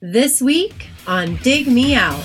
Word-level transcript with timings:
This 0.00 0.40
week 0.40 0.90
on 1.08 1.34
Dig 1.42 1.66
Me 1.66 1.96
Out. 1.96 2.22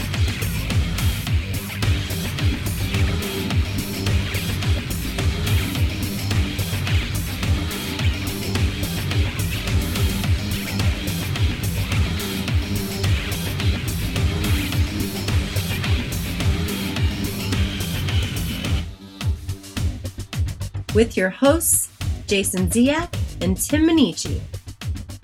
With 20.94 21.18
your 21.18 21.32
hosts, 21.32 21.90
Jason 22.28 22.68
Ziak 22.68 23.16
and 23.42 23.58
Tim 23.58 23.88
Minichi. 23.88 24.40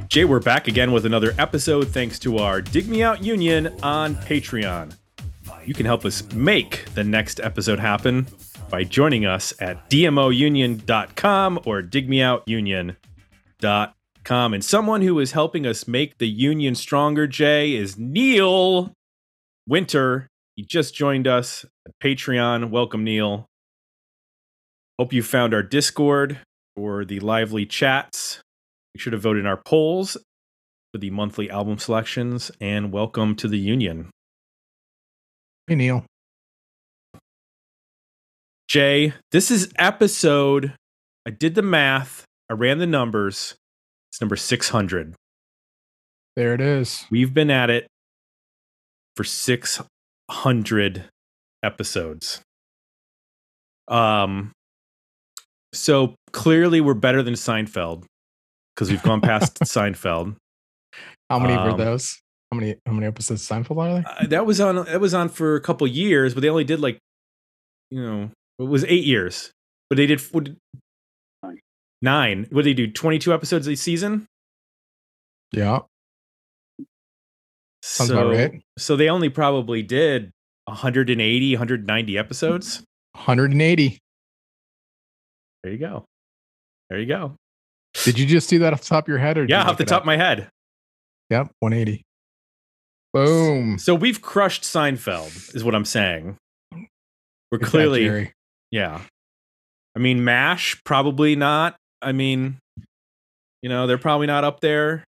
Jay, 0.09 0.25
we're 0.25 0.39
back 0.39 0.67
again 0.67 0.91
with 0.91 1.05
another 1.05 1.35
episode 1.37 1.89
thanks 1.89 2.17
to 2.17 2.39
our 2.39 2.63
Dig 2.63 2.87
Me 2.87 3.03
Out 3.03 3.23
Union 3.23 3.67
on 3.83 4.15
Patreon. 4.15 4.95
You 5.65 5.75
can 5.75 5.85
help 5.85 6.03
us 6.03 6.23
make 6.33 6.85
the 6.95 7.03
next 7.03 7.39
episode 7.39 7.77
happen 7.77 8.25
by 8.71 8.85
joining 8.85 9.27
us 9.27 9.53
at 9.61 9.87
dmounion.com 9.91 11.59
or 11.63 11.83
digmeoutunion.com. 11.83 14.53
And 14.55 14.65
someone 14.65 15.03
who 15.03 15.19
is 15.19 15.33
helping 15.33 15.67
us 15.67 15.87
make 15.87 16.17
the 16.17 16.27
union 16.27 16.73
stronger, 16.73 17.27
Jay, 17.27 17.75
is 17.75 17.99
Neil 17.99 18.93
Winter. 19.67 20.27
He 20.55 20.63
just 20.63 20.95
joined 20.95 21.27
us 21.27 21.67
at 21.85 21.93
Patreon. 22.03 22.71
Welcome, 22.71 23.03
Neil. 23.03 23.45
Hope 24.97 25.13
you 25.13 25.21
found 25.21 25.53
our 25.53 25.61
Discord 25.61 26.39
for 26.75 27.05
the 27.05 27.19
lively 27.19 27.67
chats. 27.67 28.41
Make 28.93 29.01
sure 29.01 29.11
to 29.11 29.17
vote 29.17 29.37
in 29.37 29.45
our 29.45 29.57
polls 29.57 30.17
for 30.91 30.97
the 30.97 31.11
monthly 31.11 31.49
album 31.49 31.77
selections 31.77 32.51
and 32.59 32.91
welcome 32.91 33.35
to 33.35 33.47
the 33.47 33.59
union. 33.59 34.09
Hey, 35.67 35.75
Neil. 35.75 36.05
Jay, 38.67 39.13
this 39.31 39.51
is 39.51 39.71
episode. 39.77 40.73
I 41.25 41.29
did 41.29 41.53
the 41.53 41.61
math, 41.61 42.25
I 42.49 42.53
ran 42.53 42.79
the 42.79 42.87
numbers. 42.87 43.55
It's 44.11 44.19
number 44.19 44.35
600. 44.35 45.13
There 46.35 46.53
it 46.55 46.61
is. 46.61 47.05
We've 47.11 47.33
been 47.33 47.51
at 47.51 47.69
it 47.69 47.85
for 49.15 49.23
600 49.23 51.05
episodes. 51.61 52.41
Um, 53.87 54.51
so 55.73 56.15
clearly 56.31 56.81
we're 56.81 56.95
better 56.95 57.21
than 57.21 57.35
Seinfeld 57.35 58.05
because 58.79 58.89
we've 58.89 59.03
gone 59.03 59.19
past 59.19 59.55
Seinfeld. 59.65 60.37
How 61.29 61.37
many 61.37 61.53
Um, 61.53 61.71
were 61.71 61.77
those? 61.77 62.17
How 62.49 62.57
many 62.57 62.75
how 62.85 62.93
many 62.93 63.05
episodes 63.05 63.49
of 63.49 63.57
Seinfeld 63.57 63.77
are 63.77 63.93
there? 63.95 64.05
Uh, 64.07 64.27
that 64.27 64.45
was 64.45 64.61
on 64.61 64.75
that 64.85 65.01
was 65.01 65.13
on 65.13 65.27
for 65.27 65.55
a 65.55 65.61
couple 65.61 65.85
years, 65.85 66.33
but 66.33 66.41
they 66.41 66.49
only 66.49 66.63
did 66.63 66.79
like, 66.79 66.97
you 67.91 68.01
know, 68.01 68.31
it 68.57 68.63
was 68.63 68.85
eight 68.85 69.03
years, 69.03 69.51
but 69.89 69.97
they 69.97 70.07
did 70.07 70.21
what, 70.31 70.49
nine. 72.01 72.47
What 72.49 72.63
did 72.63 72.71
they 72.77 72.85
do? 72.85 72.91
Twenty 72.91 73.19
two 73.19 73.33
episodes 73.33 73.67
a 73.67 73.75
season. 73.75 74.25
Yeah, 75.51 75.79
sounds 77.83 78.09
so, 78.09 78.17
about 78.17 78.33
right. 78.33 78.61
So 78.77 78.95
they 78.95 79.09
only 79.09 79.29
probably 79.29 79.83
did 79.83 80.31
180, 80.65 81.53
190 81.55 82.17
episodes. 82.17 82.83
180. 83.13 83.99
There 85.63 85.71
you 85.71 85.77
go. 85.77 86.05
There 86.89 86.99
you 86.99 87.07
go. 87.07 87.35
Did 88.03 88.17
you 88.19 88.25
just 88.25 88.49
do 88.49 88.59
that 88.59 88.73
off 88.73 88.81
the 88.81 88.87
top 88.87 89.05
of 89.05 89.07
your 89.09 89.17
head, 89.17 89.37
or 89.37 89.45
Yeah, 89.45 89.63
off 89.63 89.77
the 89.77 89.85
top 89.85 90.03
of 90.03 90.05
my 90.05 90.17
head. 90.17 90.49
Yep, 91.29 91.51
180. 91.59 92.03
Boom. 93.13 93.77
So 93.77 93.95
we've 93.95 94.21
crushed 94.21 94.63
Seinfeld, 94.63 95.55
is 95.55 95.63
what 95.63 95.75
I'm 95.75 95.85
saying. 95.85 96.37
We're 97.51 97.59
clearly, 97.59 98.31
yeah. 98.71 99.01
I 99.95 99.99
mean, 99.99 100.23
Mash 100.23 100.79
probably 100.83 101.35
not. 101.35 101.75
I 102.01 102.11
mean, 102.11 102.59
you 103.61 103.69
know, 103.69 103.87
they're 103.87 103.97
probably 103.97 104.27
not 104.27 104.43
up 104.43 104.59
there. 104.59 105.03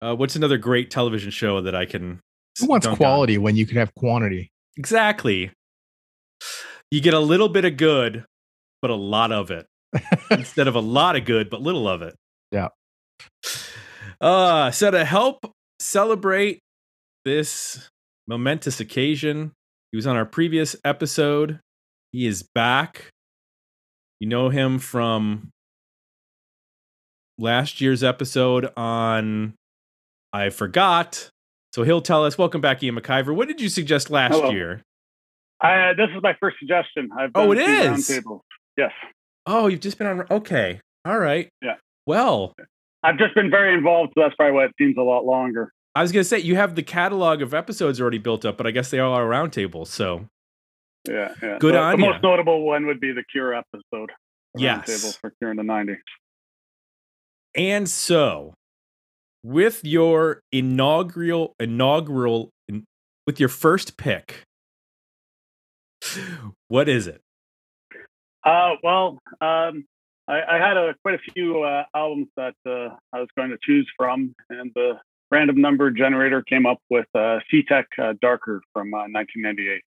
Uh, 0.00 0.14
what's 0.14 0.36
another 0.36 0.56
great 0.56 0.90
television 0.90 1.30
show 1.30 1.60
that 1.60 1.74
I 1.74 1.84
can? 1.84 2.20
Who 2.60 2.66
wants 2.66 2.86
dunk 2.86 2.94
on? 2.94 2.96
quality 2.98 3.38
when 3.38 3.56
you 3.56 3.66
can 3.66 3.76
have 3.76 3.94
quantity? 3.94 4.50
Exactly. 4.76 5.50
You 6.90 7.00
get 7.00 7.14
a 7.14 7.20
little 7.20 7.48
bit 7.48 7.64
of 7.64 7.76
good, 7.76 8.24
but 8.80 8.90
a 8.90 8.94
lot 8.94 9.32
of 9.32 9.50
it 9.50 9.66
instead 10.30 10.68
of 10.68 10.74
a 10.74 10.80
lot 10.80 11.16
of 11.16 11.24
good, 11.24 11.50
but 11.50 11.60
little 11.60 11.88
of 11.88 12.02
it. 12.02 12.14
Yeah. 12.52 12.68
Uh, 14.20 14.70
so 14.70 14.90
to 14.90 15.04
help 15.04 15.38
celebrate 15.78 16.60
this 17.24 17.88
momentous 18.26 18.80
occasion, 18.80 19.52
he 19.92 19.96
was 19.96 20.06
on 20.06 20.16
our 20.16 20.26
previous 20.26 20.76
episode. 20.84 21.60
He 22.12 22.26
is 22.26 22.42
back. 22.54 23.10
You 24.18 24.28
know 24.28 24.48
him 24.50 24.78
from 24.78 25.50
last 27.38 27.80
year's 27.80 28.02
episode 28.04 28.70
on 28.76 29.54
I 30.32 30.50
Forgot. 30.50 31.30
So 31.74 31.84
he'll 31.84 32.02
tell 32.02 32.24
us, 32.24 32.36
welcome 32.36 32.60
back, 32.60 32.82
Ian 32.82 32.96
McIver. 32.96 33.34
What 33.34 33.48
did 33.48 33.60
you 33.60 33.68
suggest 33.68 34.10
last 34.10 34.34
Hello. 34.34 34.50
year? 34.50 34.82
I, 35.60 35.92
this 35.96 36.08
is 36.14 36.22
my 36.22 36.34
first 36.40 36.56
suggestion. 36.58 37.10
I've 37.18 37.30
Oh, 37.34 37.52
it 37.52 37.58
is. 37.58 38.10
it 38.10 38.22
two. 38.22 38.40
Yes, 38.76 38.92
Oh, 39.46 39.66
you've 39.68 39.80
just 39.80 39.98
been 39.98 40.06
on. 40.06 40.26
Okay. 40.30 40.80
All 41.04 41.18
right. 41.18 41.48
Yeah. 41.62 41.74
Well, 42.10 42.54
I've 43.04 43.18
just 43.18 43.36
been 43.36 43.50
very 43.50 43.72
involved, 43.72 44.14
so 44.16 44.22
that's 44.22 44.34
probably 44.34 44.54
why 44.56 44.64
it 44.64 44.72
seems 44.76 44.96
a 44.98 45.02
lot 45.02 45.24
longer. 45.24 45.72
I 45.94 46.02
was 46.02 46.10
going 46.10 46.22
to 46.24 46.28
say 46.28 46.40
you 46.40 46.56
have 46.56 46.74
the 46.74 46.82
catalog 46.82 47.40
of 47.40 47.54
episodes 47.54 48.00
already 48.00 48.18
built 48.18 48.44
up, 48.44 48.56
but 48.56 48.66
I 48.66 48.72
guess 48.72 48.90
they 48.90 48.98
all 48.98 49.12
are 49.14 49.26
roundtables. 49.28 49.86
So, 49.86 50.26
Yeah, 51.08 51.32
yeah. 51.40 51.58
Good 51.60 51.74
the, 51.74 51.78
on 51.78 52.00
The 52.00 52.04
ya. 52.06 52.10
most 52.12 52.22
notable 52.24 52.62
one 52.66 52.86
would 52.86 52.98
be 52.98 53.12
the 53.12 53.22
Cure 53.30 53.54
episode. 53.54 54.10
Yes. 54.58 54.88
roundtable 54.90 55.20
for 55.20 55.30
Cure 55.38 55.52
in 55.52 55.56
the 55.56 55.62
'90s. 55.62 55.98
and 57.54 57.88
so 57.88 58.54
with 59.44 59.84
your 59.84 60.40
inaugural, 60.50 61.54
inaugural, 61.60 62.50
in, 62.68 62.82
with 63.24 63.38
your 63.38 63.48
first 63.48 63.96
pick, 63.96 64.42
what 66.66 66.88
is 66.88 67.06
it? 67.06 67.20
Uh, 68.44 68.70
well, 68.82 69.18
um, 69.40 69.84
I, 70.30 70.56
I 70.56 70.58
had 70.58 70.76
a, 70.76 70.94
quite 71.02 71.16
a 71.16 71.32
few 71.32 71.62
uh, 71.64 71.82
albums 71.94 72.28
that 72.36 72.54
uh, 72.64 72.94
I 73.12 73.18
was 73.18 73.28
going 73.36 73.50
to 73.50 73.58
choose 73.62 73.88
from, 73.96 74.34
and 74.48 74.70
the 74.76 74.92
random 75.30 75.60
number 75.60 75.90
generator 75.90 76.40
came 76.42 76.66
up 76.66 76.78
with 76.88 77.06
uh, 77.16 77.38
C-Tec 77.50 77.86
uh, 78.00 78.14
Darker 78.22 78.62
from 78.72 78.94
uh, 78.94 79.10
1998. 79.10 79.82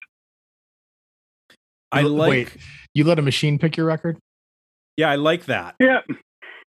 I 1.93 2.01
like, 2.01 2.29
Wait, 2.29 2.57
you 2.93 3.03
let 3.05 3.19
a 3.19 3.21
machine 3.21 3.57
pick 3.57 3.77
your 3.77 3.85
record? 3.85 4.17
yeah, 4.97 5.09
I 5.09 5.15
like 5.15 5.45
that. 5.45 5.75
Yeah, 5.79 5.99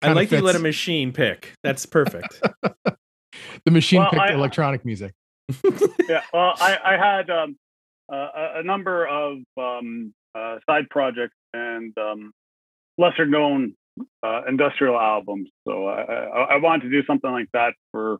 I 0.03 0.07
Kinda 0.07 0.15
like 0.17 0.29
that 0.31 0.37
you 0.39 0.43
let 0.43 0.57
a 0.57 0.59
machine 0.59 1.13
pick. 1.13 1.55
That's 1.63 1.87
perfect. 1.87 2.41
The 3.65 3.71
machine 3.71 4.01
Well, 4.01 4.11
picked 4.11 4.23
I- 4.23 4.35
electronic 4.35 4.85
music. 4.85 5.15
yeah. 6.09 6.21
Well, 6.35 6.53
I, 6.59 6.77
I 6.85 6.97
had 6.99 7.31
um, 7.31 7.57
uh, 8.13 8.17
a, 8.17 8.53
a 8.57 8.63
number 8.63 9.07
of 9.07 9.39
um, 9.57 10.13
uh, 10.35 10.59
side 10.69 10.89
projects 10.91 11.37
and 11.55 11.97
um, 11.97 12.33
lesser 12.99 13.27
known 13.27 13.75
uh, 14.23 14.43
industrial 14.49 14.99
albums. 14.99 15.49
So 15.67 15.87
I, 15.87 16.03
I, 16.03 16.43
I 16.55 16.57
wanted 16.57 16.85
to 16.85 16.91
do 16.91 17.05
something 17.07 17.31
like 17.31 17.49
that 17.53 17.75
for 17.91 18.19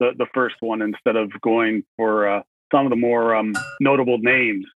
the, 0.00 0.12
the 0.16 0.26
first 0.34 0.56
one 0.60 0.82
instead 0.82 1.16
of 1.16 1.30
going 1.40 1.84
for 1.96 2.28
uh, 2.28 2.42
some 2.72 2.86
of 2.86 2.90
the 2.90 2.96
more 2.96 3.34
um, 3.34 3.54
notable 3.80 4.18
names. 4.18 4.66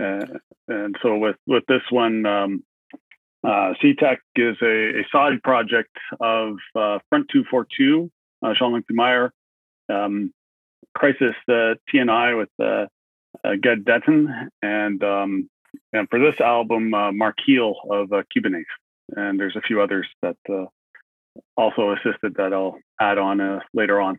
Uh, 0.00 0.24
and 0.68 0.96
so 1.02 1.16
with, 1.16 1.36
with 1.46 1.64
this 1.68 1.82
one, 1.90 2.24
um, 2.24 2.64
uh, 3.44 3.74
C-Tec 3.82 4.20
is 4.36 4.56
a, 4.62 5.00
a 5.00 5.06
side 5.12 5.42
project 5.42 5.94
of 6.20 6.54
uh, 6.76 6.98
Front 7.08 7.28
242, 7.32 8.10
uh, 8.42 8.54
Jean-Luc 8.58 8.84
Meyer, 8.90 9.32
um, 9.88 10.32
Crisis 10.94 11.34
uh, 11.48 11.74
TNI 11.92 12.38
with 12.38 12.48
uh, 12.62 12.86
Ged 13.62 13.84
Denton, 13.84 14.48
and 14.62 15.02
um, 15.02 15.50
and 15.92 16.08
for 16.10 16.18
this 16.18 16.40
album, 16.40 16.92
uh, 16.94 17.12
Marc 17.12 17.36
Heal 17.44 17.74
of 17.90 18.12
uh, 18.12 18.22
Cubanate, 18.32 18.64
and 19.16 19.38
there's 19.38 19.56
a 19.56 19.60
few 19.60 19.80
others 19.80 20.06
that 20.22 20.36
uh, 20.50 20.64
also 21.56 21.92
assisted 21.92 22.34
that 22.36 22.52
I'll 22.52 22.78
add 23.00 23.18
on 23.18 23.40
uh, 23.40 23.60
later 23.74 24.00
on. 24.00 24.18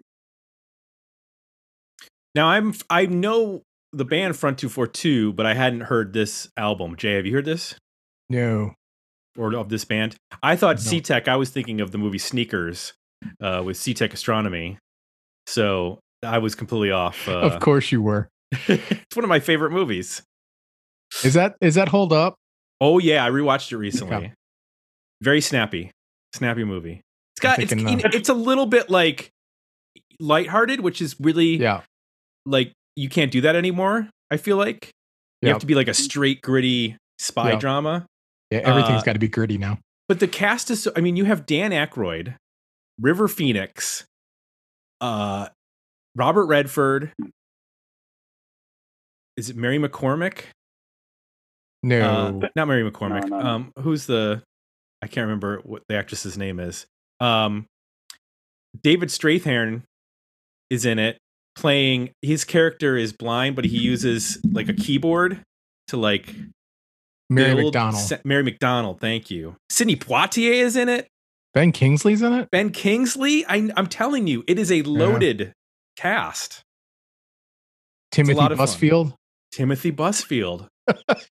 now 2.36 2.48
I'm 2.50 2.74
I 2.90 3.06
know 3.06 3.64
the 3.92 4.06
band 4.06 4.36
Front 4.36 4.58
Two 4.58 4.70
Four 4.70 4.88
Two, 4.88 5.34
but 5.34 5.46
I 5.46 5.54
hadn't 5.54 5.82
heard 5.82 6.14
this 6.14 6.50
album. 6.58 6.96
Jay, 6.96 7.14
have 7.14 7.26
you 7.26 7.34
heard 7.34 7.46
this 7.46 7.76
No. 8.30 8.74
or 9.38 9.56
of 9.56 9.70
this 9.70 9.86
band? 9.86 10.16
I 10.42 10.56
thought 10.56 10.78
No. 10.78 10.82
C-Tec. 10.82 11.28
I 11.28 11.36
was 11.36 11.50
thinking 11.50 11.82
of 11.82 11.92
the 11.92 11.98
movie 11.98 12.18
Sneakers 12.18 12.94
uh, 13.42 13.62
with 13.64 13.78
Setec 13.78 14.14
Astronomy. 14.14 14.78
So 15.46 16.00
I 16.24 16.40
was 16.40 16.56
completely 16.56 16.92
off. 16.92 17.28
Uh, 17.28 17.42
of 17.42 17.60
course 17.60 17.92
you 17.92 18.02
were. 18.02 18.30
it's 18.68 19.16
one 19.16 19.24
of 19.26 19.30
my 19.30 19.40
favorite 19.40 19.72
movies. 19.72 20.24
Is 21.24 21.34
that 21.36 21.56
is 21.62 21.76
that 21.76 21.90
hold 21.90 22.12
up? 22.14 22.36
Oh 22.82 23.00
yeah, 23.00 23.26
I 23.26 23.30
rewatched 23.30 23.72
it 23.72 23.78
recently. 23.78 24.34
Very 25.22 25.42
snappy, 25.42 25.92
snappy 26.36 26.64
movie. 26.64 27.02
It's 27.36 27.40
got 27.42 27.60
it's 27.60 27.70
thinking, 27.74 28.06
uh, 28.06 28.10
it's 28.14 28.30
a 28.30 28.34
little 28.34 28.66
bit 28.66 28.90
like 28.90 29.30
lighthearted, 30.20 30.80
which 30.82 31.02
is 31.02 31.16
really 31.20 31.56
Yeah. 31.58 31.82
like 32.46 32.74
you 32.96 33.10
can't 33.10 33.32
do 33.32 33.42
that 33.42 33.56
anymore. 33.56 34.10
I 34.32 34.38
feel 34.38 34.58
like 34.58 34.92
you 35.42 35.50
have 35.50 35.60
to 35.60 35.66
be 35.66 35.76
like 35.76 35.88
a 35.88 35.94
straight 35.94 36.42
gritty 36.42 36.98
spy 37.20 37.56
drama. 37.56 38.06
Yeah, 38.52 38.60
everything's 38.60 39.02
Uh, 39.02 39.06
got 39.06 39.14
to 39.14 39.20
be 39.20 39.28
gritty 39.28 39.58
now. 39.58 39.80
But 40.08 40.20
the 40.20 40.28
cast 40.28 40.70
is 40.70 40.84
so, 40.84 40.92
I 40.96 41.02
mean, 41.02 41.16
you 41.16 41.26
have 41.26 41.46
Dan 41.46 41.72
Aykroyd, 41.72 42.36
River 43.00 43.28
Phoenix, 43.28 44.06
uh, 45.02 45.50
Robert 46.16 46.46
Redford. 46.46 47.14
Is 49.38 49.50
it 49.50 49.56
Mary 49.56 49.80
McCormick? 49.80 50.46
No, 51.84 52.40
Uh, 52.42 52.48
not 52.56 52.68
Mary 52.68 52.90
McCormick. 52.90 53.28
No, 53.30 53.38
no, 53.38 53.40
no. 53.40 53.46
Um, 53.50 53.72
who's 53.80 54.06
the? 54.06 54.42
I 55.02 55.08
can't 55.08 55.26
remember 55.26 55.60
what 55.64 55.84
the 55.90 55.96
actress's 55.98 56.38
name 56.38 56.60
is. 56.60 56.86
Um, 57.20 57.66
David 58.82 59.10
Strathairn 59.10 59.84
is 60.70 60.86
in 60.86 60.98
it, 60.98 61.18
playing. 61.56 62.12
His 62.22 62.46
character 62.46 62.96
is 62.96 63.12
blind, 63.14 63.56
but 63.58 63.66
he 63.66 63.78
uses 63.78 64.38
like 64.50 64.70
a 64.70 64.74
keyboard 64.74 65.42
to 65.90 65.98
like 65.98 66.34
Mary 67.30 67.66
McDonnell. 67.66 67.94
se- 67.96 68.22
Mary 68.24 68.44
McDonnell. 68.50 68.98
Thank 69.00 69.30
you. 69.30 69.58
Sidney 69.70 69.98
Poitier 69.98 70.54
is 70.54 70.76
in 70.78 70.88
it. 70.88 71.08
ben 71.54 71.72
Kingsley's 71.74 72.22
in 72.22 72.32
it. 72.34 72.50
Ben 72.50 72.70
Kingsley. 72.72 73.46
I, 73.46 73.70
I'm 73.76 73.88
telling 73.88 74.26
you, 74.28 74.44
it 74.48 74.58
is 74.58 74.72
a 74.72 74.82
loaded 74.84 75.52
cast. 75.98 76.62
Timothy 78.12 78.36
lot 78.40 78.52
of. 78.54 78.58
Busfield. 78.58 79.14
Timothy 79.52 79.92
Busfield. 79.92 80.68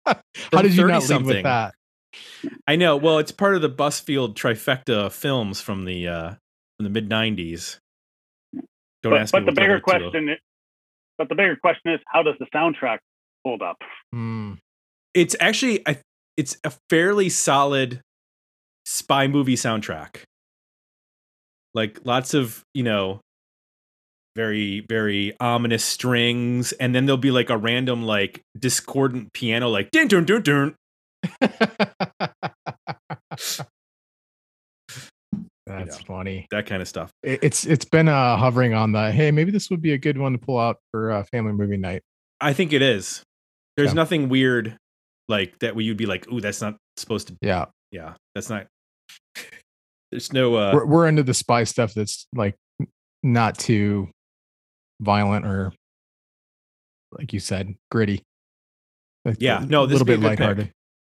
How 0.05 0.61
did 0.61 0.75
you 0.75 0.87
not 0.87 1.01
lead 1.01 1.01
30-something. 1.03 1.25
with 1.27 1.43
that? 1.43 1.73
I 2.67 2.75
know. 2.75 2.95
Well, 2.97 3.17
it's 3.19 3.31
part 3.31 3.55
of 3.55 3.61
the 3.61 3.69
Busfield 3.69 4.35
trifecta 4.35 5.11
films 5.11 5.61
from 5.61 5.85
the 5.85 6.07
uh, 6.07 6.29
from 6.77 6.83
the 6.83 6.89
mid 6.89 7.09
'90s. 7.09 7.79
Don't 9.03 9.11
but 9.13 9.21
ask 9.21 9.31
but 9.31 9.39
me 9.41 9.45
the 9.45 9.51
what 9.51 9.55
bigger 9.55 9.71
other 9.73 9.77
two- 9.79 9.83
question, 9.83 10.29
i- 10.29 10.37
but 11.17 11.29
the 11.29 11.35
bigger 11.35 11.55
question 11.55 11.91
is, 11.93 11.99
how 12.07 12.23
does 12.23 12.35
the 12.39 12.45
soundtrack 12.53 12.99
hold 13.45 13.61
up? 13.61 13.77
Hmm. 14.11 14.53
It's 15.13 15.35
actually 15.39 15.87
I, 15.87 15.99
it's 16.37 16.57
a 16.63 16.71
fairly 16.89 17.29
solid 17.29 18.01
spy 18.85 19.27
movie 19.27 19.55
soundtrack. 19.55 20.23
Like 21.73 21.99
lots 22.05 22.33
of 22.33 22.63
you 22.73 22.83
know, 22.83 23.19
very 24.37 24.85
very 24.87 25.35
ominous 25.41 25.83
strings, 25.83 26.71
and 26.73 26.95
then 26.95 27.05
there'll 27.05 27.17
be 27.17 27.31
like 27.31 27.49
a 27.49 27.57
random 27.57 28.03
like 28.03 28.41
discordant 28.57 29.33
piano, 29.33 29.67
like 29.67 29.91
dun 29.91 30.07
dun 30.07 30.23
dun 30.23 30.41
dun. 30.43 30.75
That's 35.65 35.99
know. 35.99 36.05
funny. 36.05 36.47
that 36.51 36.65
kind 36.65 36.81
of 36.81 36.87
stuff. 36.87 37.11
It's 37.23 37.65
it's 37.65 37.83
been 37.85 38.07
uh, 38.07 38.37
hovering 38.37 38.73
on 38.73 38.93
the 38.93 39.11
hey 39.11 39.31
maybe 39.31 39.51
this 39.51 39.69
would 39.69 39.81
be 39.81 39.91
a 39.93 39.97
good 39.97 40.17
one 40.17 40.31
to 40.31 40.37
pull 40.37 40.57
out 40.57 40.77
for 40.91 41.11
uh, 41.11 41.23
family 41.25 41.51
movie 41.51 41.75
night. 41.77 42.03
I 42.39 42.53
think 42.53 42.71
it 42.71 42.81
is. 42.81 43.23
There's 43.75 43.89
Yeah. 43.89 43.95
nothing 43.95 44.29
weird 44.29 44.77
like 45.27 45.59
that 45.59 45.75
where 45.75 45.83
you'd 45.83 45.97
be 45.97 46.05
like, 46.05 46.31
"Ooh, 46.31 46.39
that's 46.39 46.61
not 46.61 46.77
supposed 46.95 47.27
to." 47.27 47.35
Yeah, 47.41 47.65
Yeah, 47.91 48.13
that's 48.33 48.49
not. 48.49 48.67
There's 50.11 50.31
no. 50.31 50.55
uh 50.55 50.71
we're 50.73 50.85
we're 50.85 51.07
into 51.07 51.23
the 51.23 51.33
spy 51.33 51.65
stuff 51.65 51.93
that's 51.93 52.27
like 52.33 52.55
not 53.23 53.57
too 53.57 54.09
violent 55.01 55.45
or 55.45 55.73
like 57.11 57.33
you 57.33 57.39
said 57.39 57.75
gritty. 57.91 58.23
Like, 59.25 59.37
Yeah, 59.39 59.65
no, 59.67 59.85
this 59.85 59.99
little 59.99 60.05
would 60.05 60.05
be 60.07 60.13
bit 60.13 60.19
a 60.19 60.21
good 60.21 60.29
pick. 60.29 60.39
lighthearted. 60.39 60.71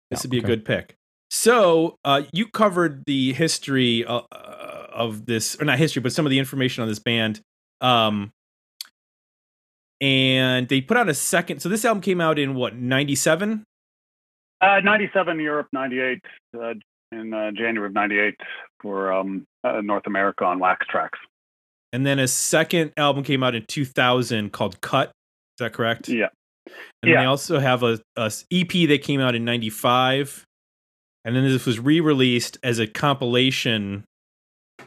This 0.10 0.20
Yeah, 0.20 0.24
would 0.24 0.32
be 0.32 0.38
okay. 0.40 0.46
a 0.46 0.48
good 0.48 0.66
pick. 0.66 0.96
So, 1.32 1.96
uh, 2.04 2.24
you 2.34 2.48
covered 2.48 3.04
the 3.06 3.34
history 3.34 4.04
uh, 4.04 4.22
uh, 4.32 4.88
of 4.92 5.28
this, 5.28 5.60
or 5.62 5.66
not 5.66 5.78
history, 5.78 6.02
but 6.02 6.12
some 6.12 6.26
of 6.26 6.32
the 6.32 6.40
information 6.40 6.82
on 6.82 6.88
this 6.88 6.98
band. 7.00 7.40
Um, 7.82 8.32
and 10.02 10.68
they 10.70 10.82
put 10.82 10.98
out 10.98 11.10
a 11.10 11.14
second. 11.14 11.60
So 11.60 11.70
this 11.70 11.86
album 11.86 12.02
came 12.02 12.22
out 12.22 12.40
in 12.40 12.56
what 12.56 12.76
'97. 12.76 13.64
Uh, 14.62 14.80
97 14.84 15.40
Europe, 15.40 15.68
98 15.72 16.20
uh, 16.58 16.74
in 17.14 17.34
uh, 17.34 17.52
January 17.52 17.88
of 17.88 17.94
98 17.94 18.36
for 18.82 19.12
um, 19.14 19.46
uh, 19.64 19.80
North 19.82 20.06
America 20.06 20.44
on 20.44 20.60
Wax 20.60 20.86
Trax. 20.94 21.12
And 21.92 22.06
then 22.06 22.20
a 22.20 22.28
second 22.28 22.94
album 22.98 23.24
came 23.24 23.44
out 23.44 23.56
in 23.56 23.66
2000 23.68 24.52
called 24.52 24.80
Cut. 24.82 25.08
Is 25.08 25.66
that 25.66 25.74
correct? 25.74 26.08
Yeah. 26.08 26.28
And 27.02 27.12
then 27.12 27.20
they 27.20 27.26
also 27.26 27.60
have 27.60 27.84
a, 27.84 28.00
a 28.16 28.32
EP 28.52 28.88
that 28.90 29.02
came 29.02 29.20
out 29.20 29.36
in 29.36 29.44
95. 29.44 30.46
And 31.26 31.36
then 31.36 31.44
this 31.44 31.66
was 31.66 31.80
re 31.80 32.00
released 32.00 32.58
as 32.64 32.80
a 32.80 32.88
compilation, 32.88 34.06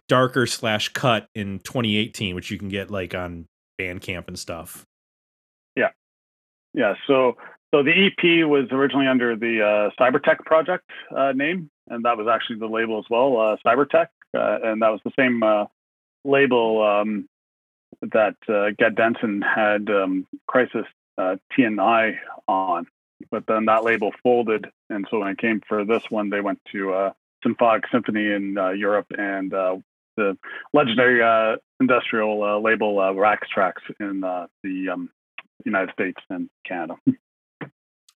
Darker 0.09 0.47
slash 0.47 0.89
Cut 0.91 1.27
in 1.35 1.59
2018, 1.61 2.35
which 2.35 2.51
you 2.51 2.59
can 2.59 2.69
get 2.69 2.91
like 2.91 3.15
on 3.15 3.47
Bandcamp 3.81 4.29
and 4.29 4.39
stuff. 4.39 4.85
Yeah, 5.77 5.91
Yeah. 6.75 6.95
so 7.07 7.37
so 7.75 7.83
the 7.83 7.91
EP 7.91 8.47
was 8.47 8.69
originally 8.71 9.07
under 9.07 9.35
the 9.35 9.63
uh, 9.63 9.91
Cyber-Tec 9.99 10.45
project 10.45 10.85
uh, 11.17 11.33
name, 11.33 11.71
and 11.89 12.05
that 12.05 12.19
was 12.19 12.27
actually 12.29 12.59
the 12.59 12.67
label 12.67 12.99
as 12.99 13.07
well, 13.09 13.39
uh, 13.39 13.57
Cyber-Tec, 13.67 14.11
uh, 14.37 14.59
and 14.63 14.83
that 14.83 14.91
was 14.91 15.01
the 15.05 15.13
same 15.19 15.43
uh, 15.43 15.65
label 16.25 16.83
um, 16.83 17.29
that 18.01 18.37
uh, 18.49 18.71
Ged 18.79 18.97
Denton 18.97 19.43
had 19.43 19.89
um, 19.91 20.27
Crisis 20.47 20.87
uh, 21.19 21.37
TNI 21.57 22.17
on, 22.49 22.87
but 23.31 23.45
then 23.47 23.67
that 23.67 23.85
label 23.85 24.13
folded, 24.23 24.67
and 24.91 25.07
so 25.11 25.21
when 25.21 25.29
it 25.29 25.39
came 25.39 25.61
for 25.67 25.85
this 25.85 26.03
one, 26.11 26.31
they 26.31 26.41
went 26.41 26.61
to 26.73 26.93
uh, 26.93 27.13
Synthetic 27.43 27.85
Symphony 27.91 28.31
in 28.31 28.57
uh, 28.59 28.71
Europe 28.71 29.07
and 29.17 29.53
uh, 29.53 29.77
the 30.17 30.37
legendary 30.73 31.23
uh, 31.23 31.57
industrial 31.81 32.63
label 32.63 32.99
uh, 33.01 33.13
Wax 33.13 33.49
Trax 33.55 33.75
in 34.01 34.21
the 34.21 34.89
um, 34.89 35.11
United 35.65 35.93
States 35.93 36.21
and 36.31 36.49
Canada. 36.67 36.97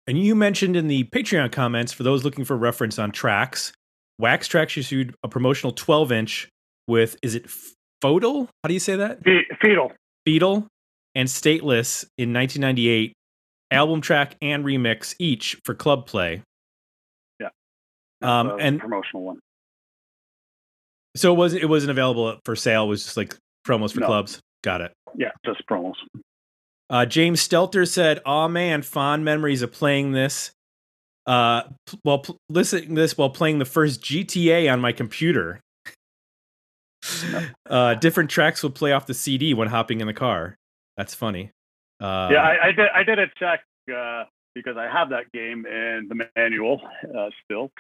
And 0.09 0.19
you 0.19 0.37
mentioned 0.37 0.77
in 0.77 0.87
the 0.87 1.05
Patreon 1.05 1.51
comments, 1.51 1.93
for 1.93 2.05
those 2.05 2.25
looking 2.25 2.45
for 2.45 2.57
reference 2.57 2.97
on 2.99 3.11
tracks, 3.11 3.73
Wax 4.21 4.47
Trax 4.47 4.79
issued 4.79 5.17
a 5.25 5.29
promotional 5.29 5.73
12 5.73 6.13
inch 6.13 6.49
with, 6.87 7.17
is 7.23 7.35
it 7.35 7.51
Fodal? 8.03 8.49
How 8.63 8.69
do 8.69 8.75
you 8.75 8.81
say 8.81 8.97
that? 8.97 9.23
Fe- 9.25 9.47
Fetal. 9.61 9.93
Beetle 10.25 10.67
and 11.15 11.29
Stateless 11.29 12.05
in 12.19 12.33
1998, 12.33 13.13
album 13.71 14.01
track 14.01 14.37
and 14.43 14.65
remix 14.65 15.15
each 15.19 15.57
for 15.65 15.75
club 15.75 16.07
play. 16.07 16.43
Yeah. 17.41 17.49
Um, 18.23 18.57
and 18.61 18.81
promotional 18.81 19.23
one. 19.25 19.39
so 21.17 21.33
it 21.33 21.37
was 21.37 21.55
it 21.55 21.69
wasn't 21.69 21.91
available 21.91 22.39
for 22.45 22.57
sale. 22.57 22.85
It 22.85 22.89
was 22.89 23.05
just 23.05 23.17
like 23.17 23.35
promos 23.67 23.93
for 23.93 24.01
No. 24.01 24.07
clubs. 24.07 24.41
Got 24.63 24.81
it. 24.83 24.93
Yeah, 25.17 25.31
just 25.45 25.63
promos. 25.71 25.95
Uh, 26.91 27.07
James 27.07 27.47
Stelter 27.47 27.89
said, 27.89 28.21
"Oh 28.27 28.49
man, 28.49 28.83
fond 28.83 29.25
memories 29.25 29.63
of 29.63 29.73
playing 29.73 30.13
this. 30.13 30.51
Uh, 31.27 31.63
p- 31.89 31.99
while 32.05 32.19
pl- 32.21 32.37
listening 32.49 32.91
to 32.95 33.01
this 33.01 33.17
while 33.19 33.31
playing 33.31 33.59
the 33.59 33.65
first 33.65 34.01
GTA 34.03 34.73
on 34.73 34.81
my 34.81 34.93
computer. 34.93 35.61
Uh, 37.69 37.95
different 37.95 38.31
tracks 38.31 38.63
would 38.63 38.75
play 38.75 38.93
off 38.93 39.07
the 39.07 39.15
CD 39.15 39.55
when 39.55 39.69
hopping 39.69 40.01
in 40.01 40.07
the 40.07 40.15
car. 40.15 40.57
That's 40.97 41.15
funny. 41.15 41.51
Uh, 42.01 42.29
yeah, 42.33 42.43
I, 42.43 42.67
I 42.69 42.73
did. 42.73 42.87
I 42.95 43.03
did 43.03 43.19
a 43.19 43.27
check 43.39 43.61
uh, 43.95 44.25
because 44.55 44.77
I 44.77 44.85
have 44.91 45.11
that 45.11 45.31
game 45.33 45.67
in 45.67 46.09
the 46.09 46.27
manual 46.37 46.81
uh, 47.17 47.31
still, 47.45 47.71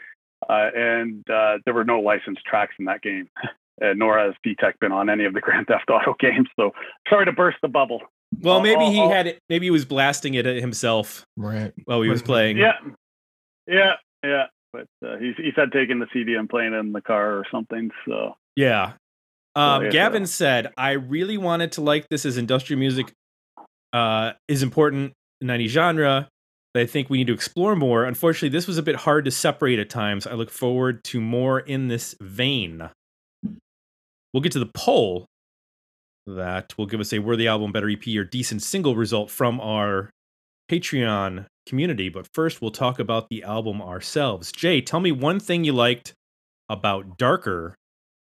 uh, 0.48 0.70
and 0.74 1.22
uh, 1.30 1.58
there 1.64 1.74
were 1.74 1.84
no 1.84 2.00
licensed 2.00 2.42
tracks 2.44 2.74
in 2.78 2.86
that 2.86 3.02
game, 3.02 3.28
uh, 3.82 3.92
nor 3.94 4.18
has 4.18 4.34
C-Tec 4.44 4.78
been 4.80 4.92
on 4.92 5.08
any 5.10 5.24
of 5.24 5.34
the 5.34 5.40
Grand 5.40 5.66
Theft 5.66 5.90
Auto 5.90 6.14
games. 6.20 6.48
So 6.58 6.72
sorry 7.08 7.26
to 7.26 7.32
burst 7.32 7.58
the 7.62 7.68
bubble. 7.68 8.00
well, 8.40 8.54
I'll- 8.56 8.60
maybe 8.62 8.86
he 8.86 9.00
I'll- 9.00 9.10
had 9.10 9.26
it. 9.26 9.38
Maybe 9.48 9.66
he 9.66 9.70
was 9.70 9.84
blasting 9.84 10.34
it 10.34 10.46
at 10.46 10.56
himself 10.56 11.24
Right. 11.36 11.72
while 11.84 12.00
he 12.02 12.08
was 12.08 12.22
playing. 12.22 12.56
Yeah, 12.58 12.72
yeah, 13.66 13.92
yeah. 14.24 14.44
But 14.72 14.86
uh, 15.06 15.16
he 15.18 15.32
he 15.36 15.50
said 15.54 15.72
taking 15.72 15.98
the 16.00 16.06
CD 16.12 16.34
and 16.34 16.48
playing 16.48 16.72
it 16.74 16.78
in 16.78 16.92
the 16.92 17.00
car 17.00 17.32
or 17.38 17.44
something. 17.50 17.90
So 18.06 18.36
Yeah. 18.56 18.92
Um, 19.56 19.84
yeah, 19.84 19.90
Gavin 19.90 20.26
so- 20.26 20.32
said, 20.32 20.72
I 20.76 20.92
really 20.92 21.38
wanted 21.38 21.72
to 21.72 21.80
like 21.80 22.08
this 22.08 22.24
as 22.26 22.36
industrial 22.36 22.78
music 22.78 23.12
uh, 23.92 24.32
is 24.46 24.62
important 24.62 25.14
in 25.40 25.50
any 25.50 25.66
genre 25.66 26.28
that 26.74 26.80
I 26.80 26.86
think 26.86 27.08
we 27.08 27.18
need 27.18 27.28
to 27.28 27.32
explore 27.32 27.74
more. 27.74 28.04
Unfortunately, 28.04 28.50
this 28.50 28.66
was 28.66 28.76
a 28.76 28.82
bit 28.82 28.96
hard 28.96 29.24
to 29.24 29.30
separate 29.30 29.78
at 29.78 29.88
times. 29.88 30.26
I 30.26 30.34
look 30.34 30.50
forward 30.50 31.02
to 31.04 31.20
more 31.20 31.58
in 31.58 31.88
this 31.88 32.14
vein. 32.20 32.90
We'll 34.34 34.42
get 34.42 34.52
to 34.52 34.58
the 34.58 34.70
poll 34.74 35.24
that 36.26 36.76
will 36.76 36.86
give 36.86 37.00
us 37.00 37.14
a 37.14 37.20
worthy 37.20 37.48
album, 37.48 37.72
better 37.72 37.88
EP, 37.88 38.06
or 38.08 38.24
decent 38.24 38.62
single 38.62 38.94
result 38.94 39.30
from 39.30 39.58
our 39.60 40.10
Patreon 40.70 41.46
community. 41.66 42.10
But 42.10 42.28
first, 42.34 42.60
we'll 42.60 42.72
talk 42.72 42.98
about 42.98 43.30
the 43.30 43.42
album 43.42 43.80
ourselves. 43.80 44.52
Jay, 44.52 44.82
tell 44.82 45.00
me 45.00 45.12
one 45.12 45.40
thing 45.40 45.64
you 45.64 45.72
liked 45.72 46.12
about 46.68 47.16
Darker 47.16 47.74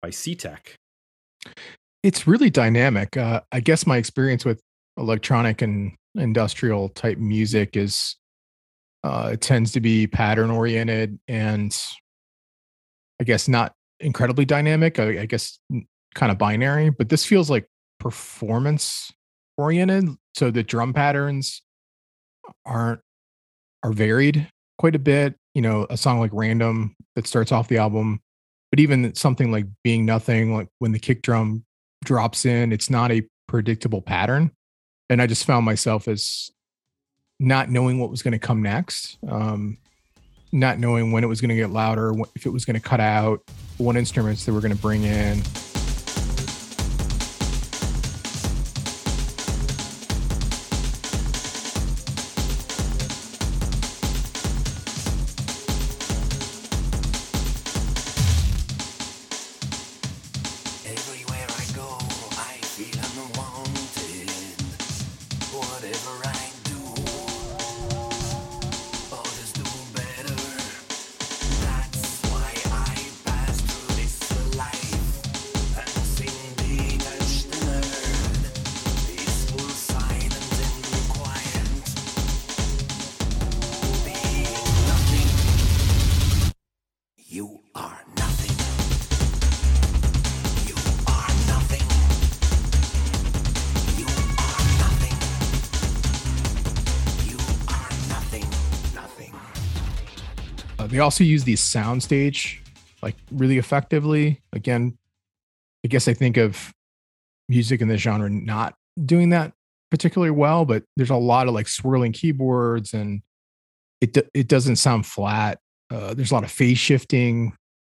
by 0.01 0.09
C-Tec. 0.09 0.78
It's 2.03 2.27
really 2.27 2.49
dynamic. 2.49 3.17
Uh, 3.17 3.41
I 3.51 3.59
guess 3.59 3.85
my 3.85 3.97
experience 3.97 4.45
with 4.45 4.61
electronic 4.97 5.61
and 5.61 5.93
industrial 6.15 6.89
type 6.89 7.17
music 7.17 7.75
is 7.75 8.15
uh, 9.03 9.31
it 9.33 9.41
tends 9.41 9.71
to 9.73 9.79
be 9.79 10.07
pattern 10.07 10.49
oriented 10.49 11.19
and 11.27 11.77
I 13.19 13.23
guess 13.23 13.47
not 13.47 13.73
incredibly 13.99 14.45
dynamic. 14.45 14.99
I, 14.99 15.21
I 15.21 15.25
guess 15.25 15.59
kind 16.15 16.31
of 16.31 16.37
binary, 16.37 16.89
but 16.89 17.09
this 17.09 17.25
feels 17.25 17.49
like 17.49 17.67
performance 17.99 19.11
oriented. 19.57 20.09
So 20.35 20.51
the 20.51 20.63
drum 20.63 20.93
patterns 20.93 21.61
aren't 22.65 23.01
are 23.83 23.93
varied 23.93 24.47
quite 24.77 24.95
a 24.95 24.99
bit. 24.99 25.35
You 25.53 25.61
know, 25.61 25.85
a 25.89 25.97
song 25.97 26.19
like 26.19 26.31
Random 26.33 26.95
that 27.15 27.27
starts 27.27 27.51
off 27.51 27.67
the 27.67 27.77
album, 27.77 28.21
but 28.71 28.79
even 28.79 29.13
something 29.15 29.51
like 29.51 29.65
Being 29.83 30.05
Nothing, 30.05 30.53
like 30.53 30.67
when 30.79 30.91
the 30.91 30.99
kick 30.99 31.21
drum 31.21 31.63
drops 32.03 32.45
in, 32.45 32.71
it's 32.71 32.89
not 32.89 33.11
a 33.11 33.27
predictable 33.47 34.01
pattern. 34.01 34.51
And 35.09 35.21
I 35.21 35.27
just 35.27 35.45
found 35.45 35.65
myself 35.65 36.07
as 36.07 36.51
not 37.39 37.69
knowing 37.69 37.99
what 37.99 38.11
was 38.11 38.21
going 38.21 38.33
to 38.33 38.39
come 38.39 38.61
next, 38.61 39.17
um, 39.27 39.77
not 40.51 40.77
knowing 40.77 41.11
when 41.11 41.23
it 41.23 41.27
was 41.27 41.41
going 41.41 41.49
to 41.49 41.55
get 41.55 41.71
louder, 41.71 42.13
if 42.35 42.45
it 42.45 42.49
was 42.49 42.65
going 42.65 42.75
to 42.75 42.81
cut 42.81 42.99
out, 42.99 43.41
what 43.77 43.95
instruments 43.95 44.45
they 44.45 44.51
were 44.51 44.61
going 44.61 44.75
to 44.75 44.81
bring 44.81 45.03
in. 45.03 45.41
They 100.99 101.03
also 101.03 101.23
use 101.23 101.45
these 101.45 101.61
soundstage 101.61 102.57
like 103.01 103.15
really 103.31 103.57
effectively. 103.57 104.41
Again, 104.51 104.97
I 105.85 105.87
guess 105.87 106.09
I 106.09 106.13
think 106.13 106.35
of 106.35 106.73
music 107.47 107.79
in 107.79 107.87
the 107.87 107.97
genre 107.97 108.29
not 108.29 108.75
doing 109.05 109.29
that 109.29 109.53
particularly 109.91 110.31
well, 110.31 110.65
but 110.65 110.83
there's 110.97 111.09
a 111.09 111.15
lot 111.15 111.47
of 111.47 111.53
like 111.53 111.69
swirling 111.69 112.11
keyboards 112.11 112.93
and 112.93 113.21
it 114.01 114.17
it 114.33 114.49
doesn't 114.49 114.75
sound 114.75 115.05
flat. 115.05 115.59
Uh, 115.89 116.13
there's 116.13 116.31
a 116.31 116.33
lot 116.33 116.43
of 116.43 116.51
phase 116.51 116.77
shifting 116.77 117.53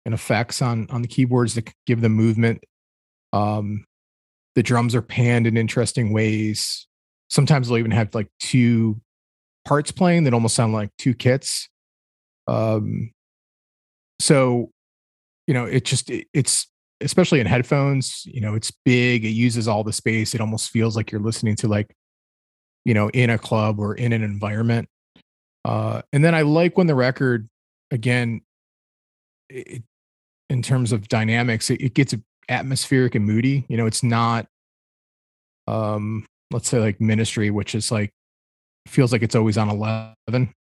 and 0.07 0.15
effects 0.15 0.63
on 0.63 0.87
on 0.91 1.03
the 1.03 1.09
keyboards 1.09 1.57
that 1.57 1.69
give 1.89 2.03
them 2.03 2.13
movement. 2.13 2.63
Um, 3.33 3.85
the 4.55 4.63
drums 4.63 4.95
are 4.95 5.03
panned 5.03 5.49
in 5.49 5.57
interesting 5.57 6.13
ways. 6.13 6.87
Sometimes 7.31 7.67
they'll 7.67 7.79
even 7.79 7.91
have 7.91 8.15
like 8.15 8.29
two 8.39 9.01
parts 9.67 9.91
playing 9.91 10.23
that 10.23 10.35
almost 10.35 10.55
sound 10.55 10.73
like 10.73 10.91
two 10.99 11.15
kits. 11.15 11.69
Um, 12.47 13.13
so, 14.21 14.71
you 15.47 15.55
know, 15.55 15.65
it 15.65 15.85
just 15.85 16.11
it, 16.11 16.27
it's 16.33 16.67
especially 17.01 17.41
in 17.41 17.47
headphones. 17.47 18.25
You 18.27 18.41
know, 18.41 18.55
it's 18.55 18.73
big. 18.85 19.25
It 19.25 19.31
uses 19.31 19.69
all 19.69 19.85
the 19.85 19.93
space. 19.93 20.35
It 20.35 20.41
almost 20.41 20.71
feels 20.71 20.97
like 20.97 21.11
you're 21.11 21.21
listening 21.21 21.57
to 21.57 21.69
like, 21.69 21.95
you 22.85 22.95
know, 22.95 23.09
in 23.11 23.31
a 23.31 23.39
club 23.39 23.79
or 23.81 23.95
in 23.95 24.13
an 24.13 24.23
environment. 24.23 24.89
Uh, 25.65 26.03
and 26.13 26.25
then 26.25 26.35
I 26.35 26.43
like 26.43 26.77
when 26.77 26.89
the 26.89 26.95
record, 26.95 27.49
again, 27.91 28.41
it, 29.49 29.83
in 30.51 30.63
terms 30.63 30.93
of 30.93 31.09
dynamics, 31.09 31.71
it, 31.71 31.81
it 31.81 31.95
gets 31.95 32.15
atmospheric 32.49 33.15
and 33.15 33.25
moody. 33.25 33.65
You 33.69 33.77
know, 33.77 33.87
it's 33.87 34.03
not, 34.03 34.47
um, 35.69 36.27
let's 36.51 36.69
say 36.69 36.81
like 36.81 37.01
Ministry, 37.01 37.51
which 37.51 37.75
is 37.75 37.93
like 37.93 38.11
feels 38.89 39.13
like 39.13 39.23
it's 39.23 39.37
always 39.37 39.57
on 39.57 39.71
eleven 39.71 40.53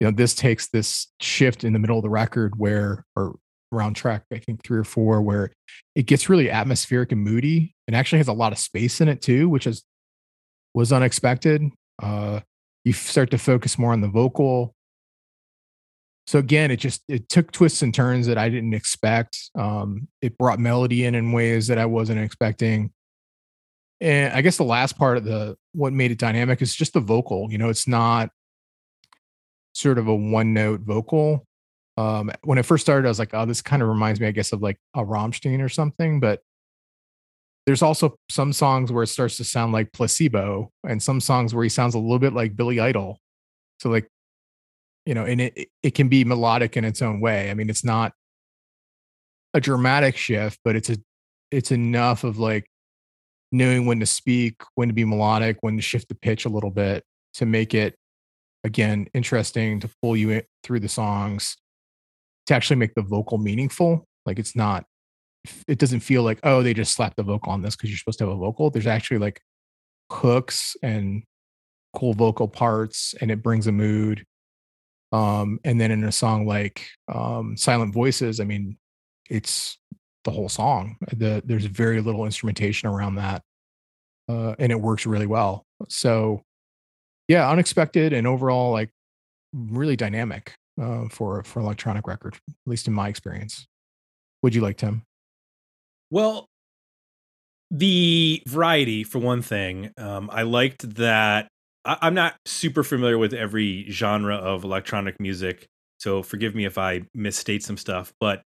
you 0.00 0.06
know 0.06 0.10
this 0.10 0.34
takes 0.34 0.68
this 0.68 1.08
shift 1.20 1.62
in 1.62 1.72
the 1.72 1.78
middle 1.78 1.98
of 1.98 2.02
the 2.02 2.10
record 2.10 2.54
where 2.56 3.04
or 3.14 3.36
around 3.72 3.94
track 3.94 4.24
i 4.32 4.38
think 4.38 4.64
three 4.64 4.78
or 4.78 4.84
four 4.84 5.22
where 5.22 5.52
it 5.94 6.06
gets 6.06 6.28
really 6.28 6.50
atmospheric 6.50 7.12
and 7.12 7.22
moody 7.22 7.74
and 7.86 7.94
actually 7.94 8.18
has 8.18 8.28
a 8.28 8.32
lot 8.32 8.52
of 8.52 8.58
space 8.58 9.00
in 9.00 9.08
it 9.08 9.22
too 9.22 9.48
which 9.48 9.66
is 9.66 9.84
was 10.74 10.92
unexpected. 10.92 11.62
Uh 12.02 12.40
you 12.84 12.94
start 12.94 13.30
to 13.30 13.38
focus 13.38 13.78
more 13.78 13.92
on 13.92 14.00
the 14.00 14.08
vocal. 14.08 14.74
So 16.26 16.38
again 16.38 16.70
it 16.70 16.78
just 16.78 17.02
it 17.08 17.28
took 17.28 17.52
twists 17.52 17.82
and 17.82 17.94
turns 17.94 18.26
that 18.26 18.38
i 18.38 18.48
didn't 18.48 18.74
expect. 18.74 19.50
Um 19.58 20.08
it 20.22 20.38
brought 20.38 20.58
melody 20.58 21.04
in 21.04 21.14
in 21.14 21.32
ways 21.32 21.66
that 21.66 21.78
i 21.78 21.86
wasn't 21.86 22.20
expecting. 22.20 22.92
And 24.00 24.32
i 24.32 24.40
guess 24.40 24.56
the 24.56 24.64
last 24.64 24.96
part 24.96 25.16
of 25.16 25.24
the 25.24 25.56
what 25.72 25.92
made 25.92 26.10
it 26.10 26.18
dynamic 26.18 26.62
is 26.62 26.74
just 26.74 26.94
the 26.94 27.00
vocal 27.00 27.48
you 27.50 27.58
know 27.58 27.68
it's 27.68 27.86
not 27.86 28.30
sort 29.80 29.98
of 29.98 30.08
a 30.08 30.14
one 30.14 30.52
note 30.54 30.80
vocal. 30.80 31.44
Um, 31.96 32.30
when 32.44 32.58
I 32.58 32.62
first 32.62 32.84
started, 32.84 33.06
I 33.06 33.10
was 33.10 33.18
like, 33.18 33.34
oh, 33.34 33.44
this 33.44 33.62
kind 33.62 33.82
of 33.82 33.88
reminds 33.88 34.20
me, 34.20 34.26
I 34.26 34.30
guess, 34.30 34.52
of 34.52 34.62
like 34.62 34.78
a 34.94 35.04
Rammstein 35.04 35.62
or 35.62 35.68
something. 35.68 36.20
But 36.20 36.40
there's 37.66 37.82
also 37.82 38.16
some 38.30 38.52
songs 38.52 38.90
where 38.90 39.02
it 39.02 39.08
starts 39.08 39.36
to 39.36 39.44
sound 39.44 39.72
like 39.72 39.92
placebo, 39.92 40.70
and 40.86 41.02
some 41.02 41.20
songs 41.20 41.54
where 41.54 41.62
he 41.62 41.68
sounds 41.68 41.94
a 41.94 41.98
little 41.98 42.18
bit 42.18 42.32
like 42.32 42.56
Billy 42.56 42.80
Idol. 42.80 43.18
So, 43.80 43.90
like, 43.90 44.08
you 45.04 45.14
know, 45.14 45.24
and 45.24 45.40
it 45.40 45.68
it 45.82 45.94
can 45.94 46.08
be 46.08 46.24
melodic 46.24 46.76
in 46.76 46.84
its 46.84 47.02
own 47.02 47.20
way. 47.20 47.50
I 47.50 47.54
mean, 47.54 47.70
it's 47.70 47.84
not 47.84 48.12
a 49.54 49.60
dramatic 49.60 50.16
shift, 50.16 50.58
but 50.64 50.76
it's 50.76 50.90
a 50.90 50.96
it's 51.50 51.72
enough 51.72 52.24
of 52.24 52.38
like 52.38 52.66
knowing 53.52 53.86
when 53.86 54.00
to 54.00 54.06
speak, 54.06 54.62
when 54.74 54.88
to 54.88 54.94
be 54.94 55.04
melodic, 55.04 55.58
when 55.60 55.76
to 55.76 55.82
shift 55.82 56.08
the 56.08 56.14
pitch 56.14 56.44
a 56.44 56.48
little 56.48 56.70
bit 56.70 57.04
to 57.34 57.46
make 57.46 57.74
it 57.74 57.94
again 58.64 59.06
interesting 59.14 59.80
to 59.80 59.90
pull 60.02 60.16
you 60.16 60.42
through 60.62 60.80
the 60.80 60.88
songs 60.88 61.56
to 62.46 62.54
actually 62.54 62.76
make 62.76 62.94
the 62.94 63.02
vocal 63.02 63.38
meaningful 63.38 64.06
like 64.26 64.38
it's 64.38 64.54
not 64.54 64.84
it 65.66 65.78
doesn't 65.78 66.00
feel 66.00 66.22
like 66.22 66.38
oh 66.42 66.62
they 66.62 66.74
just 66.74 66.92
slapped 66.92 67.16
the 67.16 67.22
vocal 67.22 67.52
on 67.52 67.62
this 67.62 67.76
because 67.76 67.90
you're 67.90 67.98
supposed 67.98 68.18
to 68.18 68.26
have 68.26 68.34
a 68.34 68.36
vocal. 68.36 68.70
There's 68.70 68.86
actually 68.86 69.18
like 69.18 69.40
hooks 70.10 70.76
and 70.82 71.22
cool 71.94 72.12
vocal 72.12 72.48
parts 72.48 73.14
and 73.20 73.30
it 73.30 73.42
brings 73.42 73.66
a 73.66 73.72
mood 73.72 74.24
um 75.12 75.58
and 75.64 75.80
then 75.80 75.90
in 75.90 76.04
a 76.04 76.12
song 76.12 76.46
like 76.46 76.86
um 77.12 77.56
silent 77.56 77.92
voices 77.92 78.38
i 78.38 78.44
mean 78.44 78.76
it's 79.28 79.76
the 80.24 80.30
whole 80.30 80.48
song 80.48 80.96
the 81.16 81.42
there's 81.44 81.64
very 81.64 82.00
little 82.00 82.24
instrumentation 82.24 82.88
around 82.88 83.16
that 83.16 83.42
uh 84.28 84.54
and 84.58 84.70
it 84.70 84.80
works 84.80 85.06
really 85.06 85.26
well. 85.26 85.64
So 85.88 86.42
yeah, 87.30 87.48
unexpected 87.48 88.12
and 88.12 88.26
overall 88.26 88.72
like 88.72 88.90
really 89.54 89.94
dynamic 89.94 90.52
uh, 90.82 91.08
for 91.08 91.44
for 91.44 91.60
electronic 91.60 92.08
record, 92.08 92.34
at 92.34 92.54
least 92.66 92.88
in 92.88 92.92
my 92.92 93.08
experience. 93.08 93.68
Would 94.42 94.52
you 94.52 94.60
like 94.60 94.78
Tim? 94.78 95.04
Well, 96.10 96.46
the 97.70 98.42
variety 98.48 99.04
for 99.04 99.20
one 99.20 99.42
thing. 99.42 99.92
Um, 99.96 100.28
I 100.32 100.42
liked 100.42 100.96
that. 100.96 101.46
I, 101.84 101.98
I'm 102.02 102.14
not 102.14 102.34
super 102.46 102.82
familiar 102.82 103.16
with 103.16 103.32
every 103.32 103.88
genre 103.88 104.34
of 104.34 104.64
electronic 104.64 105.20
music, 105.20 105.68
so 106.00 106.24
forgive 106.24 106.56
me 106.56 106.64
if 106.64 106.78
I 106.78 107.02
misstate 107.14 107.62
some 107.62 107.76
stuff. 107.76 108.12
But 108.18 108.42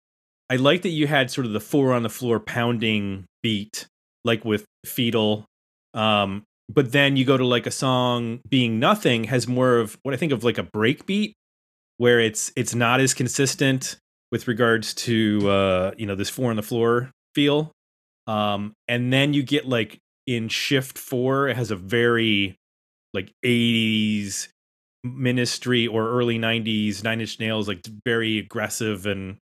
I 0.50 0.58
like 0.58 0.82
that 0.82 0.90
you 0.90 1.08
had 1.08 1.32
sort 1.32 1.48
of 1.48 1.54
the 1.54 1.62
four 1.62 1.94
on 1.94 2.04
the 2.04 2.10
floor 2.10 2.38
pounding 2.38 3.24
beat, 3.44 3.88
like 4.26 4.44
with 4.44 4.66
Fetal, 4.86 5.46
um, 5.94 6.44
but 6.70 6.92
then 6.92 7.18
you 7.18 7.26
go 7.26 7.38
to 7.38 7.46
like 7.46 7.66
a 7.66 7.72
song 7.72 8.40
being 8.50 8.80
nothing 8.80 9.26
has 9.26 9.48
more 9.48 9.78
of 9.78 9.98
what 10.04 10.14
I 10.14 10.18
think 10.18 10.32
of 10.32 10.44
like 10.44 10.58
a 10.58 10.64
breakbeat 10.64 11.34
where 11.98 12.20
it's 12.20 12.52
it's 12.56 12.74
not 12.74 13.00
as 13.00 13.14
consistent 13.14 13.98
with 14.32 14.48
regards 14.48 14.94
to 14.94 15.50
uh 15.50 15.92
you 15.98 16.06
know 16.06 16.16
this 16.16 16.30
four 16.30 16.50
on 16.50 16.56
the 16.56 16.64
floor 16.64 17.12
feel. 17.36 17.72
Um 18.28 18.74
and 18.88 19.12
then 19.12 19.34
you 19.34 19.44
get 19.44 19.68
like 19.68 20.00
in 20.26 20.48
shift 20.48 20.98
4 20.98 21.50
it 21.50 21.58
has 21.58 21.72
a 21.72 21.76
very 21.76 22.56
like 23.14 23.32
80s 23.46 24.48
ministry 25.04 25.86
or 25.86 26.10
early 26.10 26.40
90s 26.40 27.04
nine 27.04 27.20
inch 27.20 27.40
nails 27.40 27.68
like 27.68 27.82
very 28.06 28.40
aggressive 28.40 29.06
and 29.06 29.36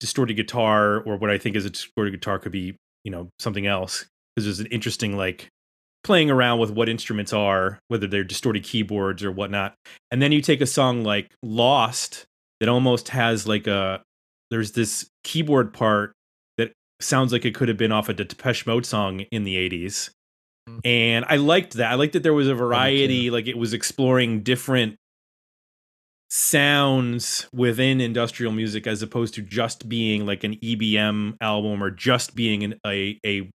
distorted 0.00 0.34
guitar 0.34 0.98
or 0.98 1.16
what 1.16 1.30
i 1.30 1.38
think 1.38 1.54
is 1.54 1.64
a 1.64 1.70
distorted 1.70 2.10
guitar 2.10 2.40
could 2.40 2.50
be 2.50 2.76
you 3.04 3.12
know 3.12 3.28
something 3.38 3.64
else 3.64 4.06
because 4.34 4.44
there's 4.44 4.58
an 4.58 4.66
interesting 4.66 5.16
like 5.16 5.48
playing 6.04 6.30
around 6.30 6.58
with 6.60 6.70
what 6.70 6.88
instruments 6.88 7.32
are, 7.32 7.80
whether 7.88 8.06
they're 8.06 8.22
distorted 8.22 8.62
keyboards 8.62 9.24
or 9.24 9.32
whatnot. 9.32 9.74
And 10.10 10.22
then 10.22 10.30
you 10.30 10.40
take 10.40 10.60
a 10.60 10.66
song 10.66 11.02
like 11.02 11.32
Lost 11.42 12.26
that 12.60 12.68
almost 12.68 13.08
has 13.08 13.48
like 13.48 13.66
a 13.66 14.02
there's 14.50 14.72
this 14.72 15.08
keyboard 15.24 15.72
part 15.72 16.12
that 16.58 16.72
sounds 17.00 17.32
like 17.32 17.44
it 17.44 17.54
could 17.54 17.68
have 17.68 17.78
been 17.78 17.92
off 17.92 18.08
a 18.08 18.14
Depeche 18.14 18.66
Mode 18.66 18.86
song 18.86 19.20
in 19.32 19.44
the 19.44 19.56
80s. 19.56 20.10
Mm. 20.68 20.80
And 20.84 21.24
I 21.28 21.36
liked 21.36 21.74
that. 21.74 21.90
I 21.90 21.94
liked 21.94 22.12
that 22.12 22.22
there 22.22 22.34
was 22.34 22.48
a 22.48 22.54
variety, 22.54 23.30
like 23.30 23.46
it 23.48 23.58
was 23.58 23.72
exploring 23.72 24.42
different 24.42 24.96
sounds 26.30 27.46
within 27.52 28.00
industrial 28.00 28.52
music 28.52 28.86
as 28.86 29.02
opposed 29.02 29.34
to 29.34 29.42
just 29.42 29.88
being 29.88 30.26
like 30.26 30.42
an 30.44 30.56
EBM 30.56 31.36
album 31.40 31.82
or 31.82 31.90
just 31.90 32.34
being 32.34 32.64
an, 32.64 32.74
a 32.86 33.18
a 33.24 33.48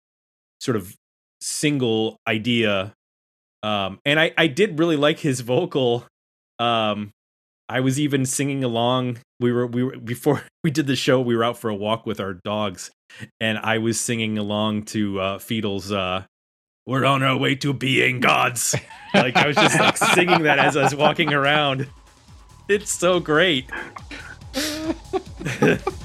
sort 0.59 0.75
of 0.75 0.95
single 1.41 2.17
idea. 2.27 2.93
Um, 3.63 3.99
and 4.05 4.19
I 4.19 4.31
I 4.37 4.47
did 4.47 4.79
really 4.79 4.97
like 4.97 5.19
his 5.19 5.41
vocal. 5.41 6.05
Um, 6.59 7.11
I 7.69 7.81
was 7.81 7.99
even 7.99 8.25
singing 8.25 8.63
along. 8.63 9.19
We 9.39 9.51
were 9.51 9.67
we 9.67 9.83
were 9.83 9.97
before 9.97 10.43
we 10.63 10.71
did 10.71 10.87
the 10.87 10.95
show. 10.95 11.19
We 11.21 11.35
were 11.35 11.43
out 11.43 11.57
for 11.57 11.69
a 11.69 11.75
walk 11.75 12.05
with 12.05 12.19
our 12.19 12.33
dogs, 12.33 12.91
and 13.39 13.57
I 13.57 13.77
was 13.77 13.99
singing 13.99 14.37
along 14.37 14.83
to 14.85 15.19
uh, 15.19 15.39
Fetal's 15.39 15.91
uh, 15.91 16.23
"We're 16.85 17.05
on 17.05 17.23
our 17.23 17.37
way 17.37 17.55
to 17.55 17.73
being 17.73 18.19
gods." 18.19 18.75
Like 19.13 19.35
I 19.35 19.47
was 19.47 19.55
just 19.55 19.79
like 19.79 19.97
singing 19.97 20.43
that 20.43 20.59
as 20.59 20.77
I 20.77 20.83
was 20.83 20.95
walking 20.95 21.33
around. 21.33 21.87
It's 22.69 22.91
so 22.91 23.19
great. 23.19 23.69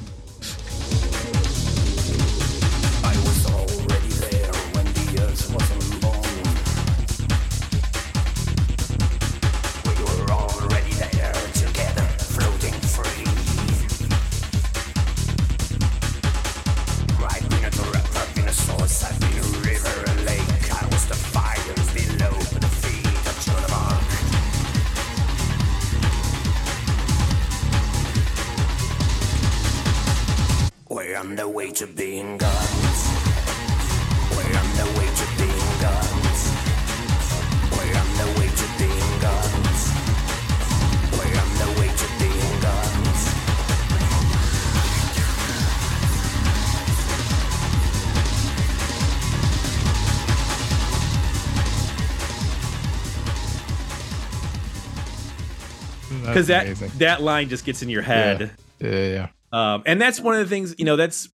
because 56.33 56.49
that 56.49 56.67
amazing. 56.67 56.91
that 56.99 57.23
line 57.23 57.49
just 57.49 57.65
gets 57.65 57.83
in 57.83 57.89
your 57.89 58.03
head. 58.03 58.53
Yeah, 58.81 58.91
yeah, 58.91 59.07
yeah. 59.09 59.29
Um, 59.53 59.83
and 59.87 60.01
that's 60.01 60.19
one 60.19 60.35
of 60.35 60.41
the 60.41 60.49
things, 60.49 60.75
you 60.79 60.85
know, 60.85 60.97
that's 60.97 61.29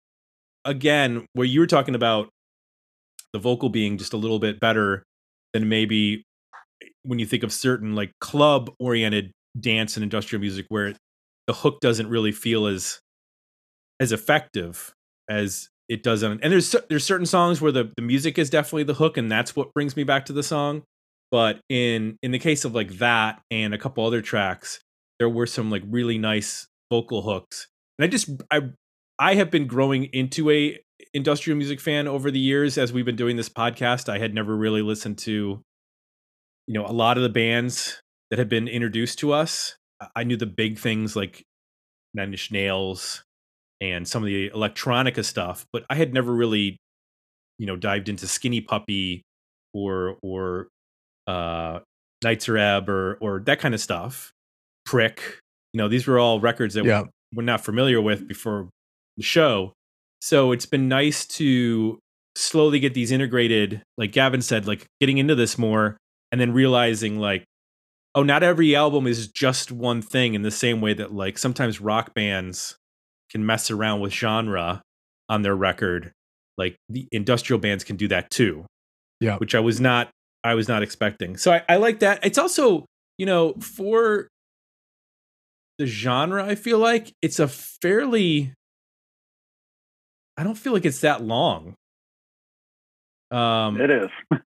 again 0.65 1.27
where 1.33 1.47
you 1.47 1.61
were 1.61 1.67
talking 1.67 1.95
about 1.95 2.29
the 3.33 3.39
vocal 3.39 3.69
being 3.69 3.99
just 3.99 4.13
a 4.13 4.17
little 4.17 4.39
bit 4.39 4.61
better 4.61 5.05
than 5.53 5.69
maybe 5.69 6.25
when 7.03 7.19
you 7.19 7.27
think 7.27 7.43
of 7.43 7.53
certain 7.53 7.95
like 7.95 8.13
club 8.21 8.71
oriented 8.79 9.33
dance 9.59 9.97
and 9.97 10.03
industrial 10.03 10.41
music 10.41 10.67
where 10.69 10.95
the 11.47 11.53
hook 11.53 11.81
doesn't 11.81 12.09
really 12.09 12.33
feel 12.33 12.67
as 12.67 13.01
as 14.01 14.13
effective 14.13 14.93
as 15.29 15.69
it 15.89 16.03
does 16.03 16.23
on 16.23 16.39
and 16.43 16.53
there's 16.53 16.75
there's 16.89 17.05
certain 17.05 17.27
songs 17.27 17.61
where 17.61 17.73
the, 17.73 17.91
the 17.97 18.03
music 18.03 18.39
is 18.39 18.51
definitely 18.51 18.83
the 18.85 18.95
hook 18.95 19.17
and 19.17 19.31
that's 19.31 19.57
what 19.57 19.73
brings 19.75 19.97
me 19.97 20.05
back 20.05 20.27
to 20.27 20.33
the 20.33 20.43
song 20.43 20.83
but 21.31 21.61
in 21.69 22.17
in 22.23 22.31
the 22.31 22.39
case 22.39 22.65
of 22.65 22.75
like 22.75 22.91
that 22.99 23.41
and 23.51 23.75
a 23.75 23.79
couple 23.79 24.05
other 24.05 24.21
tracks 24.21 24.81
there 25.19 25.29
were 25.29 25.47
some 25.47 25.71
like 25.71 25.83
really 25.89 26.19
nice 26.19 26.67
vocal 26.91 27.23
hooks 27.23 27.69
and 27.99 28.05
i 28.05 28.09
just 28.09 28.31
i 28.51 28.61
i 29.19 29.35
have 29.35 29.51
been 29.51 29.67
growing 29.67 30.05
into 30.07 30.51
a 30.51 30.79
industrial 31.15 31.57
music 31.57 31.81
fan 31.81 32.07
over 32.07 32.31
the 32.31 32.39
years 32.39 32.77
as 32.79 32.93
we've 32.93 33.05
been 33.05 33.17
doing 33.17 33.37
this 33.37 33.49
podcast 33.49 34.09
i 34.09 34.19
had 34.19 34.35
never 34.35 34.57
really 34.57 34.83
listened 34.83 35.19
to 35.19 35.63
you 36.67 36.75
know 36.75 36.87
a 36.87 36.93
lot 36.93 37.17
of 37.17 37.23
the 37.23 37.29
bands 37.29 38.01
that 38.31 38.39
have 38.39 38.49
been 38.49 38.69
introduced 38.69 39.19
to 39.19 39.33
us 39.33 39.77
I- 40.15 40.25
knew 40.25 40.37
the 40.37 40.47
big 40.47 40.79
things 40.79 41.17
like 41.17 41.43
nine 42.15 42.31
inch 42.31 42.51
nails 42.51 43.23
and 43.81 44.07
some 44.07 44.23
of 44.23 44.27
the 44.27 44.51
electronica 44.51 45.25
stuff 45.25 45.67
but 45.73 45.85
i 45.91 45.95
had 45.95 46.13
never 46.13 46.33
really 46.33 46.79
you 47.59 47.67
know 47.67 47.77
dived 47.77 48.09
into 48.09 48.27
skinny 48.27 48.61
puppy 48.61 49.23
or 49.73 50.17
or 50.23 50.69
uh 51.27 51.81
Nitzer 52.25 52.59
Ebb 52.59 52.89
or 52.89 53.17
or 53.21 53.41
that 53.41 53.61
kind 53.61 53.75
of 53.75 53.81
stuff. 53.81 54.33
Prick. 54.89 55.41
You 55.73 55.79
know, 55.79 55.89
these 55.89 56.07
were 56.07 56.19
all 56.19 56.41
records 56.41 56.75
that 56.75 56.85
Yeah. 56.85 57.05
we're 57.35 57.43
not 57.43 57.63
familiar 57.65 58.01
with 58.01 58.27
before 58.27 58.71
the 59.17 59.23
show. 59.23 59.73
So 60.23 60.53
it's 60.53 60.67
been 60.67 60.89
nice 60.89 61.27
to 61.27 61.99
slowly 62.35 62.81
get 62.81 62.95
these 62.95 63.13
integrated, 63.13 63.83
like 63.99 64.13
Gavin 64.13 64.41
said, 64.43 64.67
like 64.67 64.87
getting 65.01 65.19
into 65.19 65.35
this 65.35 65.59
more 65.59 65.97
and 66.33 66.41
then 66.41 66.53
realizing 66.53 67.19
like, 67.19 67.45
oh, 68.15 68.23
not 68.23 68.43
every 68.43 68.75
album 68.75 69.07
is 69.07 69.29
just 69.29 69.71
one 69.71 70.01
thing 70.01 70.35
in 70.35 70.43
the 70.43 70.51
same 70.51 70.81
way 70.81 70.95
that 70.95 71.13
like 71.13 71.37
sometimes 71.37 71.81
rock 71.81 72.15
bands 72.15 72.77
can 73.31 73.45
mess 73.45 73.71
around 73.71 74.01
with 74.01 74.13
genre 74.13 74.81
on 75.29 75.43
their 75.43 75.55
record. 75.55 76.13
Like 76.57 76.77
the 76.89 77.07
industrial 77.13 77.61
bands 77.61 77.85
can 77.85 77.97
do 77.97 78.09
that 78.09 78.31
too. 78.31 78.65
Yeah. 79.21 79.37
Which 79.37 79.55
I 79.55 79.61
was 79.61 79.81
not 79.81 80.09
I 80.45 80.55
was 80.55 80.67
not 80.69 80.83
expecting. 80.83 81.37
So 81.37 81.53
I, 81.53 81.63
I 81.69 81.77
like 81.77 81.99
that. 81.99 82.25
It's 82.25 82.39
also, 82.39 82.87
you 83.19 83.27
know, 83.27 83.53
for 83.55 84.29
the 85.79 85.87
genre, 85.87 86.45
I 86.45 86.55
feel 86.55 86.79
like 86.79 87.13
it's 87.23 87.39
a 87.39 87.49
fairly 87.49 88.53
I 90.37 90.45
don't 90.45 90.55
feel 90.57 90.73
like 90.73 90.85
it's 90.85 91.01
that 91.01 91.23
long. 91.23 91.75
Um 93.31 93.81
It 93.81 93.91
is. 93.91 94.11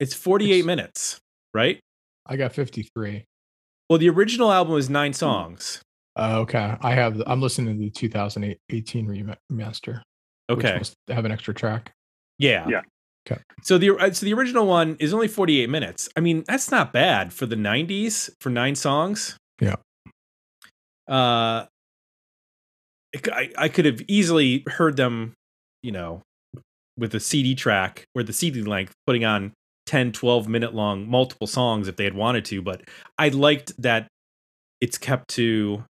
it's 0.00 0.14
48 0.14 0.50
It's- 0.50 0.66
minutes, 0.66 1.18
right? 1.54 1.78
I 2.26 2.36
got 2.36 2.52
53. 2.52 3.24
Well, 3.88 3.98
the 4.00 4.08
original 4.08 4.50
album 4.52 4.76
is 4.76 4.90
9 4.90 5.12
songs. 5.12 5.80
Uh, 6.18 6.40
okay. 6.40 6.76
I 6.80 6.92
have, 6.94 7.22
I'm 7.26 7.40
listening 7.40 7.76
to 7.76 7.80
the 7.84 7.90
2018 7.90 9.06
remaster. 9.52 10.00
which 10.48 10.58
Okay. 10.58 10.78
must 10.78 10.94
have 11.08 11.24
an 11.24 11.30
extra 11.30 11.54
track. 11.54 11.92
Yeah. 12.38 12.66
Yeah. 12.68 12.80
Okay. 13.30 13.40
So 13.62 13.78
the 13.78 13.90
uh, 13.96 14.10
so 14.12 14.24
the 14.26 14.32
original 14.34 14.66
one 14.66 14.96
is 14.98 15.12
only 15.14 15.28
48 15.28 15.68
minutes. 15.70 16.08
I 16.16 16.20
mean, 16.20 16.42
that's 16.48 16.70
not 16.70 16.92
bad 16.92 17.32
for 17.32 17.46
the 17.46 17.56
90s 17.56 18.30
for 18.40 18.50
9 18.50 18.74
songs. 18.74 19.36
Yeah. 19.60 19.76
Uh 21.08 21.66
I, 23.32 23.50
I 23.56 23.68
could 23.68 23.86
have 23.86 24.02
easily 24.08 24.62
heard 24.66 24.96
them, 24.96 25.34
you 25.82 25.92
know, 25.92 26.22
with 26.98 27.14
a 27.14 27.20
CD 27.20 27.54
track 27.54 28.04
or 28.14 28.22
the 28.22 28.32
CD 28.32 28.62
length 28.62 28.92
putting 29.06 29.24
on 29.24 29.52
10, 29.86 30.12
12 30.12 30.48
minute 30.48 30.74
long 30.74 31.08
multiple 31.08 31.46
songs 31.46 31.88
if 31.88 31.96
they 31.96 32.04
had 32.04 32.14
wanted 32.14 32.44
to, 32.46 32.60
but 32.60 32.82
I 33.18 33.28
liked 33.28 33.72
that 33.80 34.08
it's 34.80 34.98
kept 34.98 35.28
to 35.30 35.84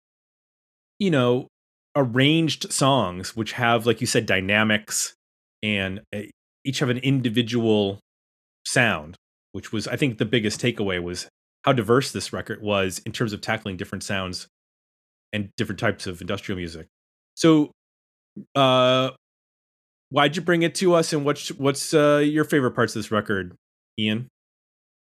you 0.98 1.10
know, 1.10 1.48
arranged 1.96 2.72
songs 2.72 3.36
which 3.36 3.52
have 3.52 3.86
like 3.86 4.00
you 4.00 4.06
said 4.06 4.26
dynamics 4.26 5.14
and 5.62 6.00
uh, 6.14 6.22
each 6.64 6.80
have 6.80 6.88
an 6.88 6.98
individual 6.98 8.00
sound, 8.66 9.16
which 9.52 9.72
was 9.72 9.86
I 9.86 9.96
think 9.96 10.18
the 10.18 10.24
biggest 10.24 10.60
takeaway 10.60 11.02
was 11.02 11.28
how 11.64 11.72
diverse 11.72 12.12
this 12.12 12.32
record 12.32 12.62
was 12.62 13.00
in 13.06 13.12
terms 13.12 13.32
of 13.32 13.40
tackling 13.40 13.76
different 13.76 14.04
sounds 14.04 14.48
and 15.32 15.50
different 15.56 15.78
types 15.78 16.06
of 16.06 16.20
industrial 16.20 16.56
music. 16.56 16.86
So, 17.34 17.72
uh, 18.54 19.10
why'd 20.10 20.36
you 20.36 20.42
bring 20.42 20.62
it 20.62 20.74
to 20.76 20.94
us, 20.94 21.12
and 21.12 21.24
what's 21.24 21.48
what's 21.52 21.94
uh, 21.94 22.22
your 22.24 22.44
favorite 22.44 22.72
parts 22.72 22.94
of 22.94 23.00
this 23.00 23.10
record, 23.10 23.56
Ian? 23.98 24.28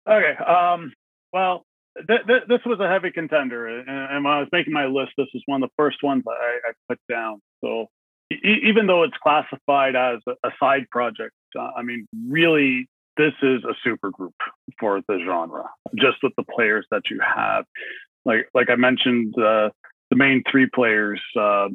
Okay. 0.08 0.36
Um, 0.44 0.92
well, 1.32 1.62
th- 2.06 2.26
th- 2.26 2.42
this 2.48 2.60
was 2.66 2.80
a 2.80 2.88
heavy 2.88 3.10
contender, 3.10 3.66
and, 3.66 4.24
when 4.24 4.32
I 4.32 4.40
was 4.40 4.48
making 4.52 4.72
my 4.72 4.86
list, 4.86 5.12
this 5.16 5.28
was 5.32 5.42
one 5.46 5.62
of 5.62 5.68
the 5.68 5.74
first 5.76 6.02
ones 6.02 6.24
I, 6.26 6.58
I 6.68 6.72
put 6.88 6.98
down. 7.08 7.40
So 7.62 7.86
e- 8.32 8.62
even 8.64 8.86
though 8.86 9.04
it's 9.04 9.16
classified 9.22 9.96
as 9.96 10.20
a, 10.26 10.32
a 10.46 10.50
side 10.60 10.86
project, 10.90 11.34
uh, 11.58 11.70
I 11.76 11.82
mean, 11.82 12.06
really, 12.28 12.88
this 13.18 13.34
is 13.42 13.64
a 13.64 13.74
super 13.84 14.10
group 14.10 14.34
for 14.80 15.02
the 15.08 15.18
genre. 15.26 15.64
Just 15.96 16.18
with 16.22 16.32
the 16.36 16.44
players 16.44 16.86
that 16.90 17.02
you 17.10 17.20
have, 17.20 17.64
like 18.24 18.48
like 18.54 18.70
I 18.70 18.76
mentioned, 18.76 19.34
uh, 19.36 19.70
the 20.10 20.16
main 20.16 20.42
three 20.50 20.68
players 20.72 21.20
uh, 21.38 21.68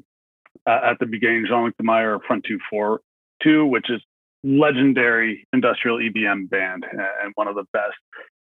at 0.66 0.98
the 1.00 1.06
beginning, 1.06 1.46
Jean-Luc 1.48 1.78
De 1.78 1.84
Meyer, 1.84 2.20
front 2.26 2.46
two 2.46 2.60
four 2.70 3.02
two, 3.44 3.66
which 3.66 3.90
is 3.90 4.02
legendary 4.44 5.48
industrial 5.54 5.98
EBM 5.98 6.50
band 6.50 6.86
and 6.92 7.32
one 7.36 7.48
of 7.48 7.56
the 7.56 7.66
best. 7.72 7.96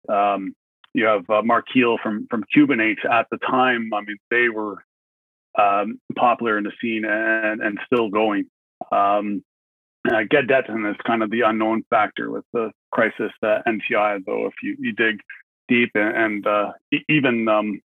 Um, 0.09 0.55
you 0.95 1.07
have 1.07 1.29
uh, 1.29 1.43
Marc 1.43 1.67
Heal 1.73 1.99
from 2.03 2.27
from 2.31 2.45
Cubanate 2.55 3.05
at 3.11 3.27
the 3.31 3.39
time. 3.39 3.91
I 3.93 4.01
mean, 4.01 4.19
they 4.31 4.49
were 4.49 4.85
um, 5.59 6.01
popular 6.17 6.59
in 6.59 6.65
the 6.65 6.73
scene 6.81 7.05
and 7.05 7.61
and 7.61 7.79
still 7.87 8.09
going. 8.09 8.47
Um, 8.91 9.43
uh, 10.11 10.23
Ged 10.31 10.49
Denton 10.49 10.87
is 10.87 10.97
kind 11.07 11.23
of 11.23 11.31
the 11.31 11.43
unknown 11.43 11.85
factor 11.91 12.31
with 12.31 12.45
the 12.53 12.71
crisis 12.91 13.33
uh, 13.43 13.59
NTI, 13.67 14.25
though, 14.27 14.47
if 14.47 14.55
you, 14.63 14.77
you 14.79 14.93
dig 14.93 15.21
deep 15.69 15.91
and, 15.95 16.17
and 16.17 16.47
uh, 16.47 16.73
even 17.09 17.49
um, 17.49 17.81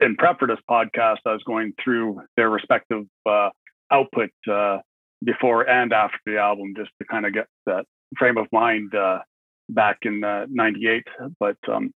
in 0.00 0.16
prep 0.16 0.38
for 0.38 0.48
this 0.48 0.58
podcast, 0.68 1.18
I 1.26 1.32
was 1.32 1.42
going 1.46 1.72
through 1.82 2.22
their 2.36 2.50
respective 2.50 3.04
uh, 3.26 3.50
output 3.90 4.30
uh, 4.50 4.78
before 5.24 5.68
and 5.68 5.92
after 5.92 6.18
the 6.26 6.38
album 6.38 6.74
just 6.76 6.90
to 7.00 7.06
kind 7.06 7.26
of 7.26 7.32
get 7.32 7.46
that 7.66 7.84
frame 8.18 8.36
of 8.36 8.46
mind 8.52 8.94
uh, 8.94 9.20
back 9.68 9.98
in 10.02 10.20
'98. 10.20 11.04
But 11.38 11.56
um, 11.68 11.92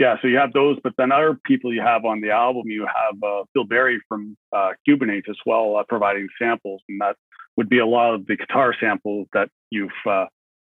yeah, 0.00 0.16
so 0.22 0.28
you 0.28 0.38
have 0.38 0.54
those, 0.54 0.78
but 0.82 0.94
then 0.96 1.12
other 1.12 1.38
people 1.44 1.74
you 1.74 1.82
have 1.82 2.06
on 2.06 2.22
the 2.22 2.30
album, 2.30 2.62
you 2.66 2.86
have 2.86 3.22
uh, 3.22 3.44
Phil 3.52 3.64
Berry 3.64 4.00
from 4.08 4.34
uh, 4.50 4.70
Cubanate 4.88 5.28
as 5.28 5.36
well, 5.44 5.76
uh, 5.76 5.84
providing 5.86 6.26
samples, 6.40 6.80
and 6.88 6.98
that 7.02 7.16
would 7.56 7.68
be 7.68 7.78
a 7.78 7.86
lot 7.86 8.14
of 8.14 8.26
the 8.26 8.36
guitar 8.36 8.74
samples 8.78 9.28
that 9.32 9.48
you've 9.70 9.90
uh, 10.08 10.26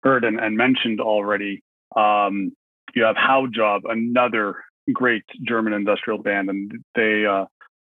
heard 0.02 0.24
and, 0.24 0.40
and, 0.40 0.58
mentioned 0.58 1.00
already. 1.00 1.62
Um, 1.96 2.52
you 2.94 3.04
have 3.04 3.16
Haujobb, 3.16 3.82
another 3.86 4.64
great 4.92 5.24
German 5.42 5.74
industrial 5.74 6.20
band, 6.20 6.50
and 6.50 6.72
they 6.96 7.26
uh, 7.26 7.46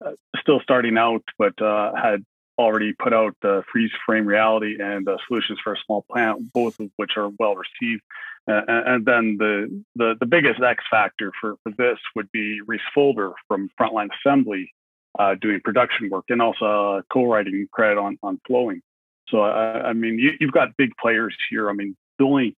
uh, 0.05 0.11
still 0.39 0.59
starting 0.61 0.97
out, 0.97 1.23
but 1.37 1.53
had 1.59 2.23
already 2.57 2.93
put 2.93 3.13
out 3.13 3.35
uh, 3.43 3.61
Freeze 3.71 3.91
Frame 4.05 4.25
Reality 4.25 4.77
and 4.79 5.07
Solutions 5.27 5.59
for 5.63 5.73
a 5.73 5.77
Small 5.85 6.05
Plant, 6.09 6.53
both 6.53 6.79
of 6.79 6.89
which 6.95 7.11
are 7.17 7.29
well 7.39 7.55
received. 7.55 8.01
Uh, 8.47 8.61
and 8.67 9.05
then 9.05 9.37
the, 9.39 9.83
the, 9.95 10.15
the 10.19 10.25
biggest 10.25 10.61
X 10.61 10.83
factor 10.89 11.31
for, 11.41 11.55
for 11.63 11.71
this 11.77 11.97
would 12.15 12.31
be 12.31 12.61
Rhys 12.65 12.79
Fulber 12.95 13.33
from 13.47 13.69
Frontline 13.79 14.09
Assembly 14.19 14.71
uh, 15.17 15.35
doing 15.39 15.61
production 15.63 16.09
work 16.09 16.25
and 16.29 16.41
also 16.41 17.01
co-writing 17.11 17.67
credit 17.71 17.97
on, 17.97 18.17
on 18.23 18.39
Flowing. 18.47 18.81
So, 19.29 19.43
uh, 19.43 19.81
I 19.85 19.93
mean, 19.93 20.19
you, 20.19 20.31
you've 20.39 20.51
got 20.51 20.77
big 20.77 20.91
players 21.01 21.35
here. 21.49 21.69
I 21.69 21.73
mean, 21.73 21.95
the 22.19 22.25
only 22.25 22.55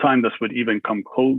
time 0.00 0.22
this 0.22 0.32
would 0.40 0.52
even 0.52 0.80
come 0.80 1.02
close 1.02 1.38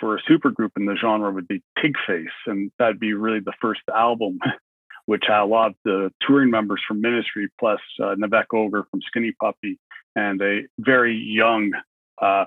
for 0.00 0.16
a 0.16 0.22
supergroup 0.22 0.70
in 0.76 0.86
the 0.86 0.96
genre 1.00 1.30
would 1.30 1.48
be 1.48 1.62
Pigface, 1.78 2.26
and 2.46 2.70
that'd 2.78 2.98
be 2.98 3.14
really 3.14 3.40
the 3.40 3.52
first 3.60 3.82
album, 3.94 4.38
which 5.06 5.24
had 5.26 5.40
a 5.40 5.44
lot 5.44 5.70
of 5.70 5.74
the 5.84 6.10
touring 6.26 6.50
members 6.50 6.80
from 6.86 7.00
Ministry, 7.00 7.48
plus 7.58 7.80
uh, 8.02 8.14
Nivek 8.14 8.46
Ogre 8.52 8.86
from 8.90 9.00
Skinny 9.06 9.32
Puppy, 9.40 9.78
and 10.16 10.40
a 10.40 10.62
very 10.78 11.16
young 11.16 11.72
uh, 12.20 12.46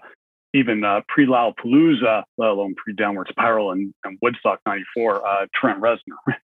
even 0.54 0.84
uh, 0.84 1.02
pre 1.08 1.28
Lollapalooza, 1.28 2.24
let 2.38 2.50
alone 2.50 2.74
pre 2.76 2.94
Downward 2.94 3.28
Spiral 3.30 3.72
and, 3.72 3.94
and 4.04 4.18
Woodstock 4.22 4.60
'94, 4.66 5.28
uh, 5.28 5.46
Trent 5.54 5.82
Reznor. 5.82 6.00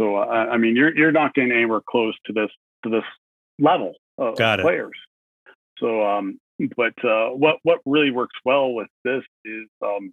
so 0.00 0.16
uh, 0.16 0.26
I 0.26 0.56
mean, 0.58 0.76
you're 0.76 0.96
you're 0.96 1.12
not 1.12 1.34
getting 1.34 1.52
anywhere 1.52 1.82
close 1.86 2.14
to 2.26 2.32
this 2.32 2.50
to 2.84 2.90
this 2.90 3.04
level 3.58 3.94
of, 4.18 4.36
Got 4.36 4.60
players. 4.60 4.96
So, 5.78 6.04
um, 6.04 6.38
but 6.76 6.94
uh, 7.04 7.30
what 7.30 7.56
what 7.62 7.80
really 7.84 8.10
works 8.10 8.36
well 8.44 8.72
with 8.72 8.88
this 9.04 9.22
is, 9.44 9.68
um, 9.84 10.12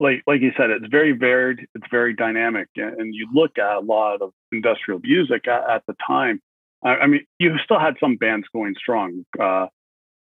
like 0.00 0.22
like 0.26 0.40
you 0.40 0.52
said, 0.56 0.70
it's 0.70 0.86
very 0.90 1.12
varied, 1.12 1.66
it's 1.74 1.86
very 1.90 2.14
dynamic, 2.14 2.68
and 2.76 3.14
you 3.14 3.28
look 3.32 3.58
at 3.58 3.76
a 3.76 3.80
lot 3.80 4.22
of 4.22 4.32
industrial 4.52 5.00
music 5.00 5.48
at, 5.48 5.68
at 5.68 5.82
the 5.86 5.94
time. 6.06 6.40
I, 6.84 6.96
I, 6.96 7.06
mean, 7.06 7.24
you 7.38 7.56
still 7.64 7.78
had 7.78 7.94
some 7.98 8.16
bands 8.16 8.46
going 8.52 8.74
strong. 8.78 9.24
Uh, 9.40 9.68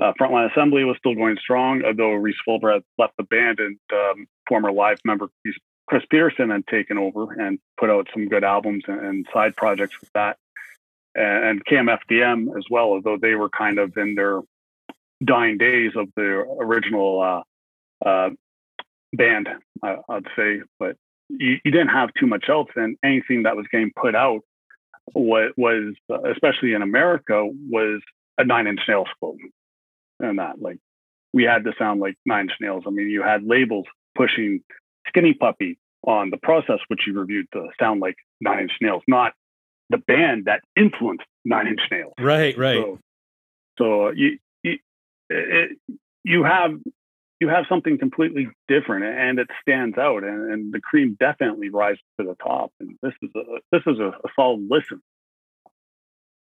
uh, 0.00 0.12
Frontline 0.20 0.50
Assembly 0.50 0.84
was 0.84 0.96
still 0.98 1.14
going 1.14 1.36
strong, 1.40 1.82
although 1.84 2.12
Reese 2.12 2.36
Fulbright 2.48 2.82
left 2.98 3.14
the 3.16 3.24
band 3.24 3.58
and 3.60 3.78
um, 3.92 4.26
former 4.48 4.72
live 4.72 4.98
member 5.04 5.28
Chris 5.88 6.04
Peterson 6.10 6.50
had 6.50 6.66
taken 6.66 6.98
over 6.98 7.32
and 7.32 7.58
put 7.78 7.88
out 7.88 8.08
some 8.12 8.28
good 8.28 8.44
albums 8.44 8.84
and, 8.86 9.00
and 9.00 9.26
side 9.32 9.56
projects 9.56 9.98
with 10.00 10.12
that. 10.12 10.36
And, 11.14 11.44
and 11.44 11.64
KMFDM 11.64 12.56
as 12.56 12.64
well, 12.70 12.90
although 12.90 13.16
they 13.16 13.34
were 13.34 13.48
kind 13.48 13.78
of 13.78 13.96
in 13.96 14.14
their 14.14 14.42
dying 15.24 15.56
days 15.56 15.92
of 15.96 16.08
the 16.14 16.44
original 16.60 17.20
uh, 18.04 18.06
uh, 18.06 18.30
band, 19.14 19.48
I, 19.82 19.96
would 20.08 20.28
say. 20.36 20.60
But 20.78 20.96
you, 21.30 21.58
you, 21.64 21.70
didn't 21.70 21.88
have 21.88 22.10
too 22.20 22.26
much 22.26 22.48
else, 22.50 22.68
and 22.76 22.96
anything 23.02 23.44
that 23.44 23.56
was 23.56 23.66
getting 23.72 23.90
put 23.96 24.14
out 24.14 24.42
was, 25.14 25.52
was 25.56 25.94
especially 26.30 26.74
in 26.74 26.82
America, 26.82 27.48
was 27.70 28.02
a 28.36 28.44
Nine 28.44 28.66
Inch 28.66 28.80
Nails 28.86 29.08
quote 29.18 29.38
and 30.20 30.38
that. 30.38 30.60
Like 30.60 30.78
we 31.32 31.44
had 31.44 31.64
to 31.64 31.72
sound 31.78 32.00
like 32.00 32.16
Nine 32.26 32.42
Inch 32.42 32.52
Nails. 32.60 32.84
I 32.86 32.90
mean, 32.90 33.08
you 33.08 33.22
had 33.22 33.42
labels 33.42 33.86
pushing 34.14 34.60
Skinny 35.06 35.34
Puppy 35.34 35.78
on 36.04 36.30
the 36.30 36.36
process, 36.36 36.78
which 36.88 37.00
you 37.06 37.18
reviewed, 37.18 37.46
to 37.52 37.68
sound 37.78 38.00
like 38.00 38.16
Nine 38.40 38.60
Inch 38.60 38.72
Nails, 38.80 39.02
not 39.06 39.32
the 39.90 39.98
band 39.98 40.44
that 40.46 40.60
influenced 40.76 41.24
Nine 41.44 41.66
Inch 41.66 41.80
Nails. 41.90 42.14
Right, 42.18 42.56
right. 42.56 42.76
So, 42.76 42.98
so 43.78 44.10
you 44.10 44.38
you, 44.62 44.78
it, 45.30 45.78
you 46.24 46.44
have 46.44 46.72
you 47.40 47.48
have 47.48 47.66
something 47.68 47.98
completely 47.98 48.48
different, 48.66 49.04
and 49.04 49.38
it 49.38 49.48
stands 49.62 49.96
out, 49.96 50.24
and, 50.24 50.52
and 50.52 50.72
the 50.72 50.80
cream 50.80 51.16
definitely 51.20 51.68
rises 51.68 52.02
to 52.20 52.26
the 52.26 52.34
top. 52.34 52.72
And 52.80 52.98
this 53.02 53.14
is 53.22 53.30
a 53.36 53.42
this 53.72 53.82
is 53.86 53.98
a, 53.98 54.08
a 54.08 54.28
solid 54.34 54.66
listen. 54.68 55.00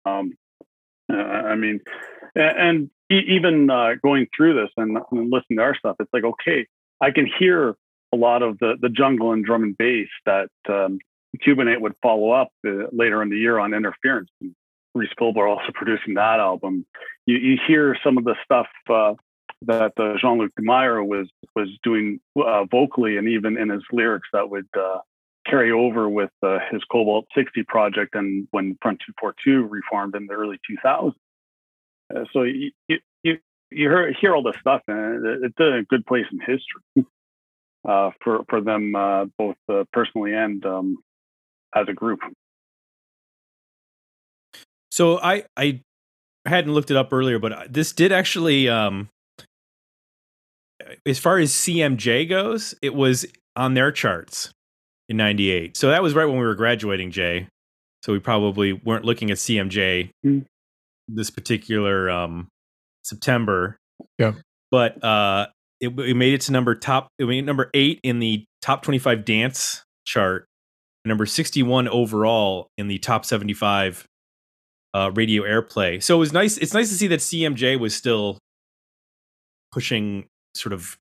Um, 0.05 0.33
uh, 1.11 1.15
I 1.15 1.55
mean, 1.55 1.81
and 2.35 2.89
even 3.09 3.69
uh, 3.69 3.95
going 4.01 4.27
through 4.35 4.55
this 4.55 4.69
and, 4.77 4.97
and 5.11 5.31
listening 5.31 5.57
to 5.57 5.63
our 5.63 5.75
stuff, 5.75 5.95
it's 5.99 6.11
like, 6.11 6.23
okay, 6.23 6.67
I 6.99 7.11
can 7.11 7.29
hear 7.39 7.75
a 8.13 8.17
lot 8.17 8.41
of 8.41 8.57
the, 8.59 8.75
the 8.81 8.89
jungle 8.89 9.31
and 9.33 9.45
drum 9.45 9.63
and 9.63 9.77
bass 9.77 10.07
that 10.25 10.49
um, 10.69 10.99
Cubanate 11.41 11.81
would 11.81 11.95
follow 12.01 12.31
up 12.31 12.49
uh, 12.65 12.87
later 12.91 13.21
in 13.21 13.29
the 13.29 13.37
year 13.37 13.59
on 13.59 13.73
Interference. 13.73 14.29
And 14.41 14.55
Rhys 14.95 15.09
Fulber 15.19 15.47
also 15.47 15.71
producing 15.73 16.15
that 16.15 16.39
album. 16.39 16.85
You, 17.25 17.37
you 17.37 17.57
hear 17.67 17.97
some 18.03 18.17
of 18.17 18.23
the 18.23 18.35
stuff 18.43 18.67
uh, 18.89 19.13
that 19.63 19.93
uh, 19.97 20.13
Jean-Luc 20.21 20.51
Meyer 20.59 21.03
was 21.03 21.27
was 21.55 21.69
doing 21.83 22.19
uh, 22.37 22.65
vocally 22.65 23.17
and 23.17 23.27
even 23.27 23.57
in 23.57 23.69
his 23.69 23.81
lyrics 23.91 24.29
that 24.31 24.49
would 24.49 24.67
uh, 24.77 24.99
carry 25.47 25.71
over 25.71 26.07
with 26.07 26.29
uh, 26.43 26.59
his 26.71 26.83
Cobalt 26.91 27.25
60 27.35 27.63
project 27.63 28.15
and 28.15 28.47
when 28.51 28.77
Front 28.81 29.01
242 29.21 29.67
reformed 29.67 30.15
in 30.15 30.27
the 30.27 30.33
early 30.33 30.59
2000s. 30.69 31.13
Uh, 32.15 32.23
so 32.31 32.43
you, 32.43 32.71
you, 32.87 32.99
you 33.23 33.39
hear, 33.71 34.13
hear 34.19 34.35
all 34.35 34.43
this 34.43 34.55
stuff, 34.61 34.81
and 34.87 35.43
it's 35.43 35.59
a 35.59 35.83
good 35.89 36.05
place 36.05 36.25
in 36.31 36.39
history 36.39 37.05
uh, 37.87 38.11
for, 38.23 38.43
for 38.49 38.61
them, 38.61 38.95
uh, 38.95 39.25
both 39.37 39.55
uh, 39.69 39.83
personally 39.93 40.33
and 40.33 40.65
um, 40.65 40.97
as 41.75 41.87
a 41.89 41.93
group. 41.93 42.19
So 44.91 45.19
I, 45.19 45.43
I 45.55 45.81
hadn't 46.45 46.73
looked 46.73 46.91
it 46.91 46.97
up 46.97 47.13
earlier, 47.13 47.39
but 47.39 47.71
this 47.71 47.93
did 47.93 48.11
actually, 48.11 48.67
um, 48.67 49.09
as 51.05 51.19
far 51.19 51.37
as 51.37 51.51
CMJ 51.51 52.27
goes, 52.27 52.75
it 52.81 52.93
was 52.93 53.25
on 53.55 53.73
their 53.73 53.91
charts 53.91 54.51
in 55.09 55.17
98. 55.17 55.77
So 55.77 55.89
that 55.89 56.03
was 56.03 56.13
right 56.13 56.25
when 56.25 56.37
we 56.37 56.45
were 56.45 56.55
graduating, 56.55 57.11
Jay. 57.11 57.47
So 58.03 58.13
we 58.13 58.19
probably 58.19 58.73
weren't 58.73 59.05
looking 59.05 59.31
at 59.31 59.37
CMJ 59.37 60.11
mm. 60.25 60.45
this 61.07 61.29
particular 61.29 62.09
um, 62.09 62.47
September. 63.03 63.77
Yeah. 64.17 64.33
But 64.71 65.03
uh, 65.03 65.47
it, 65.79 65.89
it, 65.99 66.15
made 66.15 66.33
it 66.33 66.41
to 66.41 66.51
number 66.51 66.75
top, 66.75 67.09
it 67.19 67.25
made 67.25 67.45
number 67.45 67.69
eight 67.73 67.99
in 68.03 68.19
the 68.19 68.45
top 68.61 68.83
25 68.83 69.25
dance 69.25 69.83
chart, 70.05 70.45
number 71.05 71.25
61 71.25 71.87
overall 71.87 72.67
in 72.77 72.87
the 72.87 72.97
top 72.97 73.25
75 73.25 74.05
uh, 74.93 75.11
radio 75.13 75.43
airplay. 75.43 76.01
So 76.01 76.15
it 76.15 76.19
was 76.19 76.33
nice. 76.33 76.57
It's 76.57 76.73
nice 76.73 76.89
to 76.89 76.95
see 76.95 77.07
that 77.07 77.19
CMJ 77.19 77.79
was 77.79 77.95
still 77.95 78.39
pushing 79.71 80.25
sort 80.55 80.73
of 80.73 80.97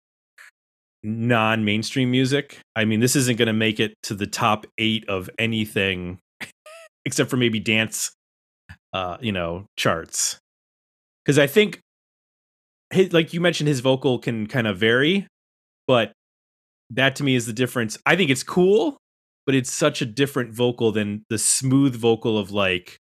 non-mainstream 1.02 2.10
music. 2.10 2.58
I 2.74 2.84
mean, 2.84 3.00
this 3.00 3.16
isn't 3.16 3.38
going 3.38 3.46
to 3.46 3.52
make 3.52 3.80
it 3.80 3.94
to 4.04 4.14
the 4.14 4.26
top 4.26 4.66
eight 4.76 5.08
of 5.08 5.30
anything 5.38 6.18
except 7.04 7.30
for 7.30 7.36
maybe 7.36 7.60
dance, 7.60 8.12
uh, 8.92 9.16
you 9.20 9.32
know, 9.32 9.66
charts. 9.76 10.38
Because 11.24 11.38
I 11.38 11.46
think, 11.46 11.80
his, 12.90 13.12
like 13.12 13.32
you 13.32 13.40
mentioned, 13.40 13.68
his 13.68 13.80
vocal 13.80 14.18
can 14.18 14.46
kind 14.46 14.66
of 14.66 14.78
vary, 14.78 15.26
but 15.86 16.12
that 16.90 17.16
to 17.16 17.24
me 17.24 17.34
is 17.34 17.46
the 17.46 17.52
difference. 17.52 17.98
I 18.06 18.16
think 18.16 18.30
it's 18.30 18.42
cool, 18.42 18.96
but 19.44 19.54
it's 19.54 19.72
such 19.72 20.02
a 20.02 20.06
different 20.06 20.54
vocal 20.54 20.92
than 20.92 21.24
the 21.30 21.38
smooth 21.38 21.96
vocal 21.96 22.38
of 22.38 22.50
like 22.50 22.98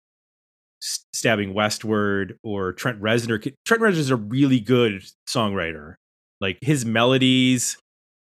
stabbing 0.80 1.54
westward 1.54 2.38
or 2.42 2.72
Trent 2.72 3.00
Reznor. 3.00 3.40
Trent 3.64 3.82
Reznor 3.82 3.96
is 3.96 4.10
a 4.10 4.16
really 4.16 4.60
good 4.60 5.02
songwriter. 5.28 5.94
Like 6.40 6.58
his 6.62 6.84
melodies, 6.84 7.76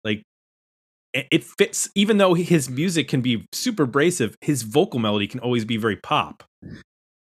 like 0.04 0.22
it 1.14 1.44
fits 1.44 1.90
even 1.94 2.18
though 2.18 2.34
his 2.34 2.68
music 2.70 3.08
can 3.08 3.20
be 3.20 3.46
super 3.52 3.82
abrasive 3.84 4.34
his 4.40 4.62
vocal 4.62 4.98
melody 4.98 5.26
can 5.26 5.40
always 5.40 5.64
be 5.64 5.76
very 5.76 5.96
pop 5.96 6.42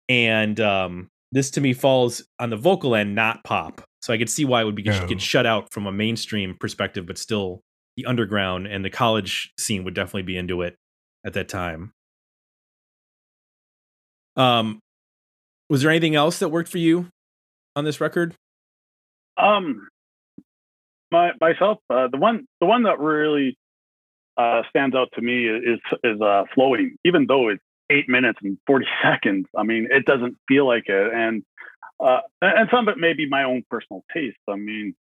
and 0.09 0.59
um, 0.59 1.07
this 1.31 1.51
to 1.51 1.61
me 1.61 1.73
falls 1.73 2.23
on 2.39 2.49
the 2.49 2.57
vocal 2.57 2.95
end 2.95 3.15
not 3.15 3.43
pop 3.43 3.81
so 4.01 4.13
i 4.13 4.17
could 4.17 4.29
see 4.29 4.45
why 4.45 4.61
it 4.61 4.65
would 4.65 4.75
be 4.75 4.83
no. 4.83 5.07
get 5.07 5.21
shut 5.21 5.45
out 5.45 5.71
from 5.71 5.87
a 5.87 5.91
mainstream 5.91 6.55
perspective 6.59 7.05
but 7.05 7.17
still 7.17 7.61
the 7.97 8.05
underground 8.05 8.67
and 8.67 8.83
the 8.83 8.89
college 8.89 9.51
scene 9.59 9.83
would 9.83 9.93
definitely 9.93 10.23
be 10.23 10.37
into 10.37 10.61
it 10.61 10.75
at 11.25 11.33
that 11.33 11.49
time 11.49 11.93
um 14.35 14.79
was 15.69 15.83
there 15.83 15.91
anything 15.91 16.15
else 16.15 16.39
that 16.39 16.49
worked 16.49 16.69
for 16.69 16.79
you 16.79 17.07
on 17.75 17.85
this 17.85 18.01
record? 18.01 18.35
Um, 19.37 19.87
my 21.11 21.31
myself, 21.39 21.77
uh, 21.89 22.07
the 22.11 22.17
one 22.17 22.45
the 22.59 22.65
one 22.65 22.83
that 22.83 22.99
really 22.99 23.57
uh, 24.37 24.63
stands 24.69 24.95
out 24.95 25.09
to 25.13 25.21
me 25.21 25.47
is 25.47 25.79
is 26.03 26.19
uh, 26.21 26.43
flowing. 26.53 26.97
Even 27.05 27.25
though 27.27 27.49
it's 27.49 27.63
eight 27.89 28.09
minutes 28.09 28.39
and 28.43 28.57
forty 28.65 28.87
seconds, 29.03 29.47
I 29.55 29.63
mean, 29.63 29.87
it 29.91 30.05
doesn't 30.05 30.37
feel 30.47 30.67
like 30.67 30.87
it. 30.87 31.13
And 31.13 31.43
uh, 31.99 32.21
and 32.41 32.69
some 32.71 32.87
of 32.87 32.93
it 32.95 32.99
may 32.99 33.13
be 33.13 33.27
my 33.27 33.43
own 33.43 33.63
personal 33.69 34.03
taste. 34.13 34.37
I 34.47 34.55
mean, 34.55 34.95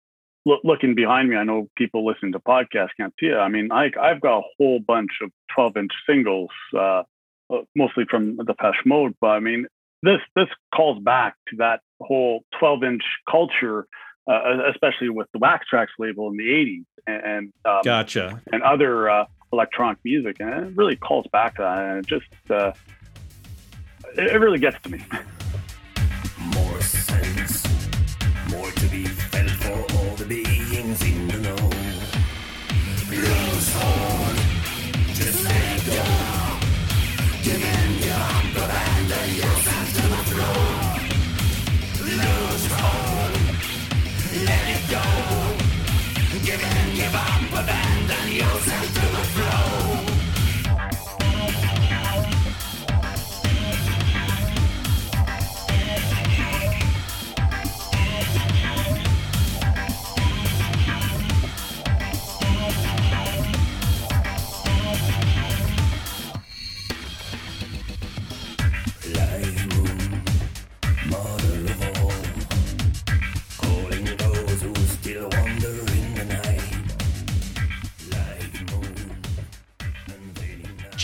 look, 0.44 0.60
looking 0.64 0.94
behind 0.94 1.28
me, 1.28 1.36
I 1.36 1.44
know 1.44 1.68
people 1.76 2.06
listening 2.06 2.32
to 2.32 2.38
podcasts 2.38 2.90
can't 2.96 3.14
see 3.20 3.26
it. 3.26 3.36
I 3.36 3.48
mean, 3.48 3.70
I, 3.72 3.90
I've 4.00 4.20
got 4.20 4.38
a 4.38 4.42
whole 4.58 4.80
bunch 4.80 5.10
of 5.22 5.30
twelve 5.54 5.76
inch 5.76 5.92
singles, 6.08 6.50
uh, 6.74 7.02
uh, 7.50 7.62
mostly 7.74 8.04
from 8.08 8.36
Depeche 8.36 8.84
Mode. 8.84 9.14
But 9.20 9.28
I 9.28 9.40
mean, 9.40 9.66
this 10.02 10.20
this 10.34 10.48
calls 10.74 11.02
back 11.02 11.36
to 11.48 11.56
that 11.56 11.80
whole 12.00 12.44
twelve 12.58 12.82
inch 12.84 13.02
culture 13.30 13.86
uh, 14.28 14.68
especially 14.70 15.08
with 15.08 15.28
the 15.32 15.38
Wax 15.38 15.66
Trax 15.72 15.86
label 15.98 16.28
in 16.30 16.36
the 16.36 16.48
80s 16.48 16.84
and 17.06 17.52
um, 17.64 17.80
gotcha 17.84 18.42
and 18.52 18.62
other 18.62 19.08
uh, 19.08 19.24
electronic 19.52 19.98
music, 20.04 20.36
and 20.40 20.50
it 20.50 20.76
really 20.76 20.96
calls 20.96 21.26
back 21.32 21.56
to 21.56 21.62
that, 21.62 21.78
and 21.78 21.98
it 21.98 22.06
just 22.06 22.50
uh, 22.50 22.72
it 24.16 24.40
really 24.40 24.58
gets 24.58 24.80
to 24.82 24.90
me. 24.90 25.04
Sense, 27.06 27.62
more 28.50 28.70
to 28.70 28.86
be 28.88 29.04
felt 29.04 29.50
for 29.62 29.78
all 29.96 30.16
the 30.16 30.24
beings 30.24 31.00
in 31.02 31.28
the 31.28 31.38
know. 31.38 31.70
Lose 33.10 33.68
hold, 33.76 34.36
just 35.14 35.44
let 35.44 35.86
go. 35.86 36.02
Give 37.44 37.62
in 37.62 37.90
your 38.08 38.26
abandon 38.64 39.28
yourself 39.40 39.88
to 39.96 40.02
the 40.14 40.22
flow. 40.30 40.60
Lose 42.22 42.66
hold, 42.74 43.34
let 44.48 44.64
it 44.74 44.84
go. 44.90 45.04
Give 46.44 46.62
in, 46.62 46.96
give 46.96 47.14
up, 47.14 47.42
abandon 47.62 48.26
yourself 48.32 48.86
to 48.94 49.06
the 49.14 49.24
flow. 49.34 49.45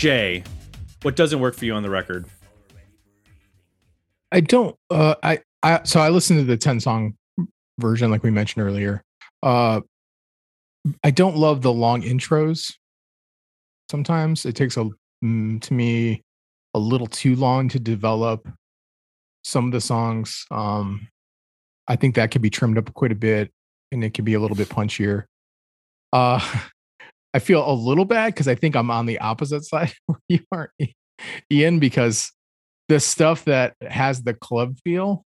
Jay, 0.03 0.43
what 1.03 1.15
doesn't 1.15 1.39
work 1.39 1.55
for 1.55 1.63
you 1.63 1.73
on 1.73 1.81
the 1.81 1.89
record? 1.89 2.25
I 4.33 4.41
don't. 4.41 4.75
Uh, 4.89 5.15
I 5.23 5.39
I 5.63 5.79
so 5.85 6.01
I 6.01 6.09
listened 6.09 6.39
to 6.39 6.43
the 6.43 6.57
ten 6.57 6.81
song 6.81 7.15
version, 7.79 8.11
like 8.11 8.21
we 8.21 8.29
mentioned 8.29 8.65
earlier. 8.65 9.01
Uh, 9.41 9.79
I 11.05 11.11
don't 11.11 11.37
love 11.37 11.61
the 11.61 11.71
long 11.71 12.01
intros. 12.01 12.73
Sometimes 13.89 14.45
it 14.45 14.57
takes 14.57 14.75
a 14.75 14.89
mm, 15.23 15.61
to 15.61 15.73
me 15.73 16.21
a 16.73 16.79
little 16.79 17.07
too 17.07 17.37
long 17.37 17.69
to 17.69 17.79
develop 17.79 18.45
some 19.45 19.67
of 19.67 19.71
the 19.71 19.79
songs. 19.79 20.45
Um, 20.51 21.07
I 21.87 21.95
think 21.95 22.15
that 22.15 22.29
could 22.29 22.41
be 22.41 22.49
trimmed 22.49 22.77
up 22.77 22.93
quite 22.93 23.13
a 23.13 23.15
bit, 23.15 23.53
and 23.93 24.03
it 24.03 24.13
could 24.13 24.25
be 24.25 24.33
a 24.33 24.39
little 24.41 24.57
bit 24.57 24.67
punchier. 24.67 25.27
Uh, 26.11 26.41
I 27.33 27.39
feel 27.39 27.67
a 27.69 27.73
little 27.73 28.05
bad 28.05 28.33
because 28.33 28.47
I 28.47 28.55
think 28.55 28.75
I'm 28.75 28.91
on 28.91 29.05
the 29.05 29.19
opposite 29.19 29.63
side 29.65 29.93
where 30.05 30.19
you 30.29 30.39
are, 30.51 30.71
Ian, 31.51 31.79
because 31.79 32.31
the 32.89 32.99
stuff 32.99 33.45
that 33.45 33.75
has 33.81 34.23
the 34.23 34.33
club 34.33 34.77
feel 34.83 35.23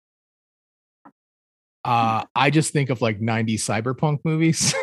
uh 1.86 2.24
i 2.36 2.50
just 2.50 2.74
think 2.74 2.90
of 2.90 3.02
like 3.02 3.20
90s 3.20 3.62
cyberpunk 3.62 4.20
movies 4.26 4.74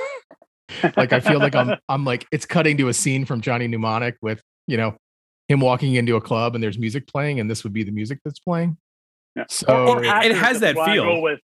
like 0.97 1.13
i 1.13 1.21
feel 1.21 1.39
like 1.39 1.55
i'm 1.55 1.77
i'm 1.89 2.05
like 2.05 2.27
it's 2.33 2.47
cutting 2.47 2.77
to 2.79 2.89
a 2.89 2.95
scene 2.95 3.25
from 3.27 3.41
johnny 3.41 3.67
mnemonic 3.69 4.17
with 4.23 4.41
you 4.67 4.77
know 4.77 4.97
him 5.49 5.61
walking 5.61 5.95
into 5.97 6.17
a 6.17 6.21
club 6.21 6.55
and 6.55 6.63
there's 6.65 6.79
music 6.79 7.07
playing 7.07 7.41
and 7.41 7.51
this 7.51 7.63
would 7.63 7.73
be 7.75 7.83
the 7.83 7.91
music 7.91 8.19
that's 8.25 8.39
playing 8.39 8.77
Yeah. 9.37 9.45
so 9.51 9.67
Or- 9.69 9.97
or- 9.99 10.05
it 10.05 10.35
has 10.35 10.61
that 10.61 10.77
feel. 10.77 11.21
With. 11.21 11.41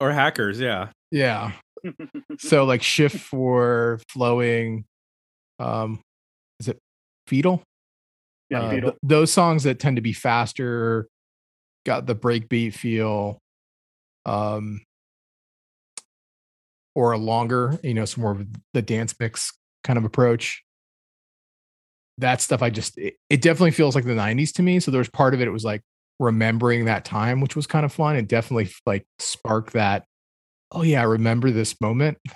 Or 0.00 0.10
hackers? 0.12 0.58
Yeah. 0.58 0.88
yeah 1.12 1.52
so 2.38 2.64
like 2.64 2.82
shift 2.82 3.16
for 3.18 4.00
flowing 4.10 4.86
um 5.58 6.00
is 6.60 6.68
it 6.68 6.78
fetal 7.26 7.62
yeah, 8.50 8.60
Uh, 8.60 8.70
Beatle. 8.72 8.82
th- 8.82 8.94
those 9.02 9.32
songs 9.32 9.62
that 9.64 9.78
tend 9.78 9.96
to 9.96 10.02
be 10.02 10.12
faster, 10.12 11.08
got 11.86 12.06
the 12.06 12.14
breakbeat 12.14 12.74
feel, 12.74 13.38
um, 14.26 14.80
or 16.94 17.12
a 17.12 17.18
longer, 17.18 17.78
you 17.82 17.94
know, 17.94 18.04
some 18.04 18.22
more 18.22 18.32
of 18.32 18.46
the 18.72 18.82
dance 18.82 19.14
mix 19.18 19.52
kind 19.82 19.98
of 19.98 20.04
approach. 20.04 20.62
That 22.18 22.40
stuff, 22.40 22.62
I 22.62 22.70
just, 22.70 22.96
it, 22.96 23.14
it 23.28 23.42
definitely 23.42 23.72
feels 23.72 23.94
like 23.96 24.04
the 24.04 24.14
90s 24.14 24.52
to 24.52 24.62
me. 24.62 24.78
So 24.78 24.90
there's 24.90 25.10
part 25.10 25.34
of 25.34 25.40
it, 25.40 25.48
it 25.48 25.52
was 25.52 25.64
like 25.64 25.82
remembering 26.20 26.84
that 26.84 27.04
time, 27.04 27.40
which 27.40 27.56
was 27.56 27.66
kind 27.66 27.84
of 27.84 27.92
fun. 27.92 28.14
It 28.16 28.28
definitely 28.28 28.70
like 28.86 29.04
sparked 29.18 29.72
that, 29.72 30.04
oh 30.70 30.82
yeah, 30.82 31.00
I 31.00 31.04
remember 31.04 31.50
this 31.50 31.80
moment. 31.80 32.18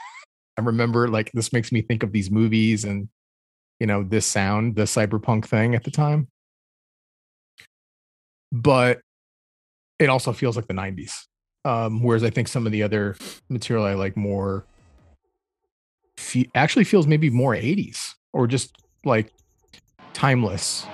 I 0.59 0.61
remember 0.61 1.09
like 1.09 1.31
this 1.33 1.53
makes 1.53 1.71
me 1.71 1.83
think 1.83 2.03
of 2.03 2.13
these 2.13 2.31
movies 2.31 2.85
and 2.85 3.09
you 3.79 3.87
know 3.87 4.03
this 4.03 4.27
sound 4.27 4.75
the 4.75 4.83
cyberpunk 4.83 5.47
thing 5.47 5.75
at 5.75 5.85
the 5.85 5.91
time. 5.91 6.29
But 8.51 9.01
it 9.99 10.09
also 10.09 10.33
feels 10.33 10.57
like 10.57 10.67
the 10.67 10.75
90s 10.75 11.27
um 11.65 12.03
whereas 12.03 12.23
i 12.23 12.31
think 12.31 12.47
some 12.47 12.67
of 12.67 12.73
the 12.73 12.83
other 12.83 13.17
material 13.49 13.85
i 13.85 13.95
like 13.95 14.17
more 14.17 14.65
fe- 16.17 16.49
actually 16.55 16.85
feels 16.85 17.07
maybe 17.07 17.31
more 17.31 17.55
80s 17.55 18.15
or 18.33 18.47
just 18.47 18.77
like 19.05 19.33
timeless 20.13 20.87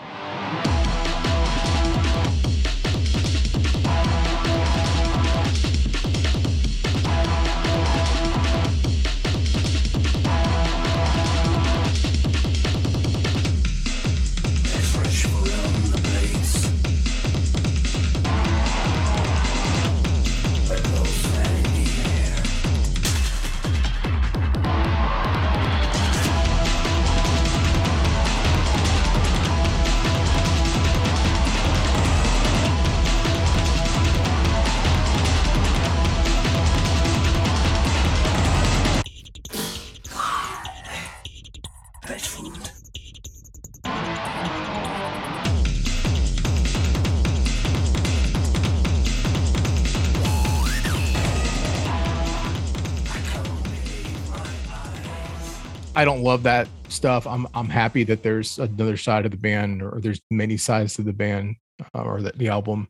i 56.05 56.07
don't 56.07 56.23
love 56.23 56.43
that 56.43 56.69
stuff 56.89 57.27
i'm 57.27 57.47
i'm 57.55 57.71
happy 57.71 58.05
that 58.05 58.23
there's 58.23 58.59
another 58.59 58.99
side 58.99 59.25
of 59.25 59.31
the 59.31 59.39
band 59.39 59.81
or 59.81 59.99
there's 60.03 60.21
many 60.31 60.59
sides 60.59 60.93
to 60.93 61.03
the 61.03 61.15
band 61.15 61.57
uh, 61.95 62.03
or 62.03 62.21
the, 62.21 62.31
the 62.33 62.49
album 62.49 62.87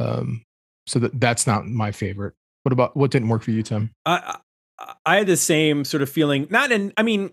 um 0.00 0.42
so 0.86 0.98
that 0.98 1.20
that's 1.20 1.46
not 1.46 1.66
my 1.66 1.92
favorite 1.92 2.32
what 2.62 2.72
about 2.72 2.96
what 2.96 3.10
didn't 3.10 3.28
work 3.28 3.42
for 3.42 3.50
you 3.50 3.62
tim 3.62 3.90
I 4.06 4.38
I- 5.04 5.16
had 5.18 5.26
the 5.26 5.36
same 5.36 5.84
sort 5.84 6.02
of 6.02 6.08
feeling. 6.08 6.46
Not 6.50 6.72
in. 6.72 6.92
I 6.96 7.02
mean, 7.02 7.30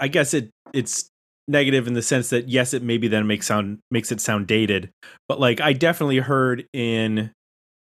I 0.00 0.08
guess 0.08 0.34
it 0.34 0.50
it's 0.72 1.10
negative 1.46 1.86
in 1.86 1.92
the 1.92 2.02
sense 2.02 2.30
that 2.30 2.48
yes, 2.48 2.72
it 2.74 2.82
maybe 2.82 3.08
then 3.08 3.26
makes 3.26 3.46
sound 3.46 3.78
makes 3.90 4.10
it 4.10 4.20
sound 4.20 4.46
dated, 4.46 4.90
but 5.28 5.38
like 5.38 5.60
I 5.60 5.72
definitely 5.72 6.18
heard 6.18 6.66
in 6.72 7.30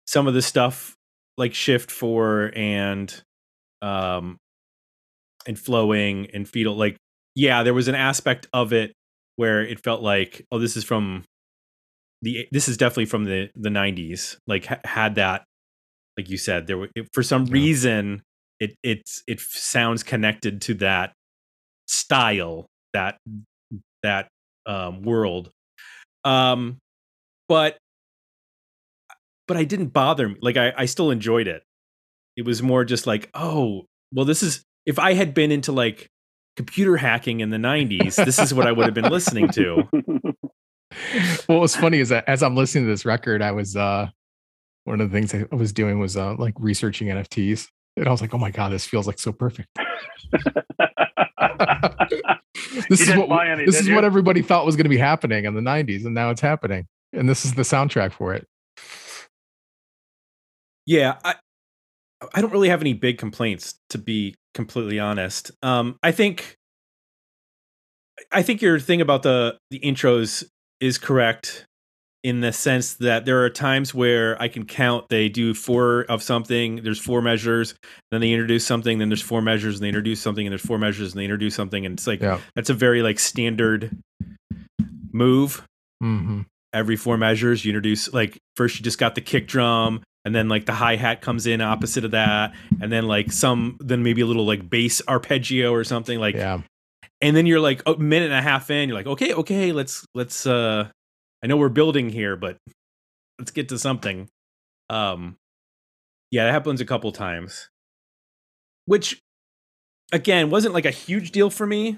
some 0.07 0.27
of 0.27 0.35
the 0.35 0.43
stuff 0.43 0.95
like 1.37 1.55
shift 1.55 1.91
for 1.91 2.53
and 2.55 3.23
um 3.81 4.37
and 5.49 5.59
flowing 5.59 6.29
and 6.33 6.49
fetal 6.49 6.77
like 6.77 6.97
yeah 7.35 7.65
there 7.65 7.75
was 7.75 7.89
an 7.89 7.97
aspect 7.97 8.47
of 8.53 8.73
it 8.73 8.93
where 9.37 9.63
it 9.63 9.81
felt 9.83 10.03
like 10.03 10.47
oh 10.53 10.59
this 10.61 10.77
is 10.77 10.85
from 10.85 11.25
the 12.23 12.47
this 12.53 12.69
is 12.69 12.77
definitely 12.77 13.07
from 13.07 13.25
the 13.25 13.49
the 13.57 13.69
90s 13.71 14.37
like 14.47 14.67
ha- 14.67 14.81
had 14.85 15.17
that 15.17 15.45
like 16.17 16.29
you 16.29 16.37
said, 16.37 16.67
there 16.67 16.77
were 16.77 16.89
for 17.13 17.23
some 17.23 17.47
Yeah. 17.47 17.53
reason 17.53 18.23
it 18.59 18.75
it's 18.83 19.23
it 19.29 19.39
sounds 19.41 20.03
connected 20.03 20.61
to 20.63 20.75
that 20.75 21.13
style 21.87 22.67
that 22.93 23.19
that 24.03 24.27
um, 24.67 25.03
world. 25.03 25.51
Um, 26.25 26.79
but 27.49 27.79
but 29.47 29.57
I 29.57 29.63
didn't 29.65 29.89
bother 29.93 30.29
me. 30.31 30.37
Like 30.43 30.57
I 30.57 30.73
I 30.77 30.87
still 30.87 31.13
enjoyed 31.13 31.47
it. 31.47 31.63
It 32.37 32.45
was 32.45 32.63
more 32.63 32.85
just 32.85 33.07
like, 33.07 33.31
oh, 33.35 33.85
well, 34.13 34.25
this 34.25 34.43
is 34.43 34.65
if 34.89 34.99
I 34.99 35.13
had 35.13 35.35
been 35.35 35.53
into 35.53 35.71
like 35.71 36.11
computer 36.57 36.97
hacking 36.97 37.41
in 37.41 37.51
the 37.51 37.59
90s, 37.59 38.25
this 38.25 38.39
is 38.39 38.55
what 38.55 38.67
I 38.67 38.73
would 38.73 38.87
have 38.87 38.95
been 38.95 39.13
listening 39.13 39.49
to. 39.51 39.87
what 41.47 41.61
was 41.61 41.77
funny 41.77 42.01
is 42.01 42.09
that 42.09 42.25
as 42.27 42.43
I'm 42.43 42.57
listening 42.57 42.85
to 42.85 42.91
this 42.91 43.05
record, 43.05 43.43
I 43.43 43.53
was 43.53 43.77
uh 43.77 44.09
one 44.85 45.03
of 45.03 45.11
the 45.11 45.15
things 45.15 45.35
I 45.35 45.45
was 45.55 45.75
doing 45.75 46.01
was 46.01 46.17
uh 46.17 46.35
like 46.37 46.55
researching 46.59 47.09
NFTs. 47.09 47.69
And 47.99 48.09
I 48.09 48.11
was 48.11 48.23
like, 48.23 48.33
oh 48.33 48.39
my 48.39 48.51
god, 48.51 48.73
this 48.73 48.87
feels 48.87 49.07
like 49.07 49.19
so 49.19 49.31
perfect. 49.31 49.69
this 52.89 53.01
is 53.01 53.15
what 53.15 53.29
buy 53.29 53.49
any, 53.49 53.67
this 53.67 53.79
is 53.79 53.89
you? 53.89 53.95
what 53.95 54.05
everybody 54.05 54.41
thought 54.41 54.65
was 54.65 54.75
going 54.75 54.85
to 54.85 54.91
be 54.91 54.99
happening 54.99 55.45
in 55.45 55.55
the 55.55 55.61
90s, 55.61 56.05
and 56.05 56.15
now 56.15 56.31
it's 56.31 56.41
happening. 56.41 56.87
And 57.13 57.29
this 57.29 57.45
is 57.45 57.55
the 57.55 57.63
soundtrack 57.63 58.13
for 58.13 58.35
it. 58.35 58.47
Yeah, 60.87 61.19
I 61.25 61.35
I 62.35 62.41
don't 62.41 62.53
really 62.53 62.69
have 62.69 62.81
any 62.81 62.95
big 62.95 63.19
complaints 63.19 63.79
to 63.91 63.99
be 63.99 64.35
completely 64.55 64.99
honest. 64.99 65.51
Um 65.63 65.99
I 66.03 66.13
think 66.13 66.57
I 68.33 68.43
think 68.43 68.63
your 68.63 68.79
thing 68.79 69.01
about 69.01 69.23
the 69.23 69.59
the 69.71 69.79
intros 69.81 70.45
is 70.81 70.99
correct 70.99 71.67
in 72.25 72.41
the 72.41 72.53
sense 72.53 72.95
that 72.95 73.25
there 73.25 73.45
are 73.45 73.51
times 73.51 73.95
where 73.95 74.41
I 74.43 74.49
can 74.49 74.65
count 74.67 75.09
they 75.09 75.29
do 75.29 75.55
four 75.55 76.03
of 76.09 76.21
something, 76.23 76.83
there's 76.83 76.99
four 76.99 77.23
measures, 77.23 77.75
then 78.11 78.21
they 78.21 78.33
introduce 78.33 78.67
something, 78.67 78.99
then 78.99 79.09
there's 79.09 79.23
four 79.23 79.41
measures, 79.41 79.77
and 79.77 79.85
they 79.85 79.89
introduce 79.89 80.21
something, 80.21 80.45
and 80.45 80.53
there's 80.53 80.67
four 80.67 80.79
measures, 80.79 81.13
and 81.13 81.21
they 81.21 81.25
introduce 81.25 81.55
something, 81.55 81.87
and 81.87 81.97
it's 81.97 82.09
like 82.09 82.21
Yeah. 82.21 82.41
that's 82.57 82.71
a 82.71 82.75
very 82.75 83.03
like 83.03 83.19
standard 83.19 83.97
move 85.13 85.65
hmm 86.01 86.43
every 86.75 86.97
four 86.97 87.17
measures 87.17 87.65
you 87.65 87.71
introduce 87.71 88.13
like 88.13 88.39
first 88.55 88.79
you 88.79 88.85
just 88.85 88.99
got 88.99 89.15
the 89.15 89.23
kick 89.23 89.49
drum 89.49 90.03
and 90.29 90.35
then 90.35 90.47
like 90.51 90.67
the 90.67 90.75
hi-hat 90.75 91.23
comes 91.23 91.47
in 91.47 91.63
opposite 91.63 92.05
of 92.05 92.11
that 92.11 92.53
and 92.83 92.93
then 92.93 93.09
like 93.09 93.33
some 93.33 93.79
then 93.81 94.03
maybe 94.03 94.21
a 94.21 94.27
little 94.27 94.45
like 94.45 94.69
bass 94.69 95.01
arpeggio 95.09 95.73
or 95.73 95.85
something 95.85 96.19
like 96.21 96.35
yeah. 96.35 96.61
and 97.23 97.35
then 97.35 97.47
you're 97.47 97.61
like 97.61 97.81
a 97.87 97.97
minute 97.97 98.27
and 98.27 98.35
a 98.35 98.43
half 98.43 98.71
in 98.71 98.91
you're 98.91 98.99
like 98.99 99.07
okay 99.07 99.33
okay 99.33 99.73
let's 99.73 100.05
let's 100.15 100.47
uh 100.47 100.87
i 101.43 101.47
know 101.47 101.57
we're 101.57 101.71
building 101.71 102.11
here 102.11 102.37
but 102.37 102.59
let's 103.39 103.51
get 103.51 103.71
to 103.71 103.79
something 103.79 104.29
um 104.91 105.35
yeah 106.31 106.45
that 106.45 106.53
happens 106.53 106.83
a 106.83 106.85
couple 106.85 107.11
times 107.11 107.71
which 108.85 109.19
again 110.13 110.51
wasn't 110.51 110.75
like 110.75 110.85
a 110.85 110.91
huge 110.91 111.31
deal 111.31 111.49
for 111.49 111.67
me 111.67 111.97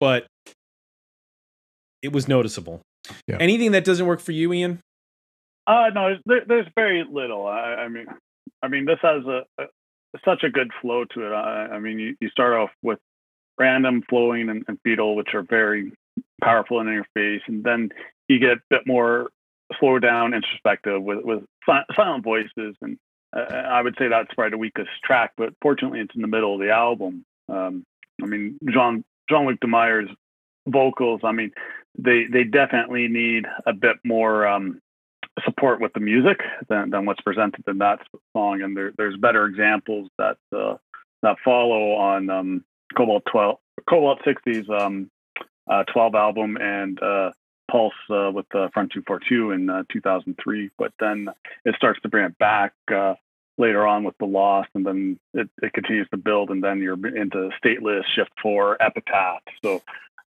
but 0.00 0.26
it 2.02 2.12
was 2.12 2.26
noticeable 2.26 2.80
Yeah. 3.28 3.36
anything 3.38 3.70
that 3.70 3.84
doesn't 3.84 4.06
work 4.06 4.18
for 4.18 4.32
you 4.32 4.52
ian 4.52 4.80
Uh, 5.70 5.88
no, 5.94 6.16
there, 6.26 6.42
there's 6.48 6.66
very 6.74 7.04
little. 7.08 7.46
I, 7.46 7.84
I 7.84 7.88
mean, 7.88 8.06
I 8.60 8.66
mean, 8.66 8.86
this 8.86 8.98
has 9.02 9.24
a, 9.24 9.42
a 9.56 9.66
such 10.24 10.42
a 10.42 10.50
good 10.50 10.72
flow 10.82 11.04
to 11.04 11.26
it. 11.26 11.32
I, 11.32 11.68
I 11.74 11.78
mean, 11.78 12.00
you, 12.00 12.16
you 12.20 12.28
start 12.28 12.54
off 12.54 12.70
with 12.82 12.98
random 13.56 14.02
flowing 14.08 14.48
and, 14.48 14.64
and 14.66 14.82
beetle, 14.82 15.14
which 15.14 15.32
are 15.32 15.42
very 15.42 15.92
powerful 16.42 16.80
in 16.80 16.88
interface, 16.88 17.42
and 17.46 17.62
then 17.62 17.90
you 18.28 18.40
get 18.40 18.58
a 18.58 18.60
bit 18.68 18.84
more 18.84 19.30
slow 19.78 20.00
down 20.00 20.34
introspective 20.34 21.00
with 21.00 21.20
with 21.22 21.44
si- 21.68 21.94
silent 21.94 22.24
voices, 22.24 22.74
and 22.82 22.98
uh, 23.32 23.42
I 23.42 23.80
would 23.80 23.94
say 23.96 24.08
that's 24.08 24.34
probably 24.34 24.50
the 24.50 24.58
weakest 24.58 24.90
track. 25.04 25.34
But 25.36 25.54
fortunately, 25.62 26.00
it's 26.00 26.16
in 26.16 26.22
the 26.22 26.26
middle 26.26 26.54
of 26.54 26.60
the 26.60 26.70
album. 26.70 27.24
Um, 27.48 27.84
I 28.20 28.26
mean, 28.26 28.58
Jean 28.68 29.04
Jean 29.28 29.46
Luc 29.46 29.60
De 29.60 29.68
Meyer's 29.68 30.10
vocals. 30.66 31.20
I 31.22 31.30
mean, 31.30 31.52
they 31.96 32.24
they 32.24 32.42
definitely 32.42 33.06
need 33.06 33.46
a 33.66 33.72
bit 33.72 33.98
more. 34.04 34.48
Um, 34.48 34.80
support 35.44 35.80
with 35.80 35.92
the 35.92 36.00
music 36.00 36.40
than, 36.68 36.90
than 36.90 37.06
what's 37.06 37.20
presented 37.20 37.64
in 37.66 37.78
that 37.78 38.00
song. 38.32 38.62
And 38.62 38.76
there, 38.76 38.92
there's 38.96 39.16
better 39.16 39.46
examples 39.46 40.08
that 40.18 40.36
uh, 40.54 40.76
that 41.22 41.36
follow 41.44 41.92
on 41.92 42.30
um, 42.30 42.64
Cobalt 42.96 43.24
12, 43.30 43.56
Cobalt 43.88 44.20
60's 44.22 44.68
um, 44.70 45.10
uh, 45.70 45.84
12 45.92 46.14
album 46.14 46.56
and 46.58 47.00
uh, 47.02 47.30
Pulse 47.70 47.92
uh, 48.10 48.30
with 48.32 48.46
uh, 48.54 48.68
Front 48.72 48.92
242 48.92 49.52
in 49.52 49.70
uh, 49.70 49.82
2003. 49.92 50.70
But 50.78 50.92
then 50.98 51.28
it 51.64 51.74
starts 51.76 52.00
to 52.02 52.08
bring 52.08 52.24
it 52.24 52.38
back 52.38 52.72
uh, 52.92 53.14
later 53.58 53.86
on 53.86 54.04
with 54.04 54.16
The 54.18 54.24
Lost, 54.24 54.70
and 54.74 54.84
then 54.84 55.18
it, 55.34 55.48
it 55.62 55.72
continues 55.72 56.08
to 56.10 56.16
build, 56.16 56.50
and 56.50 56.64
then 56.64 56.80
you're 56.80 56.94
into 56.94 57.50
Stateless, 57.62 58.04
Shift 58.14 58.30
4, 58.42 58.82
Epitaph. 58.82 59.42
So 59.62 59.76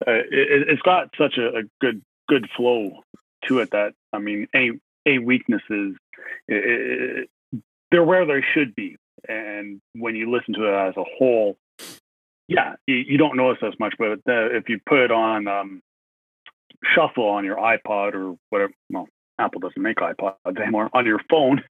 uh, 0.06 0.12
it, 0.12 0.68
it's 0.68 0.82
got 0.82 1.14
such 1.16 1.38
a, 1.38 1.58
a 1.58 1.62
good 1.80 2.02
good 2.28 2.48
flow 2.56 3.02
to 3.46 3.58
it 3.58 3.70
that 3.72 3.94
I 4.12 4.18
mean, 4.18 4.46
any 4.54 4.80
any 5.06 5.18
weaknesses, 5.18 5.96
they're 6.48 8.04
where 8.04 8.26
they 8.26 8.44
should 8.54 8.74
be. 8.74 8.96
And 9.28 9.80
when 9.94 10.16
you 10.16 10.30
listen 10.30 10.54
to 10.54 10.64
it 10.64 10.88
as 10.88 10.96
a 10.96 11.04
whole, 11.18 11.56
yeah, 12.48 12.74
you, 12.86 13.18
don't 13.18 13.36
notice 13.36 13.62
as 13.62 13.78
much. 13.78 13.94
But 13.98 14.20
if 14.26 14.68
you 14.68 14.80
put 14.86 15.00
it 15.00 15.12
on 15.12 15.46
um, 15.46 15.82
shuffle 16.94 17.28
on 17.28 17.44
your 17.44 17.56
iPod 17.56 18.14
or 18.14 18.36
whatever, 18.48 18.72
well, 18.90 19.08
Apple 19.38 19.60
doesn't 19.60 19.80
make 19.80 19.98
iPods 19.98 20.60
anymore. 20.60 20.90
On 20.92 21.06
your 21.06 21.20
phone, 21.30 21.62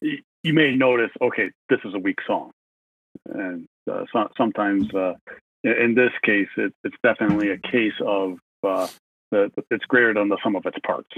you 0.00 0.54
may 0.54 0.74
notice, 0.74 1.10
okay, 1.20 1.50
this 1.68 1.80
is 1.84 1.94
a 1.94 1.98
weak 1.98 2.18
song. 2.26 2.50
And 3.26 3.66
uh, 3.90 4.04
so, 4.12 4.28
sometimes, 4.36 4.92
uh, 4.94 5.14
in 5.64 5.72
in 5.72 5.94
this 5.94 6.12
case, 6.24 6.48
it, 6.56 6.72
it's 6.84 6.96
definitely 7.02 7.50
a 7.50 7.58
case 7.58 7.94
of 8.04 8.38
uh, 8.62 8.88
the, 9.30 9.50
it's 9.70 9.84
greater 9.86 10.14
than 10.14 10.28
the 10.28 10.38
sum 10.42 10.56
of 10.56 10.66
its 10.66 10.78
parts. 10.84 11.10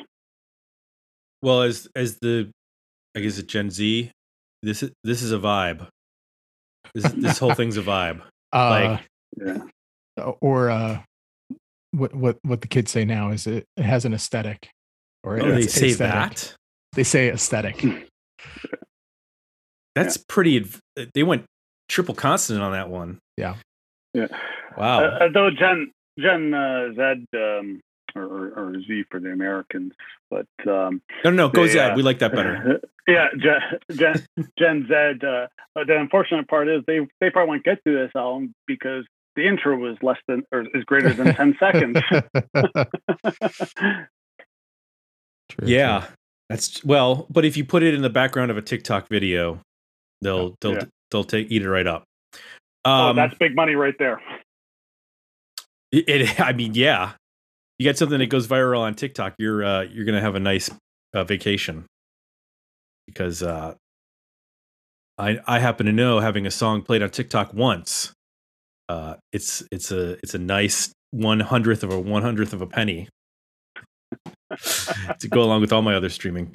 Well, 1.43 1.63
as 1.63 1.89
as 1.97 2.19
the 2.21 2.51
I 3.17 3.21
guess 3.21 3.39
it's 3.39 3.51
Gen 3.53 3.71
Z, 3.71 4.11
this 4.63 4.83
is 4.83 4.91
this 5.05 5.23
is 5.23 5.33
a 5.33 5.39
vibe. 5.39 5.87
This 6.95 7.11
this 7.13 7.39
whole 7.39 7.55
thing's 7.55 7.77
a 7.77 7.83
vibe. 7.83 8.23
Uh, 8.53 8.99
Yeah. 9.39 9.59
or 10.41 10.71
uh, 10.71 11.01
what 11.93 12.13
what 12.15 12.39
what 12.43 12.61
the 12.63 12.67
kids 12.67 12.91
say 12.91 13.05
now 13.05 13.31
is 13.31 13.47
it, 13.47 13.65
it 13.77 13.85
has 13.85 14.05
an 14.05 14.13
aesthetic. 14.13 14.69
Or 15.23 15.41
Oh, 15.41 15.53
they 15.53 15.63
say 15.69 15.91
aesthetic. 15.91 15.99
that. 16.37 16.55
They 16.95 17.05
say 17.05 17.29
aesthetic. 17.31 18.09
That's 19.95 20.17
pretty. 20.17 20.67
They 21.15 21.23
went 21.23 21.45
triple 21.89 22.15
consonant 22.15 22.65
on 22.65 22.73
that 22.73 22.89
one. 22.91 23.19
Yeah. 23.37 23.55
Yeah. 24.15 24.27
Wow. 24.77 25.05
Uh, 25.05 25.29
though 25.33 25.51
Gen 25.51 25.93
Gen 26.19 26.53
uh, 26.55 26.93
Z 26.93 27.25
um, 27.39 27.81
or, 28.15 28.23
or, 28.25 28.49
or 28.57 28.75
Z 28.83 29.05
for 29.11 29.21
the 29.21 29.31
Americans, 29.33 29.93
but 30.31 30.47
um, 30.67 31.01
no, 31.25 31.31
no, 31.31 31.33
no. 31.33 31.49
Go 31.49 31.65
they, 31.67 31.73
Zed. 31.73 31.93
uh, 31.93 31.95
We 31.97 32.03
like 32.03 32.19
that 32.21 32.33
better. 32.33 32.81
yeah, 33.09 33.29
Gen 33.39 33.61
Gen, 33.97 34.27
Gen 34.59 34.87
Z. 34.89 34.95
Uh, 35.27 35.47
the 35.85 35.97
unfortunate 35.99 36.49
part 36.49 36.69
is 36.69 36.83
they 36.87 37.01
they 37.21 37.31
probably 37.31 37.49
won't 37.51 37.65
get 37.65 37.83
to 37.87 37.93
this 37.97 38.11
album 38.15 38.55
because 38.67 39.05
the 39.37 39.47
intro 39.47 39.77
was 39.77 39.97
less 40.03 40.19
than 40.29 40.43
or 40.53 40.63
is 40.75 40.85
greater 40.85 41.13
than 41.13 41.35
ten 41.35 41.57
seconds. 41.61 41.97
True, 45.51 45.67
Yeah, 45.67 46.01
true. 46.01 46.09
that's 46.49 46.85
well. 46.85 47.27
But 47.31 47.45
if 47.45 47.57
you 47.57 47.65
put 47.65 47.83
it 47.83 47.95
in 47.95 48.03
the 48.03 48.11
background 48.11 48.51
of 48.51 48.57
a 48.57 48.63
TikTok 48.63 49.09
video, 49.09 49.61
they'll 50.21 50.57
they'll 50.61 50.75
Yeah. 50.75 50.85
they'll 51.11 51.25
take 51.25 51.51
eat 51.51 51.63
it 51.63 51.69
right 51.71 51.87
up. 51.87 52.05
oh, 52.85 53.09
Um, 53.11 53.17
that's 53.17 53.35
big 53.39 53.55
money 53.57 53.75
right 53.75 53.95
there. 53.99 54.21
it, 55.93 56.09
it- 56.09 56.41
I 56.41 56.53
mean, 56.53 56.75
yeah. 56.75 57.13
You 57.81 57.85
get 57.85 57.97
something 57.97 58.19
that 58.19 58.27
goes 58.27 58.47
viral 58.47 58.81
on 58.81 58.95
TikTok, 58.95 59.37
you're 59.39 59.65
uh, 59.65 59.81
you're 59.85 60.05
gonna 60.05 60.21
have 60.21 60.35
a 60.35 60.39
nice 60.39 60.69
uh, 61.15 61.25
vacation 61.25 61.87
because 63.07 63.43
uh, 63.43 63.73
I 65.17 65.39
I 65.47 65.61
happen 65.61 65.87
to 65.87 65.93
know 65.93 66.21
having 66.21 66.45
a 66.45 66.51
song 66.51 66.83
played 66.83 67.03
on 67.03 67.09
TikTok 67.09 67.55
once. 67.55 68.13
Uh, 68.91 69.15
it's 69.33 69.63
it's 69.73 69.91
a 69.91 70.19
it's 70.23 70.35
a 70.35 70.39
nice 70.39 70.93
one 71.11 71.41
hundredth 71.41 71.83
of 71.83 71.91
a 71.91 71.99
one 71.99 72.21
hundredth 72.21 72.53
of 72.53 72.61
a 72.61 72.67
penny 72.67 73.09
to 75.19 75.29
go 75.31 75.43
along 75.43 75.63
with 75.63 75.73
all 75.73 75.81
my 75.81 75.95
other 75.95 76.11
streaming. 76.11 76.55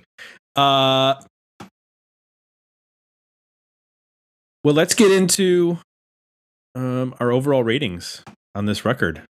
Uh, 0.56 1.16
well, 4.64 4.76
let's 4.76 4.94
get 4.94 5.12
into 5.12 5.80
um, 6.76 7.16
our 7.20 7.32
overall 7.32 7.64
ratings 7.64 8.24
on 8.54 8.68
this 8.68 8.86
record. 8.86 9.24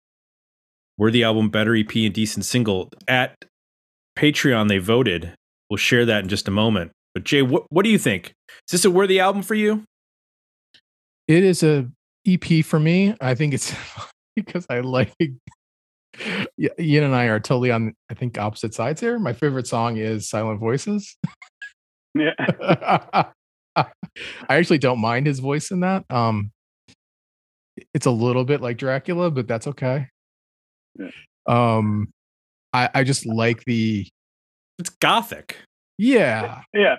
Worthy 0.97 1.23
album, 1.23 1.49
better 1.49 1.75
EP, 1.75 1.93
and 1.95 2.13
decent 2.13 2.45
single. 2.45 2.89
At 3.07 3.45
Patreon, 4.17 4.69
they 4.69 4.77
voted. 4.77 5.33
We'll 5.69 5.77
share 5.77 6.05
that 6.05 6.23
in 6.23 6.29
just 6.29 6.47
a 6.47 6.51
moment. 6.51 6.91
But 7.13 7.23
Jay, 7.23 7.41
what 7.41 7.65
what 7.69 7.83
do 7.83 7.89
you 7.89 7.97
think? 7.97 8.33
Is 8.67 8.71
this 8.71 8.85
a 8.85 8.91
worthy 8.91 9.19
album 9.19 9.41
for 9.41 9.55
you? 9.55 9.83
It 11.27 11.43
is 11.43 11.63
a 11.63 11.89
EP 12.27 12.63
for 12.63 12.79
me. 12.79 13.15
I 13.21 13.35
think 13.35 13.53
it's 13.53 13.73
because 14.35 14.65
I 14.69 14.79
like. 14.79 15.13
Yeah, 16.57 16.69
Ian 16.79 17.05
and 17.05 17.15
I 17.15 17.25
are 17.25 17.39
totally 17.39 17.71
on. 17.71 17.93
I 18.09 18.13
think 18.13 18.37
opposite 18.37 18.73
sides 18.75 19.01
here. 19.01 19.17
My 19.17 19.33
favorite 19.33 19.67
song 19.67 19.97
is 19.97 20.29
"Silent 20.29 20.59
Voices." 20.59 21.17
Yeah. 22.13 22.33
I 23.75 23.85
actually 24.47 24.77
don't 24.77 24.99
mind 24.99 25.25
his 25.25 25.39
voice 25.39 25.71
in 25.71 25.79
that. 25.79 26.05
Um, 26.11 26.51
it's 27.93 28.05
a 28.05 28.11
little 28.11 28.45
bit 28.45 28.61
like 28.61 28.77
Dracula, 28.77 29.31
but 29.31 29.47
that's 29.47 29.65
okay. 29.67 30.09
Yeah. 30.99 31.07
Um, 31.47 32.09
I 32.73 32.89
I 32.93 33.03
just 33.03 33.25
like 33.25 33.63
the 33.65 34.07
It's 34.79 34.89
gothic. 34.89 35.57
yeah 35.97 36.61
Yeah. 36.73 36.95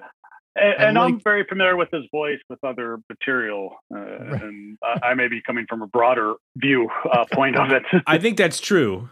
And, 0.57 0.75
I 0.83 0.85
and 0.89 0.99
I'm 0.99 1.21
very 1.21 1.45
familiar 1.49 1.77
with 1.77 1.89
his 1.93 2.05
voice 2.13 2.39
with 2.49 2.61
other 2.63 2.99
material, 3.09 3.75
uh, 3.93 3.99
Right. 3.99 4.43
and 4.43 4.79
I, 4.85 5.09
I 5.09 5.15
may 5.15 5.27
be 5.27 5.43
coming 5.43 5.67
from 5.69 5.83
a 5.83 5.87
broader 5.89 6.35
view 6.57 6.89
uh, 7.13 7.25
point 7.33 7.57
of 7.57 7.73
it. 7.73 7.83
I 8.07 8.19
think 8.19 8.37
that's 8.39 8.61
true. 8.61 9.09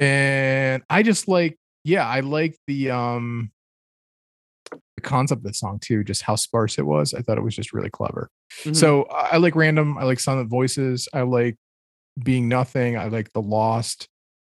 and 0.00 0.82
I 0.88 1.02
just 1.02 1.26
like 1.28 1.56
yeah 1.84 2.06
I 2.06 2.20
like 2.20 2.56
the 2.68 2.90
um 2.90 3.50
the 4.96 5.00
concept 5.02 5.40
of 5.40 5.44
the 5.44 5.54
song 5.54 5.78
too, 5.80 6.04
just 6.04 6.22
how 6.22 6.34
sparse 6.36 6.78
it 6.78 6.86
was. 6.86 7.14
I 7.14 7.20
thought 7.22 7.38
it 7.38 7.42
was 7.44 7.54
just 7.56 7.72
really 7.72 7.90
clever. 7.90 8.28
Mhm. 8.64 8.76
So 8.76 9.04
I 9.04 9.30
I 9.32 9.36
like 9.38 9.54
random. 9.56 9.96
I 9.98 10.04
like 10.04 10.20
silent 10.20 10.48
voices. 10.50 11.08
I 11.12 11.22
like 11.22 11.56
being 12.18 12.48
nothing. 12.48 12.96
I 12.96 13.08
like 13.08 13.32
the 13.32 13.42
lost. 13.42 14.08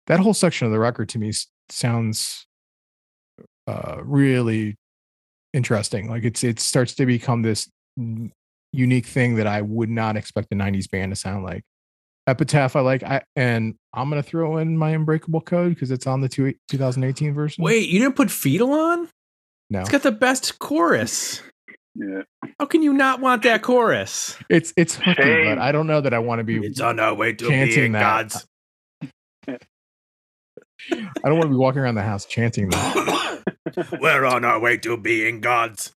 That 0.07 0.19
whole 0.19 0.33
section 0.33 0.65
of 0.67 0.71
the 0.71 0.79
record 0.79 1.09
to 1.09 1.19
me 1.19 1.31
sounds 1.69 2.45
uh, 3.67 3.97
really 4.03 4.75
interesting. 5.53 6.09
Like 6.09 6.23
it's 6.23 6.43
it 6.43 6.59
starts 6.59 6.93
to 6.95 7.05
become 7.05 7.41
this 7.41 7.69
unique 8.71 9.05
thing 9.05 9.35
that 9.35 9.47
I 9.47 9.61
would 9.61 9.89
not 9.89 10.17
expect 10.17 10.51
a 10.51 10.55
'90s 10.55 10.89
band 10.89 11.11
to 11.11 11.15
sound 11.15 11.43
like. 11.43 11.63
Epitaph, 12.27 12.75
I 12.75 12.79
like, 12.79 13.03
I 13.03 13.21
and 13.35 13.75
I'm 13.93 14.09
gonna 14.09 14.23
throw 14.23 14.57
in 14.57 14.77
my 14.77 14.91
Unbreakable 14.91 15.41
Code 15.41 15.75
because 15.75 15.91
it's 15.91 16.07
on 16.07 16.21
the 16.21 16.29
two, 16.29 16.53
2018 16.69 17.33
version. 17.33 17.63
Wait, 17.63 17.87
you 17.87 17.99
didn't 17.99 18.15
put 18.15 18.31
Fetal 18.31 18.73
on? 18.73 19.09
no, 19.69 19.81
It's 19.81 19.89
got 19.89 20.03
the 20.03 20.11
best 20.11 20.57
chorus. 20.59 21.41
Yeah. 21.95 22.21
How 22.59 22.65
can 22.65 22.81
you 22.83 22.93
not 22.93 23.19
want 23.21 23.43
that 23.43 23.61
chorus? 23.61 24.37
it's 24.49 24.73
it's 24.77 24.95
hooky, 24.95 25.43
but 25.45 25.57
I 25.57 25.71
don't 25.71 25.87
know 25.87 26.01
that 26.01 26.13
I 26.13 26.19
want 26.19 26.39
to 26.39 26.43
be. 26.43 26.57
It's 26.57 26.79
on 26.81 26.99
our 26.99 27.13
way 27.13 27.33
to 27.33 27.47
chanting 27.47 27.75
being 27.75 27.91
that. 27.93 27.99
gods. 28.01 28.45
I 29.47 29.57
don't 31.23 31.37
want 31.37 31.43
to 31.43 31.49
be 31.49 31.55
walking 31.55 31.81
around 31.81 31.95
the 31.95 32.03
house 32.03 32.25
chanting 32.25 32.69
that. 32.69 33.43
We're 33.99 34.25
on 34.25 34.45
our 34.45 34.59
way 34.59 34.77
to 34.77 34.97
being 34.97 35.41
gods. 35.41 35.91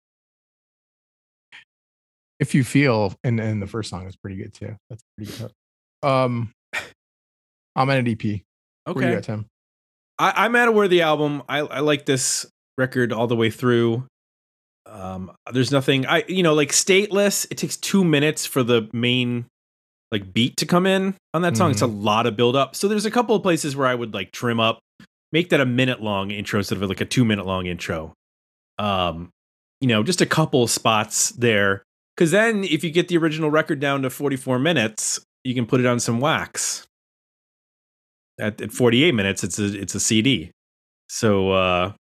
if 2.39 2.54
you 2.54 2.64
feel 2.64 3.14
and 3.24 3.39
and 3.39 3.62
the 3.62 3.68
first 3.68 3.89
song 3.89 4.06
is 4.08 4.16
pretty 4.18 4.36
good 4.36 4.54
too 4.54 4.76
that's 4.89 5.02
pretty 5.18 5.32
good 5.38 5.52
um 6.08 6.52
i'm 7.78 7.89
at 7.89 7.98
an 7.98 8.08
ep 8.10 8.22
Where 8.24 8.34
you 8.34 8.41
Okay. 8.88 9.16
at, 9.16 9.24
tim 9.24 9.46
I, 10.20 10.34
I'm 10.46 10.56
at 10.56 10.68
a 10.68 10.72
worthy 10.72 11.02
album. 11.02 11.43
I, 11.50 11.60
I 11.60 11.80
like 11.80 12.06
this 12.06 12.46
record 12.78 13.12
all 13.12 13.28
the 13.28 13.36
way 13.36 13.50
through. 13.50 14.06
Um, 14.96 15.32
there's 15.52 15.72
nothing 15.72 16.06
I 16.06 16.24
you 16.28 16.41
know 16.41 16.54
like 16.54 16.70
stateless. 16.70 17.46
It 17.52 17.58
takes 17.58 17.76
two 17.78 18.04
minutes 18.04 18.46
for 18.46 18.64
the 18.64 18.89
main 18.93 19.46
like 20.12 20.34
beat 20.34 20.58
to 20.58 20.66
come 20.66 20.86
in 20.86 21.16
on 21.34 21.41
that 21.41 21.58
song. 21.58 21.72
It's 21.72 21.82
a 21.82 21.88
lot 21.88 22.26
of 22.26 22.38
build 22.38 22.56
up. 22.56 22.76
So 22.76 22.88
there's 22.88 23.06
a 23.06 23.12
couple 23.12 23.36
of 23.36 23.43
places 23.43 23.76
where 23.76 23.88
I 23.88 23.96
would 23.96 24.14
like 24.14 24.32
trim 24.32 24.60
up, 24.60 24.80
make 25.32 25.50
that 25.50 25.60
a 25.60 25.66
minute 25.66 26.02
long 26.02 26.32
intro 26.32 26.60
instead 26.60 26.82
of 26.82 26.89
like 26.89 27.02
a 27.02 27.06
two 27.06 27.26
minute 27.26 27.46
long 27.46 27.66
intro. 27.66 28.14
Um, 28.80 29.30
you 29.82 29.88
know, 29.88 30.04
just 30.04 30.22
a 30.22 30.26
couple 30.26 30.68
spots 30.68 31.32
there. 31.32 31.84
Because 32.16 32.32
then 32.32 32.64
if 32.64 32.84
you 32.84 32.91
get 32.91 33.10
the 33.10 33.18
original 33.18 33.52
record 33.52 33.82
down 33.82 34.04
to 34.04 34.10
44 34.10 34.58
minutes, 34.58 35.20
you 35.43 35.54
can 35.54 35.66
put 35.66 35.82
it 35.82 35.86
on 35.86 36.00
some 36.00 36.22
wax 36.22 36.88
at, 38.39 38.62
at 38.62 38.72
48 38.72 39.14
minutes 39.14 39.43
it's 39.43 39.60
a 39.60 39.80
it's 39.80 39.96
a 39.96 40.00
cd 40.00 40.52
so 41.10 41.52
uh 41.52 41.93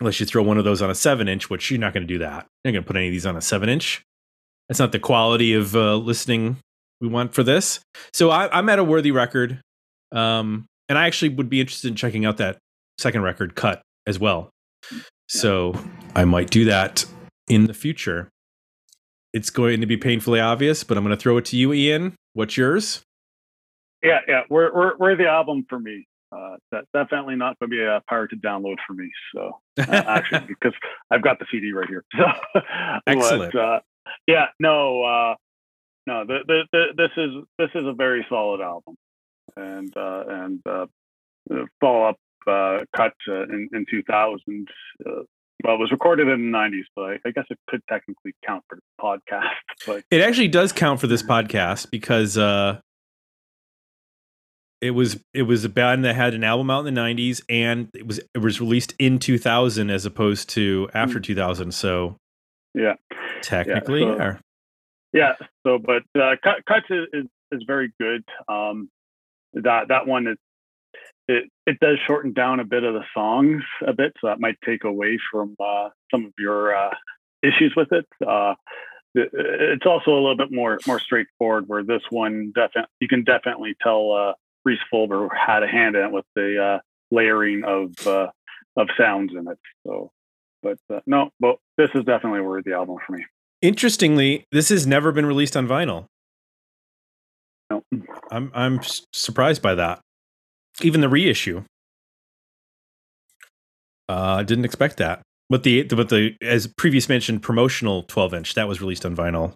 unless 0.00 0.20
you 0.20 0.26
throw 0.26 0.42
one 0.42 0.58
of 0.58 0.64
those 0.64 0.82
on 0.82 0.90
a 0.90 0.94
7 0.94 1.28
inch 1.28 1.50
which 1.50 1.70
you're 1.70 1.80
not 1.80 1.92
going 1.92 2.06
to 2.06 2.12
do 2.12 2.18
that. 2.18 2.46
You're 2.64 2.72
not 2.72 2.78
going 2.78 2.84
to 2.84 2.86
put 2.86 2.96
any 2.96 3.08
of 3.08 3.12
these 3.12 3.26
on 3.26 3.36
a 3.36 3.40
7 3.40 3.68
inch. 3.68 4.02
That's 4.68 4.80
not 4.80 4.92
the 4.92 4.98
quality 4.98 5.54
of 5.54 5.76
uh, 5.76 5.96
listening 5.96 6.56
we 7.00 7.08
want 7.08 7.34
for 7.34 7.42
this. 7.42 7.80
So 8.12 8.30
I, 8.30 8.48
i'm 8.56 8.68
at 8.68 8.78
a 8.78 8.84
worthy 8.84 9.10
record 9.10 9.60
um 10.12 10.66
and 10.88 10.96
i 10.96 11.06
actually 11.06 11.30
would 11.30 11.50
be 11.50 11.60
interested 11.60 11.88
in 11.88 11.96
checking 11.96 12.24
out 12.24 12.36
that 12.38 12.58
second 12.98 13.22
record 13.22 13.54
cut 13.54 13.82
as 14.06 14.18
well. 14.18 14.50
So 15.28 15.74
i 16.14 16.24
might 16.24 16.50
do 16.50 16.64
that 16.66 17.04
in 17.48 17.66
the 17.66 17.74
future. 17.74 18.28
It's 19.32 19.50
going 19.50 19.80
to 19.80 19.86
be 19.86 19.96
painfully 19.96 20.40
obvious 20.40 20.84
but 20.84 20.96
i'm 20.96 21.04
going 21.04 21.16
to 21.16 21.20
throw 21.20 21.36
it 21.36 21.44
to 21.46 21.56
you 21.56 21.72
ian. 21.72 22.14
What's 22.34 22.56
yours? 22.56 23.02
Yeah, 24.02 24.20
yeah. 24.28 24.42
We're 24.48 24.72
we're 24.74 24.96
we're 24.98 25.16
the 25.16 25.26
album 25.26 25.64
for 25.68 25.78
me. 25.78 26.06
Uh, 26.32 26.56
that 26.72 26.84
definitely 26.92 27.36
not 27.36 27.58
going 27.58 27.70
to 27.70 27.76
be 27.76 27.82
a 27.82 28.02
pirated 28.08 28.42
download 28.42 28.76
for 28.86 28.94
me. 28.94 29.10
So 29.34 29.60
uh, 29.78 29.84
actually, 29.88 30.46
because 30.48 30.72
I've 31.10 31.22
got 31.22 31.38
the 31.38 31.46
CD 31.50 31.72
right 31.72 31.88
here. 31.88 32.04
So 32.14 33.00
Excellent. 33.06 33.52
But, 33.52 33.60
uh, 33.60 33.80
yeah, 34.26 34.46
no, 34.58 35.02
uh, 35.02 35.34
no. 36.06 36.24
The, 36.26 36.38
the, 36.46 36.62
the, 36.72 36.84
this 36.96 37.10
is 37.16 37.30
this 37.58 37.70
is 37.74 37.86
a 37.86 37.92
very 37.92 38.26
solid 38.28 38.60
album, 38.60 38.96
and 39.56 39.96
uh, 39.96 40.24
and 40.28 40.60
uh, 40.66 40.86
follow 41.80 42.04
up 42.08 42.16
uh, 42.46 42.84
cut 42.96 43.12
uh, 43.28 43.42
in 43.44 43.68
in 43.72 43.86
2000. 43.90 44.68
Uh, 45.04 45.10
well, 45.64 45.74
it 45.74 45.78
was 45.78 45.90
recorded 45.90 46.28
in 46.28 46.52
the 46.52 46.56
90s, 46.58 46.84
but 46.94 47.02
I, 47.02 47.12
I 47.26 47.30
guess 47.30 47.44
it 47.48 47.58
could 47.66 47.80
technically 47.88 48.34
count 48.46 48.62
for 48.68 48.76
the 48.76 49.02
podcast. 49.02 49.48
But 49.86 50.04
It 50.10 50.20
actually 50.20 50.48
does 50.48 50.72
count 50.72 51.00
for 51.00 51.06
this 51.06 51.22
podcast 51.22 51.90
because 51.90 52.36
uh 52.36 52.80
it 54.86 54.90
was 54.90 55.20
it 55.34 55.42
was 55.42 55.64
a 55.64 55.68
band 55.68 56.04
that 56.04 56.14
had 56.14 56.32
an 56.34 56.44
album 56.44 56.70
out 56.70 56.86
in 56.86 56.94
the 56.94 57.00
90s 57.00 57.42
and 57.48 57.88
it 57.94 58.06
was 58.06 58.18
it 58.34 58.38
was 58.38 58.60
released 58.60 58.94
in 58.98 59.18
2000 59.18 59.90
as 59.90 60.06
opposed 60.06 60.48
to 60.50 60.88
after 60.94 61.20
2000 61.20 61.72
so 61.72 62.16
yeah. 62.74 62.94
technically 63.42 64.02
so- 64.02 64.16
yeah. 64.16 64.36
Yeah. 65.12 65.32
So, 65.66 65.78
but 65.78 66.02
uh, 66.20 66.36
cut 66.44 66.64
cuts 66.66 66.86
is, 66.90 67.06
is 67.12 67.24
is 67.52 67.62
very 67.66 67.90
good. 67.98 68.22
Um, 68.48 68.90
that 69.54 69.88
that 69.88 70.06
one 70.06 70.26
is 70.26 70.36
it 71.26 71.44
it 71.66 71.78
does 71.80 71.98
shorten 72.06 72.34
down 72.34 72.60
a 72.60 72.64
bit 72.64 72.84
of 72.84 72.92
the 72.92 73.04
songs 73.14 73.62
a 73.86 73.94
bit, 73.94 74.12
so 74.20 74.26
that 74.26 74.40
might 74.40 74.56
take 74.62 74.84
away 74.84 75.18
from 75.32 75.56
uh, 75.58 75.88
some 76.10 76.26
of 76.26 76.32
your 76.38 76.76
uh, 76.76 76.90
issues 77.42 77.72
with 77.74 77.92
it. 77.92 78.04
Uh, 78.26 78.54
it- 79.14 79.30
it's 79.32 79.86
also 79.86 80.10
a 80.10 80.20
little 80.20 80.36
bit 80.36 80.52
more 80.52 80.78
more 80.86 81.00
straightforward. 81.00 81.64
Where 81.66 81.82
this 81.82 82.02
one 82.10 82.52
definitely 82.54 82.90
you 83.00 83.08
can 83.08 83.24
definitely 83.24 83.74
tell 83.82 84.12
uh, 84.12 84.32
Rhys 84.66 84.78
Fulber 84.92 85.28
had 85.34 85.62
a 85.62 85.66
hand 85.68 85.96
in 85.96 86.02
it 86.04 86.12
with 86.12 86.26
the 86.34 86.62
uh, 86.62 86.78
layering 87.10 87.62
of 87.64 88.06
uh, 88.06 88.26
of 88.76 88.88
sounds 88.98 89.32
in 89.32 89.46
it. 89.48 89.58
So, 89.86 90.10
but 90.62 90.76
uh, 90.92 91.00
no, 91.06 91.30
but 91.40 91.56
this 91.78 91.88
is 91.94 92.04
definitely 92.04 92.40
a 92.40 92.62
the 92.64 92.72
album 92.74 92.96
for 93.06 93.12
me. 93.12 93.24
interestingly 93.62 94.44
this 94.52 94.68
has 94.68 94.86
never 94.86 95.12
been 95.12 95.24
released 95.24 95.56
on 95.56 95.66
vinyl 95.66 96.04
No. 97.70 97.82
i'm 98.30 98.50
i'm 98.54 98.80
surprised 99.14 99.62
by 99.62 99.74
that 99.74 100.00
even 100.82 101.00
the 101.00 101.08
reissue 101.08 101.62
uh 104.08 104.42
didn't 104.42 104.64
expect 104.66 104.98
that 104.98 105.22
but 105.48 105.62
the 105.62 105.82
but 105.84 106.10
the 106.10 106.36
as 106.42 106.66
previous 106.66 107.08
mentioned 107.08 107.42
promotional 107.42 108.02
12 108.04 108.34
inch 108.34 108.54
that 108.54 108.68
was 108.68 108.80
released 108.82 109.06
on 109.06 109.16
vinyl 109.16 109.54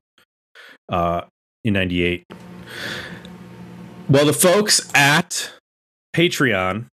uh 0.89 1.23
in 1.63 1.75
98 1.75 2.25
well 4.11 4.27
the 4.27 4.33
folks 4.33 4.91
at 4.95 5.53
patreon 6.15 6.87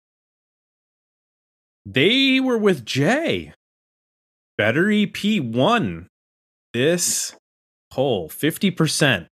they 1.86 2.39
were 2.39 2.57
with 2.57 2.84
jay. 2.84 3.53
Better 4.57 4.89
ep 4.91 5.18
one 5.39 6.07
this 6.74 7.36
poll. 7.91 8.30
50% 8.30 9.28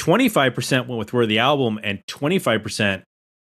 25% 0.00 0.72
went 0.86 0.98
with 0.98 1.12
where 1.12 1.26
the 1.26 1.38
album 1.38 1.78
and 1.82 2.00
25% 2.08 3.02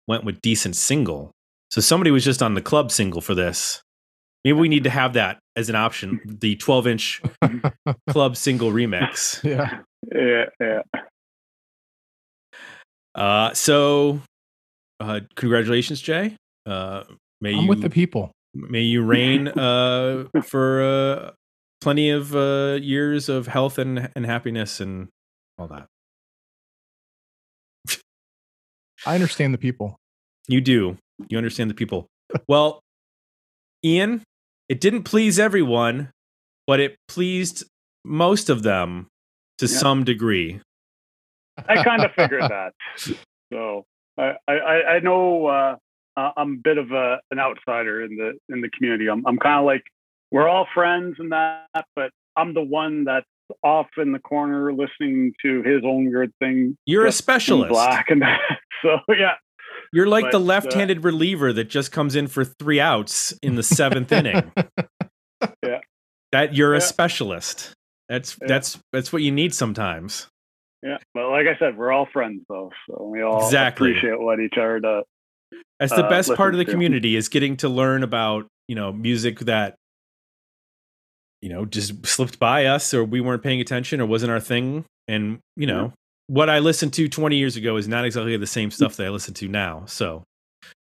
went 0.09 0.24
with 0.24 0.41
decent 0.43 0.76
single. 0.76 1.30
So 1.70 1.80
somebody 1.80 2.11
was 2.11 2.24
just 2.24 2.43
on 2.43 2.55
the 2.55 2.61
club 2.61 2.91
single 2.91 3.20
for 3.20 3.35
this. 3.35 3.80
Maybe 4.45 4.59
we 4.59 4.68
need 4.68 4.85
to 4.85 4.91
have 4.91 5.14
that 5.14 5.39
as 5.57 5.68
an 5.68 5.76
option 5.76 6.20
the 6.26 6.57
12 6.57 6.87
inch 6.87 7.22
club 8.11 8.37
single 8.37 8.70
remix. 8.70 9.43
Yeah. 9.43 9.80
Yeah, 10.12 10.47
yeah. 10.61 11.01
Uh 13.15 13.53
so 13.55 14.21
uh 15.01 15.21
congratulations 15.37 16.01
jay 16.01 16.37
uh 16.67 17.05
may 17.41 17.53
i'm 17.55 17.63
you 17.65 17.69
with 17.69 17.83
the 17.83 17.91
people 17.91 18.31
may 18.55 18.81
you 18.81 19.03
reign 19.03 19.49
uh 19.49 20.25
for 20.45 20.83
uh 20.83 21.31
plenty 21.81 22.11
of 22.11 22.35
uh 22.37 22.79
years 22.81 23.29
of 23.29 23.47
health 23.49 23.79
and 23.79 24.09
and 24.17 24.25
happiness 24.27 24.81
and 24.81 25.09
all 25.59 25.67
that 25.69 25.87
i 29.07 29.15
understand 29.15 29.53
the 29.53 29.59
people 29.59 29.97
You 30.49 30.61
do. 30.61 30.97
You 31.29 31.39
understand 31.39 31.71
the 31.71 31.75
people. 31.75 32.09
Well, 32.49 32.81
Ian, 33.85 34.23
it 34.69 34.81
didn't 34.81 35.05
please 35.05 35.39
everyone, 35.39 36.11
but 36.67 36.81
it 36.81 36.97
pleased 37.07 37.63
most 38.05 38.51
of 38.51 38.65
them 38.65 39.07
to 39.59 39.67
Yeah. 39.67 39.79
some 39.79 40.03
degree. 40.05 40.61
I 41.68 41.82
kind 41.82 42.05
of 42.05 42.12
figured 42.12 42.42
that. 42.42 42.72
So 43.53 43.84
I, 44.18 44.32
I, 44.48 44.53
I 44.94 44.98
know 45.00 45.46
uh, 45.46 45.76
uh, 46.16 46.30
I'm 46.36 46.55
a 46.55 46.57
bit 46.62 46.78
of 46.78 46.90
a, 46.92 47.18
an 47.30 47.38
outsider 47.38 48.03
in 48.03 48.16
the 48.16 48.32
in 48.55 48.61
the 48.61 48.68
community. 48.70 49.09
I'm, 49.09 49.24
I'm 49.26 49.38
kind 49.38 49.59
of 49.59 49.64
like 49.64 49.82
we're 50.30 50.48
all 50.48 50.66
friends 50.74 51.16
and 51.18 51.32
that, 51.32 51.66
but 51.94 52.11
I'm 52.36 52.55
the 52.55 52.62
one 52.62 53.05
that's 53.05 53.26
off 53.62 53.88
in 53.98 54.12
the 54.12 54.18
corner 54.18 54.72
listening 54.72 55.34
to 55.42 55.62
his 55.62 55.82
own 55.84 56.07
weird 56.11 56.32
thing. 56.38 56.76
You're 56.86 57.07
a 57.07 57.12
specialist. 57.12 57.70
Black 57.70 58.07
and. 58.11 58.24
So 58.82 58.98
yeah, 59.11 59.34
You're 59.92 60.09
like 60.09 60.24
the 60.32 60.38
But, 60.38 60.38
uh, 60.38 60.40
left-handed 60.40 61.05
reliever 61.05 61.53
that 61.53 61.68
just 61.70 61.92
comes 61.92 62.16
in 62.16 62.26
for 62.26 62.44
three 62.44 62.80
outs 62.80 63.32
in 63.44 63.55
the 63.55 63.62
seventh 63.62 64.11
inning. 64.18 64.50
Yeah. 65.62 65.78
That 66.32 66.53
you're 66.57 66.74
a 66.74 66.80
specialist. 66.80 67.72
That's 68.09 68.36
Yeah. 68.40 68.48
that's 68.48 68.80
that's 68.92 69.12
what 69.12 69.22
you 69.22 69.30
need 69.30 69.55
sometimes. 69.55 70.26
Yeah. 70.83 70.99
But 71.14 71.28
like 71.30 71.47
I 71.47 71.59
said, 71.59 71.76
we're 71.76 71.93
all 71.93 72.09
friends 72.12 72.43
though, 72.49 72.70
so 72.89 73.05
we 73.05 73.22
all 73.22 73.45
Exactly. 73.45 73.91
appreciate 73.91 74.20
what 74.20 74.41
each 74.41 74.55
other 74.57 74.80
does. 74.80 75.05
That's 75.78 75.93
the 75.93 76.05
uh, 76.05 76.09
best 76.09 76.35
part 76.35 76.55
of 76.55 76.59
the 76.59 76.64
to. 76.64 76.70
community 76.70 77.16
is 77.16 77.28
getting 77.28 77.57
to 77.59 77.68
learn 77.68 78.03
about 78.03 78.47
you 78.68 78.74
know 78.74 78.93
music 78.93 79.41
that 79.41 79.74
you 81.41 81.49
know 81.49 81.64
just 81.64 82.07
slipped 82.07 82.39
by 82.39 82.66
us 82.66 82.95
or 82.95 83.05
we 83.05 83.20
weren't 83.20 83.43
paying 83.43 83.61
attention 83.61 84.01
or 84.01 84.07
wasn't 84.07 84.30
our 84.30 84.41
thing 84.41 84.85
and 85.09 85.41
you 85.57 85.66
know 85.66 85.93
what 86.28 86.49
i 86.49 86.61
listened 86.61 86.93
to 86.95 87.09
20 87.09 87.37
years 87.37 87.57
ago 87.57 87.76
is 87.76 87.89
not 87.89 88.05
exactly 88.05 88.37
the 88.37 88.47
same 88.47 88.70
stuff 88.70 88.97
that 88.97 89.07
i 89.07 89.11
listen 89.11 89.35
to 89.35 89.49
now 89.49 89.83
so 89.87 90.22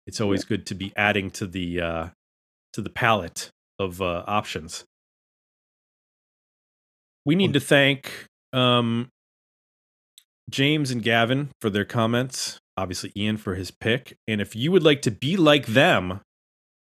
it's 0.06 0.20
always 0.20 0.44
good 0.44 0.66
to 0.66 0.74
be 0.74 0.92
adding 0.96 1.30
to 1.30 1.46
the 1.46 1.80
uh 1.80 2.08
to 2.72 2.80
the 2.80 2.90
palette 2.90 3.50
of 3.78 4.00
uh 4.00 4.24
options 4.26 4.84
we 7.26 7.34
need 7.34 7.52
to 7.52 7.60
thank 7.60 8.10
um 8.54 9.08
James 10.50 10.90
and 10.90 11.02
Gavin 11.02 11.50
for 11.60 11.70
their 11.70 11.84
comments. 11.84 12.58
Obviously, 12.76 13.12
Ian 13.16 13.36
for 13.36 13.54
his 13.54 13.70
pick. 13.70 14.16
And 14.28 14.40
if 14.40 14.54
you 14.54 14.70
would 14.72 14.82
like 14.82 15.02
to 15.02 15.10
be 15.10 15.36
like 15.36 15.66
them, 15.66 16.20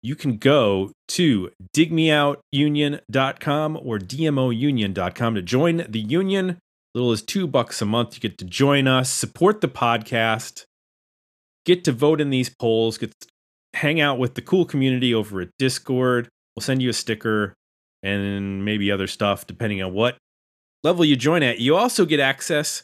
you 0.02 0.14
can 0.14 0.38
go 0.38 0.92
to 1.08 1.50
digmeoutunion.com 1.76 3.80
or 3.82 3.98
dmounion.com 3.98 5.34
to 5.34 5.42
join 5.42 5.84
the 5.88 6.00
union. 6.00 6.58
Little 6.94 7.12
as 7.12 7.22
two 7.22 7.46
bucks 7.46 7.82
a 7.82 7.86
month. 7.86 8.14
You 8.14 8.20
get 8.20 8.38
to 8.38 8.44
join 8.44 8.88
us, 8.88 9.10
support 9.10 9.60
the 9.60 9.68
podcast, 9.68 10.64
get 11.64 11.84
to 11.84 11.92
vote 11.92 12.20
in 12.20 12.30
these 12.30 12.48
polls, 12.48 12.98
get 12.98 13.12
to 13.20 13.28
hang 13.74 14.00
out 14.00 14.18
with 14.18 14.34
the 14.34 14.42
cool 14.42 14.64
community 14.64 15.14
over 15.14 15.40
at 15.40 15.50
Discord. 15.58 16.28
We'll 16.56 16.62
send 16.62 16.82
you 16.82 16.90
a 16.90 16.94
sticker 16.94 17.54
and 18.02 18.64
maybe 18.64 18.90
other 18.90 19.06
stuff 19.06 19.46
depending 19.46 19.82
on 19.82 19.92
what 19.92 20.16
level 20.82 21.04
you 21.04 21.14
join 21.14 21.42
at. 21.42 21.60
You 21.60 21.76
also 21.76 22.06
get 22.06 22.18
access 22.18 22.82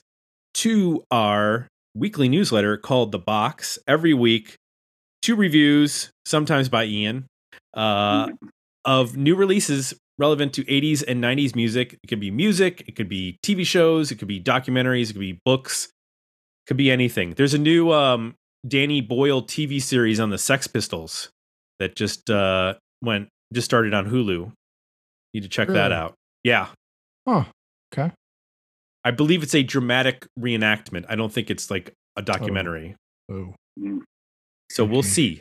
to 0.57 1.05
our 1.11 1.69
weekly 1.95 2.29
newsletter 2.29 2.77
called 2.77 3.13
The 3.13 3.19
Box 3.19 3.79
every 3.87 4.15
week. 4.15 4.57
Two 5.23 5.37
reviews, 5.37 6.11
sometimes 6.25 6.69
by 6.69 6.85
Ian, 6.85 7.27
uh, 7.75 8.29
of 8.85 9.17
new 9.17 9.35
releases 9.35 9.95
relevant 10.19 10.53
to 10.55 10.65
80s 10.65 11.05
and 11.07 11.23
90s 11.23 11.55
music. 11.55 11.99
It 12.03 12.07
could 12.07 12.21
be 12.21 12.31
music, 12.31 12.85
it 12.87 12.97
could 12.97 13.09
be 13.09 13.39
TV 13.43 13.67
shows, 13.67 14.11
it 14.11 14.17
could 14.17 14.29
be 14.29 14.41
documentaries, 14.41 15.11
it 15.11 15.15
could 15.15 15.21
be 15.21 15.41
books, 15.45 15.87
it 15.87 16.69
could 16.69 16.77
be 16.77 16.91
anything. 16.91 17.35
There's 17.35 17.55
a 17.55 17.59
new 17.59 17.93
um, 17.93 18.35
Danny 18.67 19.01
Boyle 19.01 19.43
TV 19.43 19.83
series 19.83 20.21
on 20.21 20.31
the 20.31 20.39
Sex 20.39 20.67
Pistols 20.67 21.31
that 21.81 21.97
just 21.97 22.31
uh, 22.31 22.75
went, 23.03 23.29
just 23.53 23.65
started 23.65 23.93
on 23.93 24.09
Hulu. 24.09 24.53
Need 25.35 25.43
to 25.43 25.49
check 25.49 25.69
that 25.69 25.93
out. 25.93 26.15
Yeah. 26.45 26.69
Oh, 27.27 27.47
Okay. 27.93 28.11
I 29.07 29.13
believe 29.13 29.43
it's 29.45 29.55
a 29.55 29.63
dramatic 29.63 30.27
reenactment. 30.39 31.05
I 31.09 31.15
don't 31.15 31.33
think 31.33 31.49
it's 31.49 31.71
like 31.71 31.93
a 32.17 32.23
documentary. 32.23 32.97
Oh. 33.31 33.55
So 34.73 34.85
we'll 34.85 35.05
see. 35.05 35.41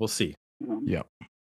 We'll 0.00 0.08
see. 0.08 0.34
Yeah. 0.84 1.02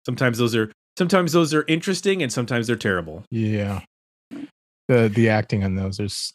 Sometimes 0.06 0.38
those 0.38 0.54
are 0.54 0.70
sometimes 0.96 1.32
those 1.32 1.52
are 1.52 1.64
interesting 1.66 2.22
and 2.22 2.32
sometimes 2.32 2.68
they're 2.68 2.76
terrible. 2.76 3.24
Yeah. 3.30 3.80
The 4.88 5.08
the 5.12 5.28
acting 5.28 5.64
on 5.64 5.74
those 5.74 5.98
is 5.98 6.32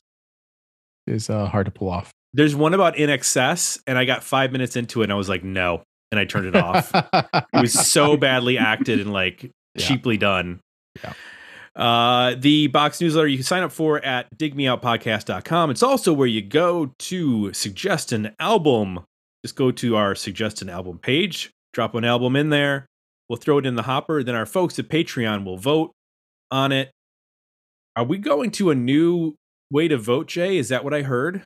is 1.07 1.29
uh, 1.29 1.45
hard 1.45 1.65
to 1.67 1.71
pull 1.71 1.89
off. 1.89 2.11
There's 2.33 2.55
one 2.55 2.73
about 2.73 2.95
INXS, 2.95 3.81
and 3.87 3.97
I 3.97 4.05
got 4.05 4.23
five 4.23 4.51
minutes 4.51 4.75
into 4.75 5.01
it 5.01 5.05
and 5.05 5.11
I 5.13 5.15
was 5.15 5.29
like, 5.29 5.43
no. 5.43 5.83
And 6.11 6.19
I 6.19 6.25
turned 6.25 6.45
it 6.47 6.55
off. 6.57 6.91
it 6.93 7.45
was 7.61 7.71
so 7.73 8.17
badly 8.25 8.57
acted 8.57 8.99
and 8.99 9.13
like 9.13 9.43
Yeah. 9.75 9.85
cheaply 9.87 10.17
done. 10.17 10.59
Yeah. 11.01 11.13
Uh, 11.75 12.35
the 12.37 12.67
box 12.67 12.99
newsletter 12.99 13.27
you 13.27 13.37
can 13.37 13.45
sign 13.45 13.63
up 13.63 13.71
for 13.71 14.03
at 14.03 14.27
digmeoutpodcast.com. 14.37 15.71
It's 15.71 15.83
also 15.83 16.11
where 16.11 16.27
you 16.27 16.41
go 16.41 16.93
to 16.99 17.53
suggest 17.53 18.11
an 18.11 18.35
album. 18.39 18.99
Just 19.43 19.55
go 19.55 19.71
to 19.71 19.95
our 19.95 20.13
suggest 20.13 20.61
an 20.61 20.69
album 20.69 20.99
page, 20.99 21.51
drop 21.73 21.95
an 21.95 22.05
album 22.05 22.35
in 22.35 22.49
there. 22.49 22.85
We'll 23.29 23.37
throw 23.37 23.57
it 23.57 23.65
in 23.65 23.75
the 23.75 23.83
hopper. 23.83 24.23
Then 24.23 24.35
our 24.35 24.45
folks 24.45 24.77
at 24.77 24.89
Patreon 24.89 25.45
will 25.45 25.57
vote 25.57 25.93
on 26.51 26.71
it. 26.71 26.91
Are 27.95 28.03
we 28.03 28.17
going 28.17 28.51
to 28.51 28.69
a 28.69 28.75
new 28.75 29.35
way 29.71 29.87
to 29.87 29.97
vote, 29.97 30.27
Jay? 30.27 30.57
Is 30.57 30.69
that 30.69 30.83
what 30.83 30.93
I 30.93 31.01
heard? 31.01 31.43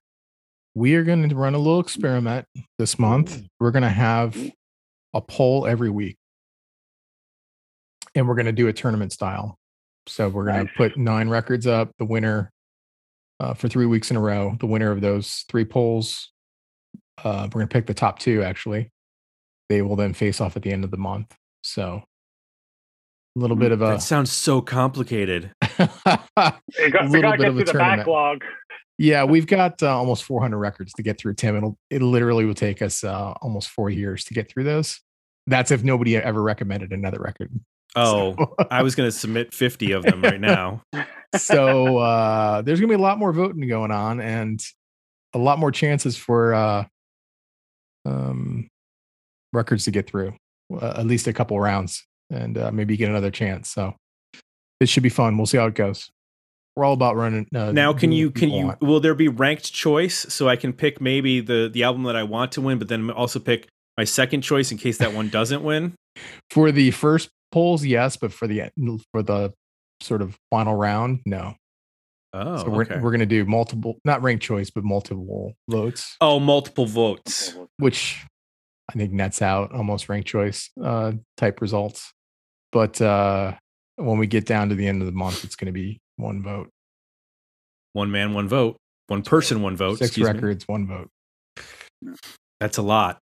we 0.76 0.95
are 0.95 1.03
going 1.03 1.28
to 1.28 1.36
run 1.36 1.55
a 1.55 1.57
little 1.57 1.80
experiment 1.80 2.45
this 2.78 2.99
month. 2.99 3.41
We're 3.59 3.71
going 3.71 3.84
to 3.84 3.89
have 3.89 4.38
a 5.13 5.21
poll 5.21 5.65
every 5.65 5.89
week. 5.89 6.17
And 8.13 8.28
we're 8.28 8.36
going 8.36 8.45
to 8.45 8.51
do 8.51 8.67
a 8.67 8.73
tournament 8.73 9.13
style. 9.13 9.57
So 10.08 10.30
we're 10.30 10.45
going 10.45 10.66
Nice. 10.66 10.68
to 10.68 10.74
put 10.78 10.97
nine 10.97 11.30
records 11.30 11.66
up, 11.68 11.91
the 11.97 12.06
winner 12.06 12.51
uh, 13.39 13.53
for 13.53 13.68
three 13.68 13.86
weeks 13.86 14.12
in 14.12 14.18
a 14.18 14.22
row, 14.22 14.56
the 14.60 14.68
winner 14.68 14.91
of 14.91 15.01
those 15.01 15.45
three 15.49 15.66
polls. 15.66 16.32
Uh, 17.24 17.43
we're 17.53 17.60
going 17.62 17.68
to 17.68 17.74
pick 17.74 17.86
the 17.88 17.93
top 17.93 18.20
two, 18.20 18.43
actually. 18.43 18.91
They 19.70 19.82
will 19.82 19.95
then 19.95 20.14
face 20.14 20.39
off 20.39 20.56
at 20.56 20.62
the 20.64 20.72
end 20.72 20.84
of 20.84 20.91
the 20.91 20.97
month. 20.97 21.36
So 21.64 22.03
a 23.36 23.39
little 23.39 23.56
bit 23.58 23.72
of 23.72 23.82
a 23.82 23.86
That 23.86 24.01
sounds 24.01 24.32
so 24.32 24.62
complicated. 24.62 25.51
Got, 25.78 26.22
A 26.38 26.53
little 27.08 27.22
got 27.22 27.32
to 27.32 27.38
bit 27.38 27.38
get 27.39 27.47
of 27.47 27.56
through 27.56 27.64
the 27.66 27.74
backlog. 27.74 28.43
Yeah, 28.97 29.24
we've 29.26 29.47
got 29.47 29.82
uh, 29.84 29.97
almost 29.97 30.24
400 30.24 30.58
records 30.58 30.93
to 30.93 31.03
get 31.03 31.18
through, 31.18 31.34
Tim. 31.34 31.56
It'll 31.58 31.78
it 31.89 32.01
literally 32.01 32.45
will 32.45 32.53
take 32.53 32.82
us 32.82 33.03
uh, 33.03 33.32
almost 33.41 33.70
four 33.70 33.89
years 33.89 34.24
to 34.26 34.34
get 34.34 34.49
through 34.49 34.64
those. 34.66 35.01
That's 35.47 35.72
if 35.72 35.84
nobody 35.84 36.16
ever 36.16 36.41
recommended 36.41 36.93
another 36.93 37.20
record. 37.20 37.51
Oh, 37.97 38.35
So- 38.37 38.55
I 38.69 38.83
was 38.83 38.95
going 38.95 39.07
to 39.07 39.11
submit 39.17 39.53
50 39.53 39.91
of 39.93 40.03
them 40.03 40.21
right 40.21 40.39
now. 40.41 40.81
so 41.37 41.97
uh, 41.97 42.61
there's 42.61 42.79
gonna 42.79 42.89
be 42.89 42.95
a 42.95 42.97
lot 42.97 43.17
more 43.19 43.31
voting 43.33 43.67
going 43.67 43.91
on, 43.91 44.19
and 44.21 44.59
a 45.33 45.37
lot 45.37 45.59
more 45.59 45.71
chances 45.71 46.15
for 46.17 46.53
uh, 46.53 46.85
um, 48.05 48.67
records 49.53 49.85
to 49.85 49.91
get 49.91 50.09
through, 50.09 50.33
uh, 50.73 50.93
at 50.97 51.05
least 51.05 51.27
a 51.27 51.33
couple 51.33 51.59
rounds, 51.59 52.05
and 52.29 52.57
uh, 52.57 52.71
maybe 52.71 52.97
get 52.97 53.09
another 53.09 53.31
chance. 53.31 53.69
So 53.69 53.95
it 54.79 54.89
should 54.89 55.03
be 55.03 55.09
fun. 55.09 55.37
We'll 55.37 55.45
see 55.45 55.57
how 55.57 55.65
it 55.67 55.75
goes. 55.75 56.09
We're 56.75 56.83
all 56.85 56.93
about 56.93 57.15
running. 57.15 57.47
Uh, 57.55 57.71
now 57.71 57.93
can 57.93 58.11
you 58.11 58.31
can 58.31 58.49
you 58.49 58.65
want. 58.67 58.81
will 58.81 58.99
there 58.99 59.15
be 59.15 59.29
ranked 59.29 59.71
choice 59.73 60.25
so 60.33 60.49
i 60.49 60.57
can 60.57 60.73
pick 60.73 60.99
maybe 60.99 61.39
the 61.39 61.69
the 61.71 61.83
album 61.83 62.03
that 62.03 62.17
i 62.17 62.23
want 62.23 62.51
to 62.53 62.61
win 62.61 62.77
but 62.79 62.89
then 62.89 63.09
also 63.11 63.39
pick 63.39 63.67
my 63.97 64.03
second 64.03 64.41
choice 64.41 64.73
in 64.73 64.77
case 64.77 64.97
that 64.97 65.13
one 65.13 65.29
doesn't 65.29 65.63
win 65.63 65.93
for 66.49 66.73
the 66.73 66.91
first 66.91 67.29
polls? 67.51 67.85
Yes, 67.85 68.17
but 68.17 68.31
for 68.33 68.47
the 68.47 68.69
for 69.11 69.23
the 69.23 69.53
sort 70.01 70.21
of 70.21 70.37
final 70.49 70.75
round, 70.75 71.21
no. 71.25 71.55
oh 72.33 72.57
so 72.57 72.69
we're 72.69 72.83
okay. 72.83 72.99
we're 72.99 73.11
gonna 73.11 73.25
do 73.25 73.45
multiple, 73.45 73.99
not 74.05 74.21
ranked 74.21 74.43
choice, 74.43 74.69
but 74.69 74.83
multiple 74.83 75.53
votes, 75.69 76.15
oh 76.21 76.39
multiple 76.39 76.85
votes 76.85 77.55
which 77.77 78.25
I 78.89 78.93
think 78.93 79.11
nets 79.11 79.41
out 79.41 79.71
almost 79.73 80.09
ranked 80.09 80.27
choice 80.27 80.69
uh, 80.81 81.13
type 81.37 81.61
results. 81.61 82.11
But 82.71 82.99
uh, 83.01 83.53
when 83.95 84.17
we 84.17 84.27
get 84.27 84.45
down 84.45 84.69
to 84.69 84.75
the 84.75 84.87
end 84.87 85.01
of 85.01 85.05
the 85.05 85.13
month, 85.13 85.43
it's 85.43 85.55
going 85.55 85.67
to 85.67 85.71
be 85.71 85.99
one 86.17 86.43
vote, 86.43 86.69
one 87.93 88.11
man 88.11 88.33
one 88.33 88.47
vote 88.47 88.77
one 89.07 89.21
person 89.21 89.61
one 89.61 89.75
vote 89.75 89.97
six 89.99 90.09
excuse 90.09 90.27
me. 90.27 90.33
records, 90.33 90.67
one 90.67 90.87
vote. 90.87 91.09
that's 92.59 92.77
a 92.77 92.81
lot 92.81 93.19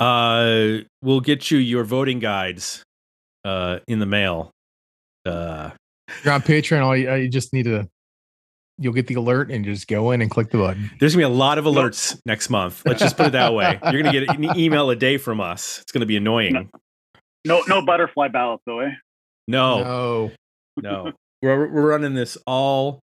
uh 0.00 0.78
we'll 1.02 1.20
get 1.20 1.50
you 1.50 1.58
your 1.58 1.84
voting 1.84 2.18
guides 2.18 2.82
uh 3.46 3.78
in 3.88 3.98
the 4.00 4.06
mail 4.06 4.50
uh 5.24 5.70
you're 6.24 6.34
on 6.34 6.42
Patreon. 6.42 6.82
All 6.82 6.96
you, 6.96 7.12
you 7.14 7.28
just 7.28 7.52
need 7.52 7.64
to, 7.64 7.88
you'll 8.78 8.92
get 8.92 9.08
the 9.08 9.14
alert 9.14 9.50
and 9.50 9.64
just 9.64 9.88
go 9.88 10.12
in 10.12 10.22
and 10.22 10.30
click 10.30 10.50
the 10.50 10.58
button. 10.58 10.88
there's 11.00 11.14
gonna 11.14 11.26
be 11.26 11.32
a 11.32 11.36
lot 11.36 11.58
of 11.58 11.64
alerts 11.64 12.16
next 12.26 12.48
month 12.50 12.82
let's 12.86 13.00
just 13.00 13.16
put 13.16 13.26
it 13.26 13.32
that 13.32 13.52
way 13.54 13.78
you're 13.90 14.02
gonna 14.02 14.12
get 14.12 14.28
an 14.28 14.56
email 14.58 14.90
a 14.90 14.96
day 14.96 15.16
from 15.18 15.40
us 15.40 15.80
it's 15.80 15.90
gonna 15.92 16.06
be 16.06 16.16
annoying 16.16 16.70
No, 17.44 17.62
no 17.68 17.84
butterfly 17.84 18.28
ballot 18.28 18.60
though, 18.66 18.80
eh? 18.80 18.90
no 19.48 19.82
No. 19.82 20.30
No, 20.82 21.12
we're 21.42 21.68
we're 21.72 21.88
running 21.90 22.14
this 22.14 22.36
all 22.46 23.00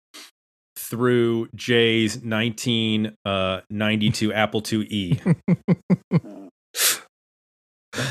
through 0.76 1.48
Jay's 1.54 2.18
1992 2.18 4.34
Apple 4.34 4.62
IIe. 4.64 5.36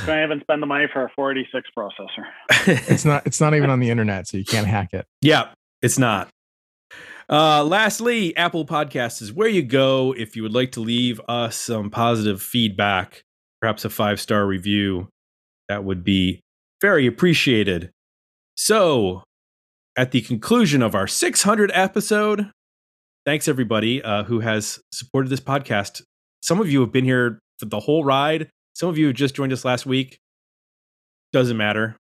Can't 0.07 0.31
even 0.31 0.41
spend 0.41 0.63
the 0.63 0.67
money 0.67 0.87
for 0.93 1.05
a 1.05 1.11
486 1.15 1.69
processor. 1.77 2.85
It's 2.91 3.05
not. 3.05 3.27
It's 3.27 3.41
not 3.41 3.55
even 3.55 3.71
on 3.71 3.81
the 3.81 3.91
internet, 3.91 4.27
so 4.29 4.37
you 4.37 4.45
can't 4.45 4.67
hack 4.67 4.91
it. 4.93 5.07
yeah, 5.21 5.51
it's 5.83 5.99
not. 5.99 6.29
Uh, 7.31 7.63
lastly, 7.63 8.35
Apple 8.37 8.65
Podcasts 8.65 9.21
is 9.21 9.33
where 9.33 9.49
you 9.49 9.63
go 9.63 10.15
if 10.17 10.35
you 10.35 10.43
would 10.43 10.55
like 10.55 10.73
to 10.73 10.81
leave 10.81 11.21
us 11.29 11.57
some 11.57 11.91
positive 11.91 12.41
feedback, 12.41 13.23
perhaps 13.61 13.85
a 13.85 13.91
five 13.91 14.21
star 14.21 14.47
review. 14.47 15.09
That 15.69 15.85
would 15.85 16.03
be 16.03 16.41
very 16.81 17.07
appreciated. 17.07 17.91
So, 18.57 19.23
at 19.97 20.11
the 20.13 20.23
conclusion 20.23 20.81
of 20.81 20.95
our 20.95 21.07
600 21.07 21.71
episode, 21.75 22.51
thanks 23.27 23.47
everybody 23.47 24.03
uh, 24.03 24.25
who 24.25 24.41
has 24.41 24.81
supported 24.93 25.29
this 25.29 25.41
podcast. 25.41 26.03
Some 26.43 26.61
of 26.61 26.71
you 26.71 26.81
have 26.81 26.93
been 26.93 27.05
here 27.05 27.41
for 27.59 27.67
the 27.67 27.81
whole 27.81 28.05
ride. 28.05 28.49
Some 28.79 28.89
of 28.89 28.97
you 28.97 29.13
just 29.13 29.35
joined 29.35 29.53
us 29.53 29.65
last 29.65 29.87
week. 29.87 30.21
Doesn't 31.33 31.57
matter. 31.57 31.97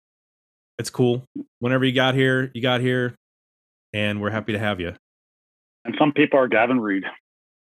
It's 0.78 0.90
cool. 0.90 1.24
Whenever 1.58 1.86
you 1.86 1.92
got 1.92 2.14
here, 2.14 2.50
you 2.52 2.60
got 2.60 2.82
here, 2.82 3.14
and 3.94 4.20
we're 4.20 4.28
happy 4.28 4.52
to 4.52 4.58
have 4.58 4.78
you. 4.78 4.92
And 5.86 5.94
some 5.98 6.12
people 6.12 6.38
are 6.38 6.48
Gavin 6.48 6.78
Reed. 6.78 7.04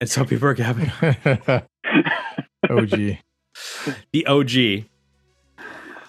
And 0.01 0.07
some 0.07 0.27
people 0.27 0.47
are 0.49 0.53
Gavin, 0.53 0.91
OG. 2.69 3.17
the 4.13 4.27
OG. 4.27 4.85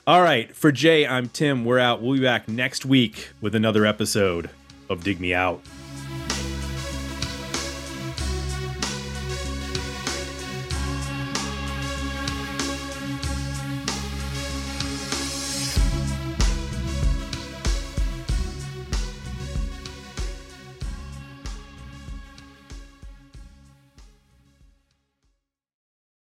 All 0.07 0.20
right, 0.20 0.55
for 0.55 0.70
Jay, 0.70 1.07
I'm 1.07 1.30
Tim. 1.30 1.64
We're 1.64 1.78
out. 1.78 2.03
We'll 2.03 2.18
be 2.18 2.22
back 2.22 2.47
next 2.47 2.84
week 2.84 3.30
with 3.40 3.55
another 3.55 3.86
episode 3.86 4.51
of 4.90 5.03
Dig 5.03 5.18
Me 5.18 5.32
Out. 5.32 5.62